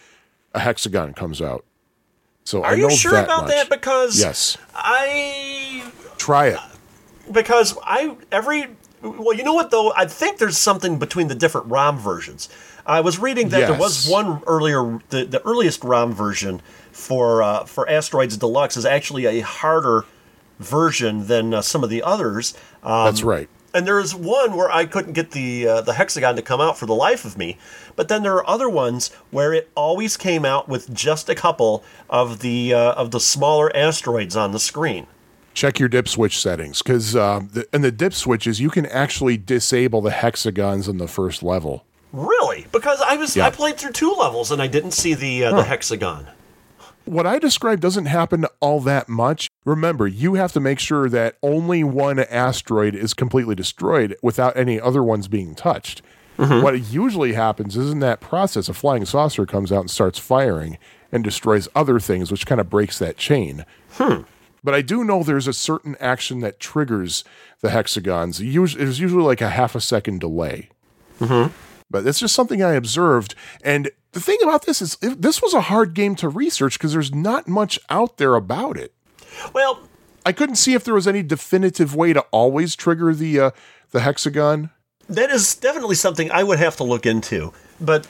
[0.54, 1.64] a hexagon comes out.
[2.44, 3.52] So are I know you sure that about much.
[3.52, 3.70] that?
[3.70, 4.58] Because Yes.
[4.76, 6.60] I Try it.
[7.32, 8.68] because I every
[9.02, 9.94] well, you know what though?
[9.96, 12.50] I think there's something between the different ROM versions.
[12.86, 16.62] I was reading that there was one earlier, the, the earliest ROM version
[16.92, 20.06] for uh, for Asteroids Deluxe is actually a harder
[20.58, 22.56] version than uh, some of the others.
[22.84, 23.48] Um, That's right.
[23.74, 26.86] And there's one where I couldn't get the uh, the hexagon to come out for
[26.86, 27.58] the life of me.
[27.96, 31.84] But then there are other ones where it always came out with just a couple
[32.10, 35.08] of the uh, of the smaller asteroids on the screen.
[35.54, 39.36] check your dip switch settings because uh, the, in the dip switches you can actually
[39.38, 41.84] disable the hexagons in the first level.
[42.14, 42.66] Really?
[42.72, 43.48] Because I was Yeah.
[43.48, 46.28] I played through two levels and I didn't see the uh, the hexagon.
[47.10, 49.50] What I described doesn't happen all that much.
[49.66, 54.80] Remember, you have to make sure that only one asteroid is completely destroyed without any
[54.80, 56.04] other ones being touched.
[56.38, 56.62] Mm-hmm.
[56.62, 60.78] What usually happens is in that process, a flying saucer comes out and starts firing
[61.12, 63.66] and destroys other things, which kind of breaks that chain.
[63.94, 64.22] Hmm.
[64.64, 67.24] But I do know there's a certain action that triggers
[67.62, 68.38] the hexagons.
[68.38, 70.70] There's usually like a half a second delay.
[71.20, 71.52] Mm-hmm.
[71.90, 73.34] But it's just something I observed.
[73.64, 77.14] And the thing about this is, this was a hard game to research because there's
[77.14, 78.94] not much out there about it.
[79.54, 79.80] Well,
[80.26, 83.52] I couldn't see if there was any definitive way to always trigger the uh,
[83.92, 84.70] the hexagon.
[85.08, 87.54] that is definitely something I would have to look into.
[87.82, 88.08] But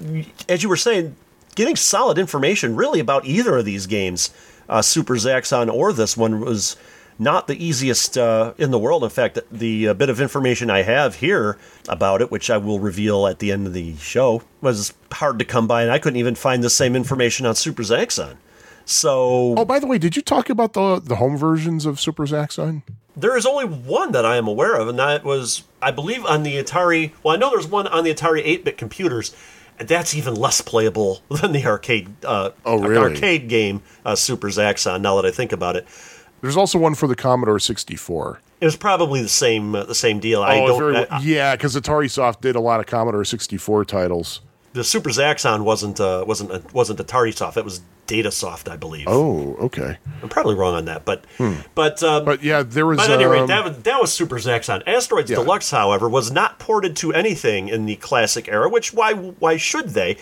[0.49, 1.15] as you were saying,
[1.55, 4.31] getting solid information really about either of these games,
[4.67, 6.75] uh, Super Zaxxon or this one, was
[7.19, 9.03] not the easiest uh, in the world.
[9.03, 12.79] In fact, the uh, bit of information I have here about it, which I will
[12.79, 16.17] reveal at the end of the show, was hard to come by, and I couldn't
[16.19, 18.37] even find the same information on Super Zaxxon.
[18.85, 22.25] So Oh, by the way, did you talk about the the home versions of Super
[22.25, 22.81] Zaxxon?
[23.15, 26.43] There is only one that I am aware of, and that was, I believe, on
[26.43, 27.11] the Atari.
[27.21, 29.35] Well, I know there's one on the Atari 8-bit computers,
[29.77, 32.07] and that's even less playable than the arcade.
[32.23, 32.97] Uh, Oh, really?
[32.97, 35.01] Arcade game uh, Super Zaxxon.
[35.01, 35.85] Now that I think about it,
[36.41, 38.41] There's also one for the Commodore 64.
[38.61, 40.41] it was probably the same uh, the same deal.
[40.41, 40.79] I oh, don't.
[40.79, 44.41] very I- yeah, because Atarisoft did a lot of Commodore 64 titles.
[44.73, 47.57] the Super Zaxxon wasn't uh, wasn't uh, wasn't Atarisoft.
[47.57, 49.05] It was Datasoft, I believe.
[49.07, 49.97] Oh, okay.
[50.23, 51.25] I'm probably wrong on that, but
[51.75, 52.97] but um, But yeah, there was.
[52.97, 54.81] But at any rate, um, that was, that was Super Zaxxon.
[54.87, 55.37] Asteroids Yeah.
[55.37, 59.89] Deluxe, however, was not ported to anything in the classic era, which why why should
[59.89, 60.17] they?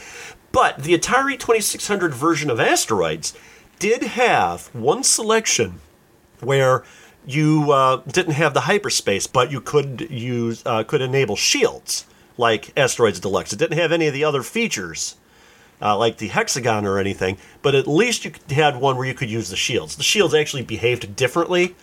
[0.51, 3.33] But the Atari 2600 version of Asteroids
[3.79, 5.79] did have one selection
[6.39, 6.83] where
[7.25, 12.05] you uh, didn't have the hyperspace, but you could use uh, could enable shields
[12.37, 13.53] like Asteroids Deluxe.
[13.53, 15.15] It didn't have any of the other features.
[15.79, 19.29] Uh, like the hexagon or anything, but at least you had one where you could
[19.29, 19.95] use the shields.
[19.95, 21.75] The shields actually behaved differently,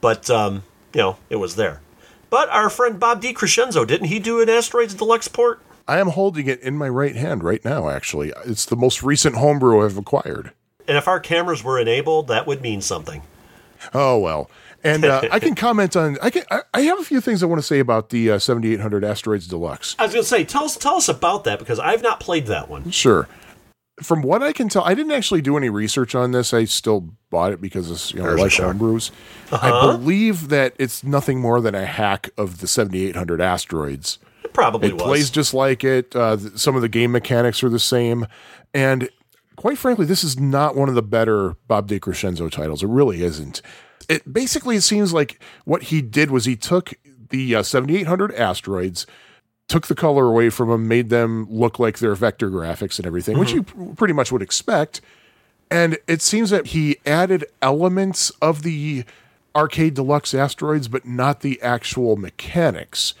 [0.00, 1.80] but um, you know it was there.
[2.28, 5.60] But our friend Bob DeCrescenzo didn't he do an Asteroids Deluxe port?
[5.86, 8.32] I am holding it in my right hand right now, actually.
[8.44, 10.52] It's the most recent homebrew I've acquired.
[10.86, 13.22] And if our cameras were enabled, that would mean something.
[13.94, 14.50] Oh, well.
[14.82, 16.16] And uh, I can comment on.
[16.22, 16.44] I can.
[16.50, 19.46] I, I have a few things I want to say about the uh, 7800 Asteroids
[19.46, 19.94] Deluxe.
[19.98, 22.46] I was going to say, tell us tell us about that because I've not played
[22.46, 22.90] that one.
[22.90, 23.28] Sure.
[24.02, 26.54] From what I can tell, I didn't actually do any research on this.
[26.54, 28.76] I still bought it because it's, you know, I There's a like shark.
[28.78, 29.10] homebrews.
[29.52, 34.18] I believe that it's nothing more than a hack of the 7800 asteroids.
[34.42, 35.02] It probably It was.
[35.02, 36.16] plays just like it.
[36.16, 38.26] Uh, th- some of the game mechanics are the same,
[38.72, 39.10] and
[39.60, 42.82] quite frankly, this is not one of the better Bob DeCrescenzo titles.
[42.82, 43.60] It really isn't.
[44.08, 46.94] It basically it seems like what he did was he took
[47.28, 49.06] the uh, 7800 asteroids,
[49.68, 53.38] took the color away from them, made them look like their vector graphics and everything,
[53.38, 55.02] which you pr- pretty much would expect.
[55.70, 59.04] And it seems that he added elements of the
[59.54, 63.12] arcade deluxe asteroids, but not the actual mechanics.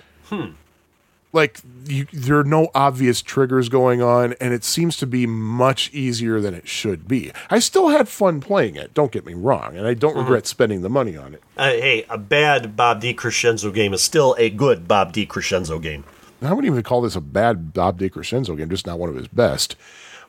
[1.32, 5.92] Like you, there are no obvious triggers going on, and it seems to be much
[5.92, 7.30] easier than it should be.
[7.50, 8.94] I still had fun playing it.
[8.94, 11.42] Don't get me wrong, and I don't regret spending the money on it.
[11.56, 16.04] Uh, hey, a bad Bob DeCrescenzo game is still a good Bob DeCrescenzo game.
[16.42, 19.28] I wouldn't even call this a bad Bob DeCrescenzo game, just not one of his
[19.28, 19.76] best.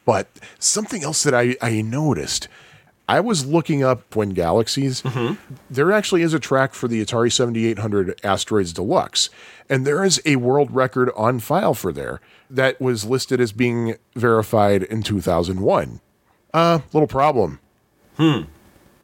[0.05, 0.27] But
[0.59, 2.47] something else that I, I noticed,
[3.11, 5.03] I was looking up Twin Galaxies.
[5.69, 9.29] There actually is a track for the Atari 7800 Asteroids Deluxe,
[9.67, 13.95] and there is a world record on file for there that was listed as being
[14.15, 15.99] verified in 2001.
[16.53, 17.59] Uh, little problem.
[18.15, 18.43] Hmm.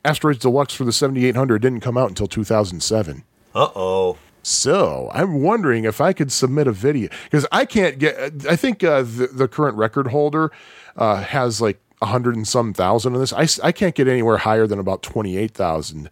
[0.06, 3.26] Asteroids Deluxe for the 7800 didn't come out until 2007.
[3.54, 4.18] Uh oh.
[4.42, 8.46] So I'm wondering if I could submit a video because I can't get.
[8.48, 10.54] I think uh, the, the current record holder
[10.96, 13.34] uh, has like a hundred and some thousand on this.
[13.34, 16.10] I, I can't get anywhere higher than about twenty eight thousand.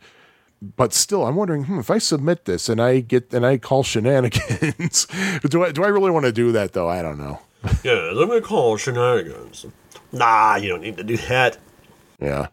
[0.62, 3.84] But still, I'm wondering hmm, if I submit this and I get and I call
[3.84, 5.06] shenanigans.
[5.49, 6.90] do I do I really want to do that though?
[6.90, 7.41] I don't know.
[7.84, 9.66] Yeah, let me call shenanigans.
[10.12, 11.57] Nah, you don't need to do that.
[12.20, 12.48] Yeah,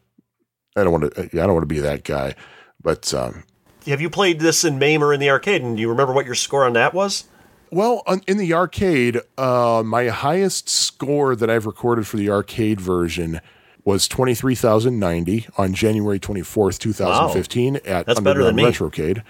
[0.76, 1.22] I don't want to.
[1.22, 2.34] I don't want to be that guy.
[2.82, 3.44] But um,
[3.86, 5.62] Have you played this in MAME or in the arcade?
[5.62, 7.24] And do you remember what your score on that was?
[7.72, 12.78] Well, on, in the arcade, uh, my highest score that I've recorded for the arcade
[12.78, 13.40] version
[13.82, 18.64] was 23,090 on January 24th, 2015 at That's better than Underground me.
[18.64, 19.22] Retrocade.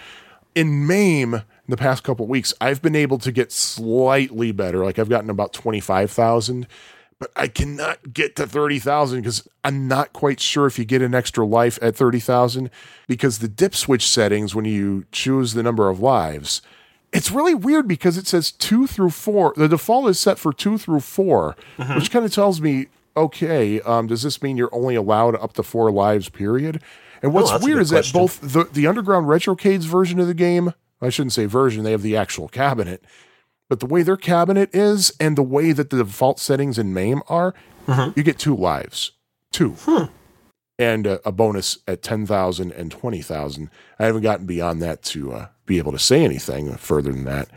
[0.56, 4.84] In MAME, in the past couple of weeks, I've been able to get slightly better.
[4.84, 6.66] Like I've gotten about 25,000,
[7.20, 11.14] but I cannot get to 30,000 because I'm not quite sure if you get an
[11.14, 12.70] extra life at 30,000
[13.06, 16.60] because the dip switch settings, when you choose the number of lives,
[17.12, 19.52] it's really weird because it says two through four.
[19.56, 21.94] The default is set for two through 4 Mm-hmm.
[21.96, 22.86] which kind of tells me,
[23.16, 26.80] okay, um, does this mean you're only allowed up to four lives, period?
[27.22, 28.12] And what's Oh, weird is question.
[28.12, 31.90] that both the, the Underground Retrocade's version of the game, I shouldn't say version, they
[31.92, 33.04] have the actual cabinet,
[33.68, 37.22] but the way their cabinet is and the way that the default settings in MAME
[37.28, 37.54] are,
[37.86, 38.12] Mm-hmm.
[38.16, 39.10] you get two lives.
[39.50, 39.70] Two.
[39.80, 40.04] Hmm.
[40.78, 43.70] And a, a bonus at 10,000 and 20,000.
[43.98, 47.48] I haven't gotten beyond that to uh, be able to say anything further than that.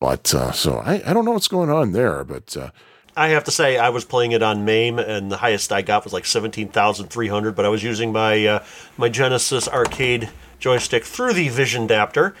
[0.00, 2.70] But uh, so I, I don't know what's going on there, but uh,
[3.16, 6.04] I have to say, I was playing it on MAME, and the highest I got
[6.04, 7.54] was like seventeen thousand three hundred.
[7.54, 8.64] But I was using my uh,
[8.98, 10.28] my Genesis arcade
[10.58, 12.34] joystick through the Vision adapter,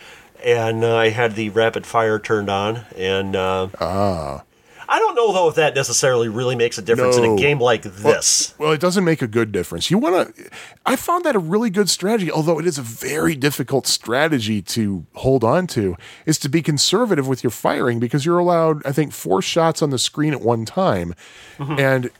[0.44, 2.84] and uh, I had the rapid fire turned on.
[2.96, 3.68] And uh,
[4.92, 7.80] I don't know though if that necessarily really makes a difference in a game like
[7.82, 8.54] this.
[8.58, 9.90] Well, it doesn't make a good difference.
[9.90, 10.50] You want to.
[10.84, 15.06] I found that a really good strategy, although it is a very difficult strategy to
[15.14, 15.96] hold on to,
[16.26, 19.88] is to be conservative with your firing because you're allowed, I think, four shots on
[19.88, 21.14] the screen at one time.
[21.58, 22.10] And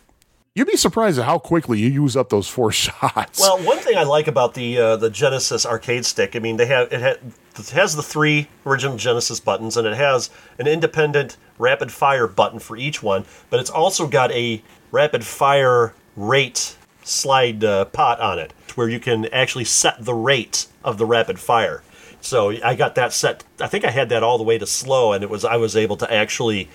[0.54, 3.38] you'd be surprised at how quickly you use up those four shots.
[3.38, 6.66] Well, one thing I like about the uh, the Genesis arcade stick, I mean, they
[6.66, 7.28] have it, ha-
[7.58, 12.58] it has the three original Genesis buttons, and it has an independent rapid fire button
[12.58, 18.38] for each one, but it's also got a rapid fire rate slide uh, pot on
[18.38, 21.82] it, where you can actually set the rate of the rapid fire.
[22.20, 23.44] So I got that set.
[23.60, 25.76] I think I had that all the way to slow, and it was I was
[25.76, 26.68] able to actually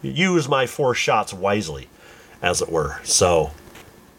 [0.00, 1.88] use my four shots wisely,
[2.40, 3.00] as it were.
[3.02, 3.50] So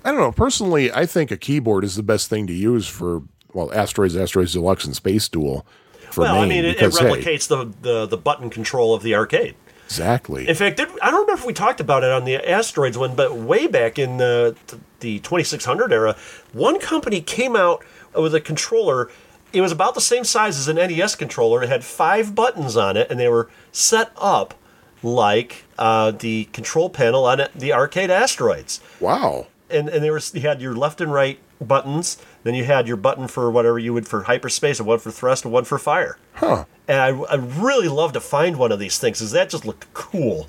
[0.03, 0.31] I don't know.
[0.31, 3.23] Personally, I think a keyboard is the best thing to use for,
[3.53, 5.65] well, Asteroids, Asteroids Deluxe, and Space Duel
[6.14, 9.02] for well, I mean, it, it because, hey, replicates the, the the button control of
[9.02, 9.56] the arcade.
[9.85, 10.48] exactly.
[10.48, 13.35] In fact, I don't remember if we talked about it on the asteroids one, but
[13.35, 14.56] way back in the
[14.99, 16.15] the 2600 era,
[16.52, 17.84] one company came out
[18.14, 19.10] with a controller.
[19.52, 21.64] It was about the same size as an NES controller.
[21.64, 24.53] It had five buttons on it, and they were set up
[25.02, 29.48] like uh, the control panel on the arcade asteroids wow.
[29.69, 32.18] and and there was you had your left and right buttons.
[32.44, 35.45] Then you had your button for whatever you would for hyperspace, and one for thrust,
[35.45, 36.18] and one for fire.
[36.34, 36.65] Huh.
[36.88, 39.91] And I I really love to find one of these things because that just looked
[39.94, 40.48] cool.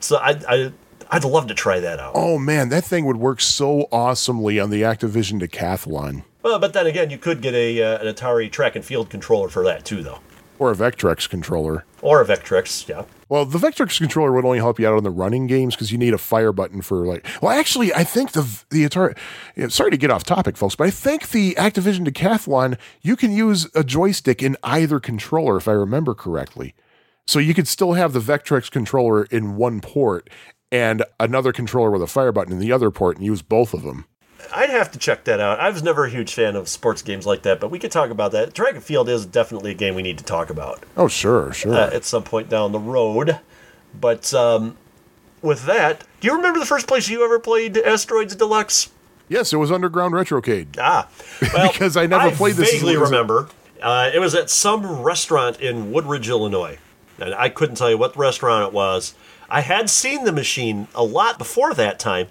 [0.00, 0.72] So I I
[1.10, 2.12] I'd love to try that out.
[2.14, 6.86] Oh man, that thing would work so awesomely on the Activision Decathlon Well, but then
[6.86, 10.02] again, you could get a uh, an Atari track and field controller for that too,
[10.02, 10.20] though,
[10.62, 11.84] or a Vectrex controller.
[12.00, 12.88] or a Vectrex.
[12.88, 13.04] Yeah.
[13.28, 15.98] Well, the Vectrex controller would only help you out on the running games because you
[15.98, 17.26] need a fire button for like.
[17.42, 19.18] Well, actually, I think the the Atari.
[19.72, 23.68] Sorry to get off topic, folks, but I think the Activision Decathlon you can use
[23.74, 26.74] a joystick in either controller if I remember correctly.
[27.26, 30.30] So you could still have the Vectrex controller in one port
[30.70, 33.82] and another controller with a fire button in the other port and use both of
[33.82, 34.06] them.
[34.54, 35.60] I'd have to check that out.
[35.60, 38.10] I was never a huge fan of sports games like that, but we could talk
[38.10, 38.54] about that.
[38.54, 40.82] Track and field is definitely a game we need to talk about.
[40.96, 41.74] Oh, sure, sure.
[41.74, 43.38] uh, at some point down the road.
[43.98, 44.76] But um,
[45.42, 48.90] with that, do you remember the first place you ever played Asteroids Deluxe?
[49.28, 50.76] yes, it was Underground Retrocade.
[50.78, 51.08] Ah,
[51.54, 53.48] well, Because I never played this as Vaguely a- as a- remember.
[53.80, 56.78] Uh, it was at some restaurant in Woodridge, Illinois.
[57.18, 59.14] and I couldn't tell you what restaurant it was.
[59.50, 62.28] I had seen the machine a lot before that time,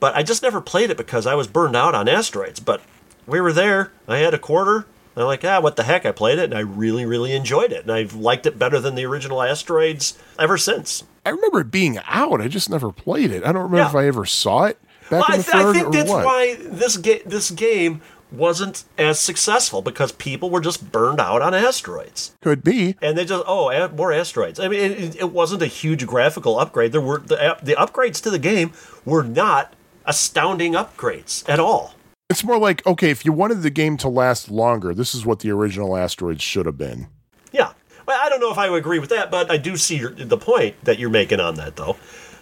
[0.00, 2.58] but I just never played it because I was burned out on asteroids.
[2.60, 2.80] But
[3.26, 3.92] we were there.
[4.08, 4.86] I had a quarter.
[5.16, 6.06] I'm like, ah, what the heck?
[6.06, 7.82] I played it and I really, really enjoyed it.
[7.82, 11.04] And I've liked it better than the original asteroids ever since.
[11.26, 12.40] I remember it being out.
[12.40, 13.42] I just never played it.
[13.44, 13.88] I don't remember Yeah.
[13.90, 14.78] if I ever saw it
[15.10, 16.24] back Well, in I, the th- I think that's what.
[16.24, 18.00] why this ga- this game
[18.32, 22.32] wasn't as successful because people were just burned out on asteroids.
[22.40, 22.94] Could be.
[23.02, 24.60] and they just oh more asteroids.
[24.60, 26.92] I mean, it, it wasn't a huge graphical upgrade.
[26.92, 28.72] There were the the upgrades to the game
[29.04, 29.74] were not
[30.04, 31.94] astounding upgrades at all.
[32.28, 35.40] It's more like okay, if you wanted the game to last longer, this is what
[35.40, 37.08] the original asteroids should have been.
[37.52, 37.72] Yeah,
[38.06, 40.10] well, I don't know if I would agree with that, but I do see your,
[40.10, 41.96] the point that you're making on that, though.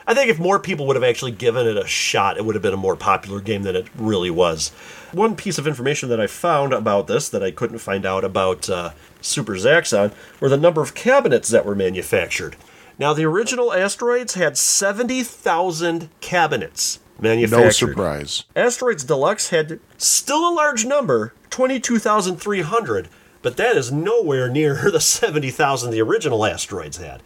[0.07, 2.63] I think if more people would have actually given it a shot, it would have
[2.63, 4.71] been a more popular game than it really was.
[5.13, 8.71] One piece of information that I found about this that I couldn't find out about
[8.71, 12.57] uh, Super Zaxxon were the number of cabinets that were manufactured.
[12.99, 17.65] Now, the original Asteroids had 70,000 cabinets manufactured.
[17.65, 18.45] No surprise.
[18.55, 23.09] Asteroids Deluxe had still a large number, 22,300,
[23.43, 27.23] but that is nowhere near the 70,000 the original Asteroids had.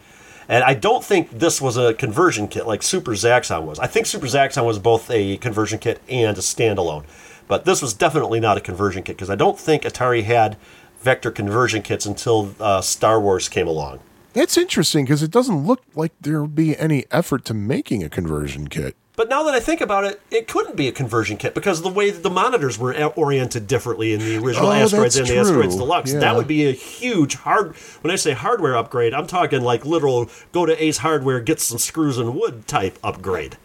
[0.47, 3.79] And I don't think this was a conversion kit like Super Zaxxon was.
[3.79, 7.05] I think Super Zaxxon was both a conversion kit and a standalone.
[7.47, 10.57] But this was definitely not a conversion kit because I don't think Atari had
[10.99, 13.99] vector conversion kits until uh, Star Wars came along.
[14.33, 18.09] It's interesting because it doesn't look like there would be any effort to making a
[18.09, 18.95] conversion kit.
[19.15, 21.83] But now that I think about it, it couldn't be a conversion kit because of
[21.83, 25.37] the way that the monitors were oriented differently in the original Oh, Asteroids and the
[25.37, 25.75] Asteroids.
[25.75, 26.13] Deluxe.
[26.13, 26.19] Yeah.
[26.19, 27.75] That would be a huge hard.
[28.01, 31.77] When I say hardware upgrade, I'm talking like literal go to Ace Hardware, get some
[31.77, 33.57] screws and wood type upgrade.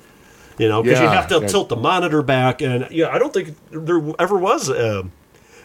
[0.59, 1.47] You know, because you have to yeah.
[1.47, 5.09] tilt the monitor back, and yeah, I don't think there ever was a,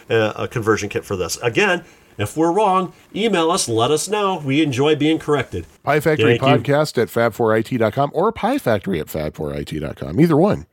[0.08, 1.38] a, a conversion kit for this.
[1.38, 1.84] Again,
[2.18, 4.42] if we're wrong, email us, let us know.
[4.44, 5.66] We enjoy being corrected.
[5.84, 6.74] Pie Factory Thank you.
[6.74, 10.20] Podcast at fab4it.com or Pie Factory at fab4it.com.
[10.20, 10.66] Either one.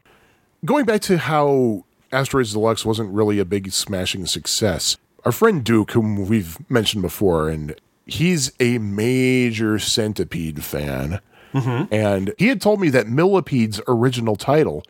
[0.65, 5.93] Going back to how Asteroids Deluxe wasn't really a big smashing success, our friend Duke,
[5.93, 7.75] whom we've mentioned before, and
[8.07, 11.21] he's a major Centipede fan.
[11.91, 14.85] And he had told me that Millipede's original title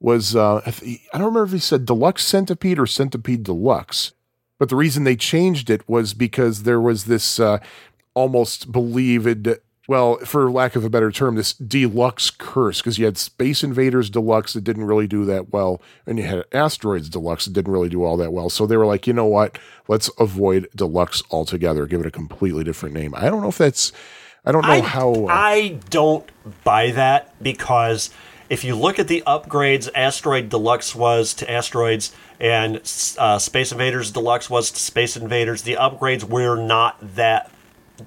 [0.00, 0.70] was, uh, I
[1.12, 4.12] don't remember if he said Deluxe Centipede or Centipede Deluxe.
[4.58, 7.58] But the reason they changed it was because there was this uh,
[8.14, 9.48] almost believed,
[9.86, 12.80] well, for lack of a better term, this deluxe curse.
[12.80, 16.44] Because you had Space Invaders Deluxe that didn't really do that well, and you had
[16.52, 18.50] Asteroids Deluxe that didn't really do all that well.
[18.50, 19.58] So they were like, you know what?
[19.86, 21.86] Let's avoid Deluxe altogether.
[21.86, 23.14] Give it a completely different name.
[23.14, 23.92] I don't know if that's.
[24.44, 25.12] I don't know I, how.
[25.12, 26.28] uh, I don't
[26.64, 28.10] buy that because
[28.48, 32.76] if you look at the upgrades Asteroid Deluxe was to Asteroids and
[33.18, 37.50] uh, Space Invaders Deluxe was to Space Invaders, the upgrades were not that.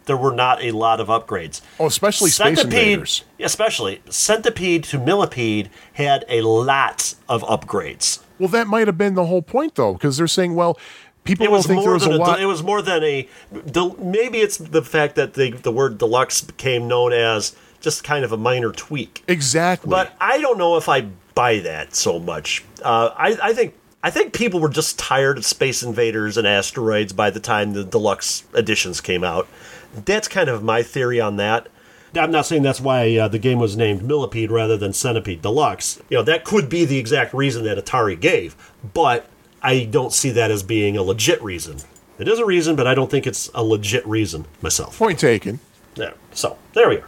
[0.05, 1.59] There were not a lot of upgrades.
[1.77, 3.25] oh, especially Space Invaders.
[3.41, 8.21] especially Centipede to Millipede, had a lot of upgrades.
[8.39, 10.79] Well, that might have been the whole point, though, because they're saying, well,
[11.25, 12.39] people It was think there more was than a a, lot.
[12.39, 13.27] it was more than a.
[13.69, 18.23] del- Maybe it's the fact that the the word deluxe became known as just kind
[18.23, 19.23] of a minor tweak.
[19.27, 19.89] exactly.
[19.89, 22.63] But I don't know if I buy that so much.
[22.81, 27.13] Uh, I, I think I think people were just tired of Space Invaders and asteroids
[27.13, 29.47] by the time the deluxe editions came out.
[29.93, 31.67] That's kind of my theory on that.
[32.15, 36.01] I'm not saying that's why uh, the game was named Millipede rather than Centipede Deluxe.
[36.09, 38.55] You know, that could be the exact reason that Atari gave,
[38.93, 39.27] but
[39.61, 41.77] I don't see that as being a legit reason.
[42.19, 44.97] It is a reason, but I don't think it's a legit reason myself.
[44.97, 45.59] Point taken.
[45.95, 46.13] There.
[46.33, 47.07] So there we are.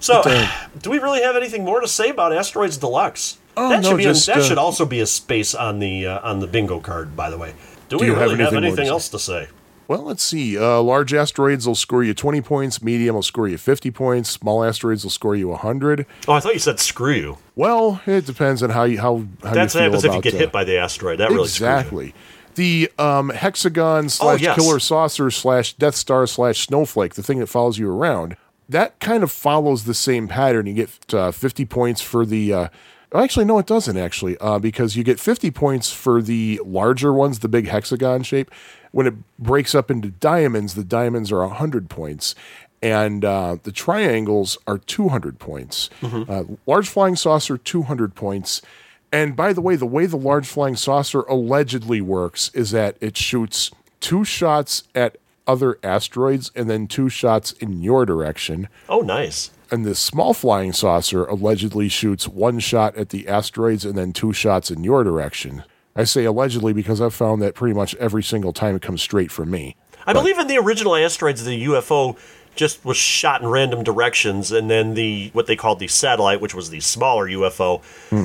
[0.00, 0.48] So, But, uh,
[0.82, 3.38] do we really have anything more to say about Asteroids Deluxe?
[3.56, 5.80] Oh, that no, should be just, a, that uh, should also be a space on
[5.80, 7.16] the uh, on the bingo card.
[7.16, 7.54] By the way,
[7.88, 8.90] do, we you have really have anything to anything say?
[8.90, 9.48] else to say?
[9.88, 10.56] Well, let's see.
[10.58, 12.82] Uh, large asteroids will score you 20 points.
[12.82, 14.28] Medium will score you 50 points.
[14.28, 16.04] Small asteroids will score you 100.
[16.28, 17.38] Oh, I thought you said screw you.
[17.56, 20.20] Well, it depends on how you how, how That's you what feel happens if you
[20.22, 21.18] get uh, hit by the asteroid.
[21.18, 22.14] That really exactly.
[22.54, 24.56] The um, hexagon slash Oh, yes.
[24.56, 28.36] killer saucer slash Death Star slash snowflake, the thing that follows you around,
[28.68, 30.66] that kind of follows the same pattern.
[30.66, 32.52] You get uh, 50 points for the.
[32.52, 32.68] Uh,
[33.14, 37.38] actually, no, it doesn't actually, uh, because you get 50 points for the larger ones,
[37.38, 38.50] the big hexagon shape.
[38.92, 42.34] When it breaks up into diamonds, the diamonds are 100 points.
[42.80, 45.90] And uh, the triangles are 200 points.
[46.28, 48.62] Uh, large flying saucer, 200 points.
[49.10, 53.16] And by the way, the way the large flying saucer allegedly works is that it
[53.16, 53.70] shoots
[54.00, 55.16] two shots at
[55.48, 58.68] other asteroids and then two shots in your direction.
[58.88, 59.50] Oh, nice.
[59.70, 64.32] And the small flying saucer allegedly shoots one shot at the asteroids and then two
[64.32, 65.64] shots in your direction.
[65.96, 69.32] I say allegedly because I've found that pretty much every single time it comes straight
[69.32, 69.74] from me.
[70.06, 72.16] I believe in the original asteroids, the UFO
[72.58, 76.54] just was shot in random directions, and then the what they called the satellite, which
[76.54, 77.80] was the smaller UFO,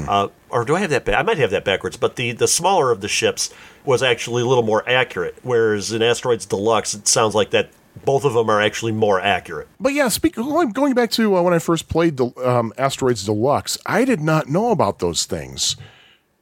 [0.10, 1.06] uh, or do I have that?
[1.06, 1.96] Ba- I might have that backwards.
[1.96, 3.54] But the the smaller of the ships
[3.86, 7.70] was actually a little more accurate, whereas in Asteroids Deluxe, it sounds like that
[8.04, 9.68] both of them are actually more accurate.
[9.80, 13.24] But yeah, speak, going, going back to uh, when I first played the, um, Asteroids
[13.24, 15.76] Deluxe, I did not know about those things.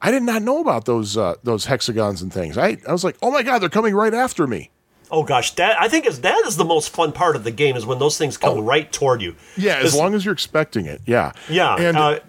[0.00, 2.58] I did not know about those uh, those hexagons and things.
[2.58, 4.70] I, I was like, oh my god, they're coming right after me.
[5.12, 7.76] Oh gosh, that I think is that is the most fun part of the game
[7.76, 9.36] is when those things come right toward you.
[9.58, 11.02] Yeah, as long as you're expecting it.
[11.06, 11.32] Yeah.
[11.50, 12.20] Yeah, And uh,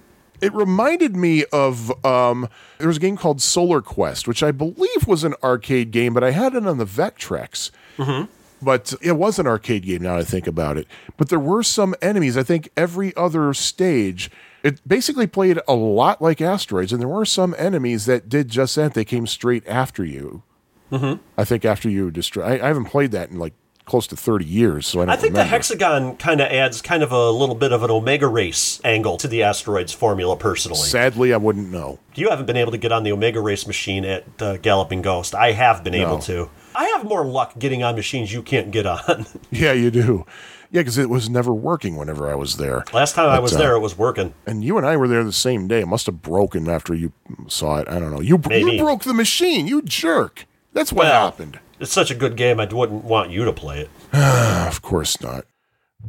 [0.42, 5.08] it reminded me of um, there was a game called Solar Quest, which I believe
[5.08, 7.72] was an arcade game, but I had it on the Vectrex.
[7.98, 8.30] Mm-hmm.
[8.62, 10.88] But it was an arcade game now I think about it.
[11.16, 12.36] But there were some enemies.
[12.36, 14.30] I think every other stage,
[14.62, 18.76] it basically played a lot like Asteroids, and there were some enemies that did just
[18.76, 18.94] that.
[18.94, 20.44] They came straight after you.
[20.92, 21.22] Mm-hmm.
[21.38, 22.44] I think after you destroy.
[22.44, 23.54] I, I haven't played that in like
[23.86, 27.04] close to 30 years, so I don't I think the hexagon kind of adds kind
[27.04, 30.38] of a little bit of an omega race angle to the asteroids formula.
[30.38, 32.00] Personally, Sadly, I wouldn't know.
[32.16, 35.36] you haven't been able to get on the omega race machine at uh, Galloping Ghost.
[35.36, 36.50] I have been able to.
[36.76, 39.26] I have more luck getting on machines you can't get on.
[39.52, 40.26] Yeah, you do.
[40.72, 42.84] Yeah, because it was never working whenever I was there.
[42.94, 44.34] Last time I was uh, there, it was working.
[44.48, 45.82] And you and I were there the same day.
[45.82, 47.12] It must have broken after you
[47.48, 47.88] saw it.
[47.88, 48.22] I don't know.
[48.22, 48.72] You, Maybe.
[48.72, 49.68] you broke the machine.
[49.68, 50.48] You jerk.
[50.74, 51.60] That's what Well, happened.
[51.80, 52.60] It's such a good game.
[52.60, 53.90] I wouldn't want you to play it.
[54.68, 55.46] Of course not.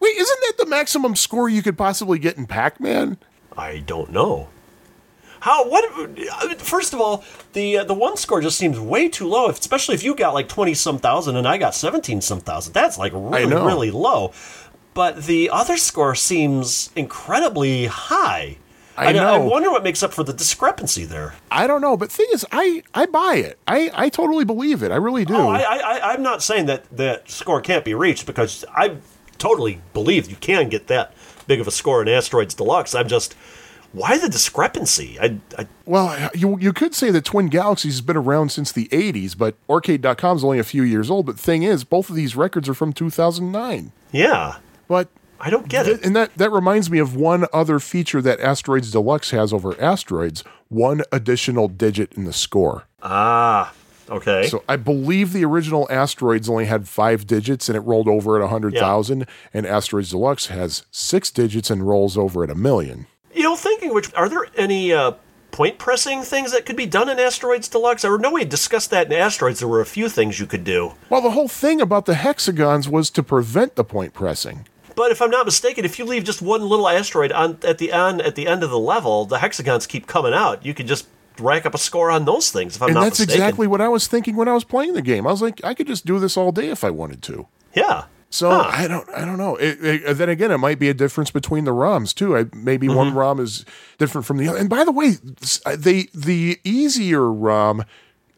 [0.00, 3.16] Wait, isn't that the maximum score you could possibly get in Pac Man?
[3.56, 4.48] I don't know.
[5.38, 5.68] How?
[5.68, 6.20] What?
[6.60, 7.22] First of all,
[7.52, 9.48] the uh, the one score just seems way too low.
[9.48, 12.72] If, especially if you got like twenty some thousand and I got seventeen some thousand.
[12.72, 14.32] That's like really really low.
[14.96, 18.56] But the other score seems incredibly high.
[18.96, 19.42] I I know.
[19.42, 21.34] wonder what makes up for the discrepancy there.
[21.50, 23.58] I don't know, but thing is, I, I buy it.
[23.68, 24.90] I, I totally believe it.
[24.90, 25.34] I really do.
[25.36, 28.96] Oh, I, I, I- I'm not saying that that score can't be reached because I
[29.36, 31.12] totally believe you can get that
[31.46, 32.94] big of a score in Asteroids Deluxe.
[32.94, 33.34] I'm just,
[33.92, 35.18] why the discrepancy?
[35.20, 38.88] I, I Well, you you could say that Twin Galaxies has been around since the
[38.88, 41.26] 80s, but Aurcade.com is only a few years old.
[41.26, 43.92] But the thing is, both of these records are from 2009.
[44.10, 44.56] yeah,
[44.88, 45.08] But
[45.40, 46.04] I don't get it.
[46.04, 50.44] and that that reminds me of one other feature that Asteroids Deluxe has over Asteroids:
[50.68, 52.84] one additional digit in the score.
[53.02, 53.72] Ah,
[54.10, 54.46] okay.
[54.48, 58.40] So I believe the original Asteroids only had five digits and it rolled over at
[58.42, 63.06] 100,000, and Asteroids Deluxe has six digits and rolls over at a million.
[63.34, 65.12] you know, thinking which, are there any uh,
[65.52, 68.04] point pressing things that could be done in Asteroids Deluxe?
[68.04, 69.58] I know we discussed that in Asteroids.
[69.60, 70.94] There were a few things you could do.
[71.10, 74.66] Well, the whole thing about the hexagons was to prevent the point pressing.
[74.96, 77.92] But if I'm not mistaken, if you leave just one little asteroid on at the
[77.92, 80.64] end at the end of the level, the hexagons keep coming out.
[80.66, 81.06] You can just
[81.38, 82.76] rack up a score on those things.
[82.76, 83.42] If I'm and not that's mistaken.
[83.42, 85.26] exactly what I was thinking when I was playing the game.
[85.26, 87.46] I was like, I could just do this all day if I wanted to.
[87.74, 88.04] yeah.
[88.28, 88.68] So Huh.
[88.72, 89.54] I don't, I don't know.
[89.56, 92.36] It, it- then again, it might be a difference between the ROMs too.
[92.36, 93.18] I, maybe one Mm-hmm.
[93.18, 93.64] ROM is
[93.98, 94.58] different from the other.
[94.58, 97.84] And by the way, s- the the easier ROM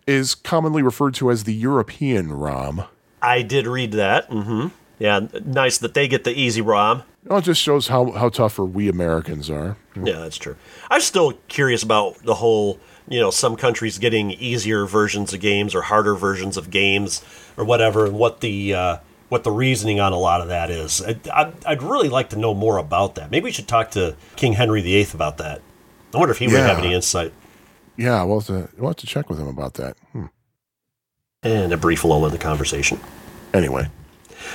[0.07, 2.85] is commonly referred to as the European ROM.
[3.23, 4.27] I did read that.
[4.27, 4.69] hmm
[4.99, 7.05] Yeah, nice that they get the easy ROM.
[7.25, 9.77] Well, it just shows how how tougher we Americans are.
[9.95, 10.57] Yeah, that's true.
[10.91, 15.75] I'm still curious about the whole, you know, some countries getting easier versions of games
[15.75, 17.23] or harder versions of games
[17.57, 18.97] or whatever, and what the uh,
[19.29, 21.03] what the reasoning on a lot of that is.
[21.03, 23.31] I, I'd really like to know more about that.
[23.31, 25.61] Maybe we should talk to King Henry VIII about that.
[26.15, 27.33] I wonder if he would have any insight.
[27.97, 29.97] Yeah, we'll have to, we'll have to check with him about that.
[30.13, 30.27] Hmm.
[31.43, 33.01] And a brief lull in the conversation.
[33.53, 33.89] Anyway,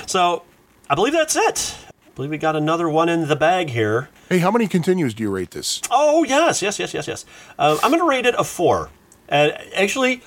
[0.06, 0.42] So,
[0.88, 1.76] I believe that's it.
[1.88, 4.08] I believe we got another one in the bag here.
[4.28, 5.80] hey, how many continues do you rate this?
[5.90, 7.24] Oh yes, yes, yes, yes, yes.
[7.58, 8.90] Um, I'm going to rate it a four.
[9.28, 10.22] And actually,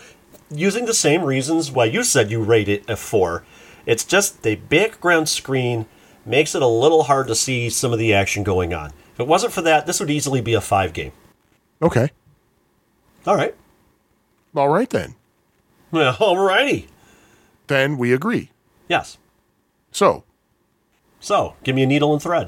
[0.50, 3.44] using the same reasons why you said you rate it a four,
[3.86, 5.86] it's just the background screen
[6.26, 8.92] makes it a little hard to see some of the action going on.
[9.14, 11.14] If it wasn't for that, this would easily be a five game.
[11.82, 12.10] Okay,
[13.26, 13.56] All right.
[14.56, 15.16] all right then.
[15.92, 16.88] Well, alrighty.
[17.68, 18.52] Then we agree.
[18.90, 19.18] Yes.
[19.98, 20.24] So,
[21.20, 22.48] So, give me a needle and thread.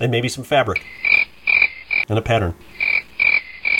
[0.00, 0.82] And maybe some fabric.
[2.08, 2.56] And a pattern.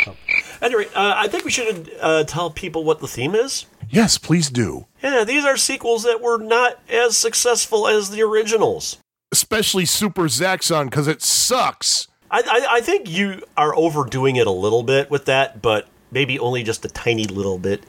[0.05, 0.15] So,
[0.63, 3.67] Anyway, uh, I think we should uh, tell people what the theme is.
[3.91, 4.87] Yes, please do.
[5.03, 8.99] Yeah, these are sequels that were not as successful as the originals.
[9.33, 12.07] Especially Super Zaxxon because it sucks.
[12.31, 16.39] I, I, I think you are overdoing it a little bit with that, but maybe
[16.39, 17.83] only just a tiny little bit.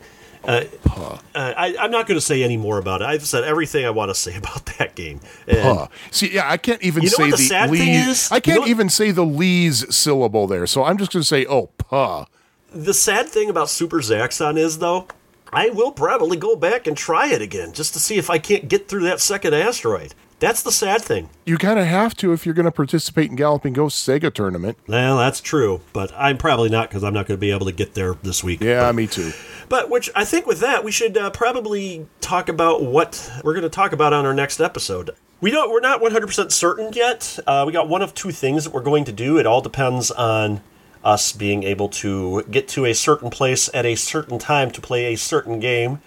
[0.43, 3.05] Uh, uh, I, I'm not going to say any more about it.
[3.05, 5.19] I've said everything I want to say about that game.
[5.49, 5.87] Huh.
[6.11, 8.07] See, yeah, I can't even You know say the the sad thing Lee's.
[8.07, 8.31] is?
[8.31, 10.65] I can't know even say the Lee's syllable there.
[10.65, 12.25] So I'm just going to say, oh, puh.
[12.71, 15.07] The sad thing about Super Zaxxon is, though,
[15.51, 18.67] I will probably go back and try it again just to see if I can't
[18.69, 20.13] get through that second asteroid.
[20.39, 21.29] That's the sad thing.
[21.45, 24.77] You kind of have to if you're going to participate in Galloping Ghost Sega tournament.
[24.87, 27.73] Well, that's true, but I'm probably not because I'm not going to be able to
[27.73, 28.61] get there this week.
[28.61, 29.31] Yeah, me too.
[29.67, 33.63] But which I think with that we should uh, probably talk about what we're going
[33.63, 35.11] to talk about on our next episode.
[35.41, 35.71] We don't.
[35.71, 37.37] We're not 100 percent certain yet.
[37.45, 39.37] Uh, we got one of two things that we're going to do.
[39.37, 40.61] It all depends on
[41.03, 45.13] us being able to get to a certain place at a certain time to play
[45.13, 46.01] a certain game.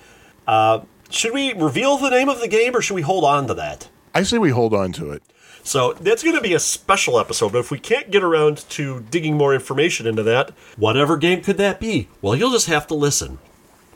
[0.47, 0.81] Uh,
[1.11, 3.89] should we reveal the name of the game or should we hold on to that?
[4.15, 5.23] I say we hold on to it.
[5.65, 7.53] So that's going to be a special episode.
[7.53, 11.57] But if we can't get around to digging more information into that, whatever game could
[11.59, 12.09] that be?
[12.21, 13.39] Well, you'll just have to listen.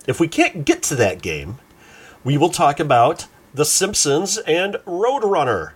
[0.06, 1.59] If we can't get to that game,
[2.22, 5.72] we will talk about The Simpsons and Roadrunner.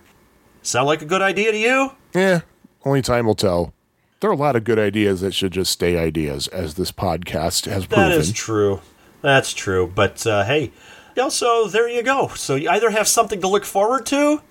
[0.61, 1.91] Sound like a good idea to you?
[2.15, 2.41] Yeah,
[2.85, 3.73] only time will tell.
[4.21, 7.65] There are a lot of good ideas that should just stay ideas, as this podcast
[7.65, 8.09] has proven.
[8.09, 8.79] That is true.
[9.21, 9.91] That's true.
[9.93, 10.71] But uh, hey,
[11.17, 12.29] also there you go.
[12.29, 14.41] So you either have something to look forward to,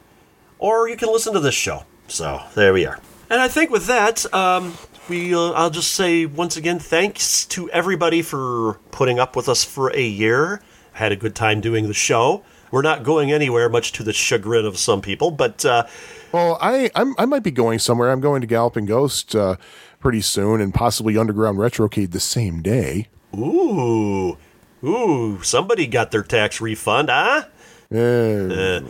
[0.59, 1.85] or you can listen to this show.
[2.09, 2.99] So there we are.
[3.28, 4.77] And I think with that, um,
[5.09, 9.65] we uh, I'll just say once again thanks to everybody for putting up with us
[9.65, 10.62] for a year.
[10.93, 12.43] Had a good time doing the show.
[12.70, 15.87] We're not going anywhere, much to the chagrin of some people, but uh,
[16.32, 18.11] Well, I I'm, I might be going somewhere.
[18.11, 19.57] I'm going to Galloping Ghost uh,
[19.99, 23.09] pretty soon, and possibly Underground Retrocade the same day.
[23.37, 24.37] ooh,
[24.85, 27.44] ooh, somebody got their tax refund, huh?
[27.93, 28.81] Uh,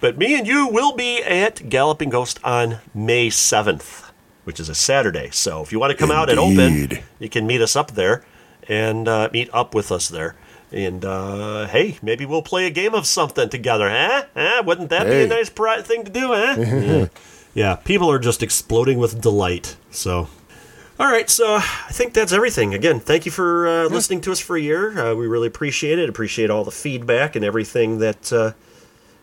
[0.00, 4.10] But me and you will be at Galloping Ghost on May 7th,
[4.44, 5.28] which is a Saturday.
[5.30, 8.24] So if you want to come out at open, you can meet us up there
[8.68, 10.36] and uh, meet up with us there.
[10.72, 14.24] And uh, hey, maybe we'll play a game of something together, huh?
[14.36, 14.62] huh?
[14.64, 16.54] Wouldn't that be a nice pri- thing to do, huh?
[16.58, 17.06] yeah.
[17.54, 19.76] yeah, people are just exploding with delight.
[19.90, 20.28] So.
[21.00, 22.74] All right, so I think that's everything.
[22.74, 24.98] Again, thank you for uh, listening to us for a year.
[24.98, 26.10] Uh, we really appreciate it.
[26.10, 28.52] Appreciate all the feedback and everything that uh,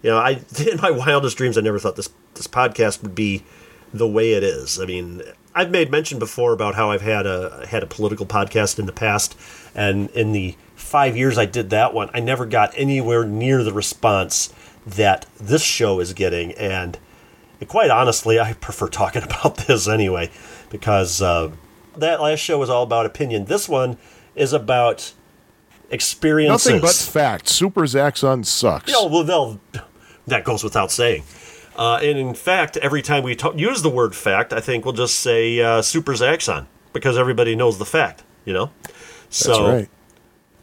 [0.02, 0.42] you know, I
[0.72, 3.44] in my wildest dreams, I never thought this this podcast would be
[3.94, 4.80] the way it is.
[4.80, 5.22] I mean,
[5.54, 8.92] I've made mention before about how I've had a had a political podcast in the
[8.92, 9.38] past,
[9.76, 13.72] and in the five years I did that one, I never got anywhere near the
[13.72, 14.52] response
[14.88, 16.54] that this show is getting.
[16.54, 16.98] And
[17.68, 20.32] quite honestly, I prefer talking about this anyway,
[20.72, 21.52] because uh,
[22.00, 23.46] that last show was all about opinion.
[23.46, 23.98] This one
[24.36, 25.14] is about
[25.90, 26.66] experiences.
[26.66, 27.50] nothing but fact.
[27.50, 28.92] Super Zaxxon sucks.
[28.92, 29.60] Yeah, well, they'll,
[30.28, 31.24] that goes without saying.
[31.76, 34.94] Uh, and in fact, every time we ta- use the word fact, I think we'll
[34.94, 38.72] just say uh, Super Zaxxon because everybody knows the fact, you know?
[39.30, 39.90] So, That's right.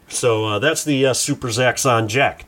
[0.08, 2.46] So uh, that's the uh, Super Zaxxon Jack.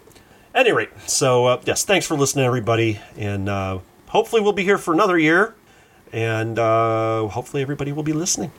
[0.55, 3.01] Any rate, so uh, yes, thanks for listening, everybody.
[3.17, 5.55] And uh, hopefully we'll be here for another year.
[6.13, 8.53] And uh, hopefully everybody will be listening.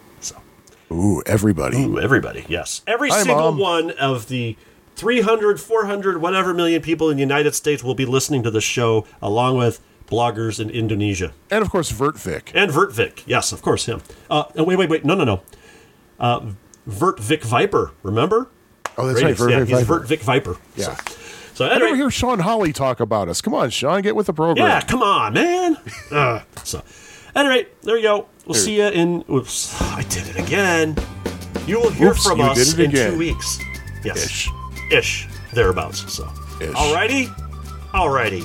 [0.91, 1.84] Ooh, everybody.
[1.84, 2.81] Ooh, everybody, yes.
[2.88, 3.57] Every Hi, single Mom.
[3.57, 4.55] one of the
[4.95, 9.05] 300, 400, whatever million people in the United States will be listening to the show,
[9.22, 11.34] along with bloggers in Indonesia.
[11.51, 12.51] And of course, Vertvik.
[12.55, 13.23] And Vertvik.
[13.26, 14.01] Yes, of course, him.
[14.30, 15.05] Uh, wait, wait, wait.
[15.05, 15.41] No, no, no.
[16.19, 16.51] Uh,
[16.88, 18.49] Vertvik Viper, remember?
[18.97, 19.38] Oh, that's right.
[19.38, 19.51] Ratings.
[19.51, 20.05] yeah, Vertvik he's Viper.
[20.05, 20.57] Vertvik Viper.
[20.76, 20.95] Yeah.
[20.95, 21.14] So,
[21.53, 23.41] so I never hear Sean Holly talk about us.
[23.41, 24.65] Come on, Sean, get with the program.
[24.65, 25.77] yeah, come on, man.
[26.11, 26.80] uh, so,
[27.35, 28.27] at any rate, there you go.
[28.48, 29.24] We'll see you in.
[29.30, 30.95] Oops, I did it again.
[31.65, 33.11] You will hear Oops, from us in again.
[33.11, 33.60] two weeks.
[34.06, 34.24] Yes.
[34.26, 34.49] Ish.
[34.91, 35.28] Ish.
[35.53, 36.11] Thereabouts.
[36.14, 36.24] So.
[36.61, 36.69] Ish.
[36.69, 37.28] Alrighty.
[37.91, 38.41] Alrighty.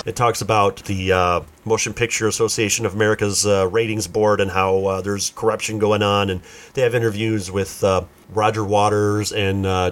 [0.07, 4.87] It talks about the uh, Motion Picture Association of America's uh, ratings board and how
[4.87, 6.41] uh, there's corruption going on, and
[6.75, 9.91] they have interviews with uh, Roger Waters and uh,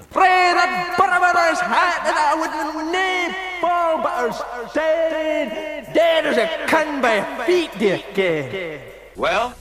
[5.92, 8.80] Dead as a can by feet, dear gay.
[9.16, 9.56] Well,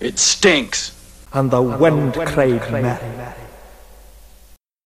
[0.00, 0.98] it stinks.
[1.34, 3.43] And the wind cried merry.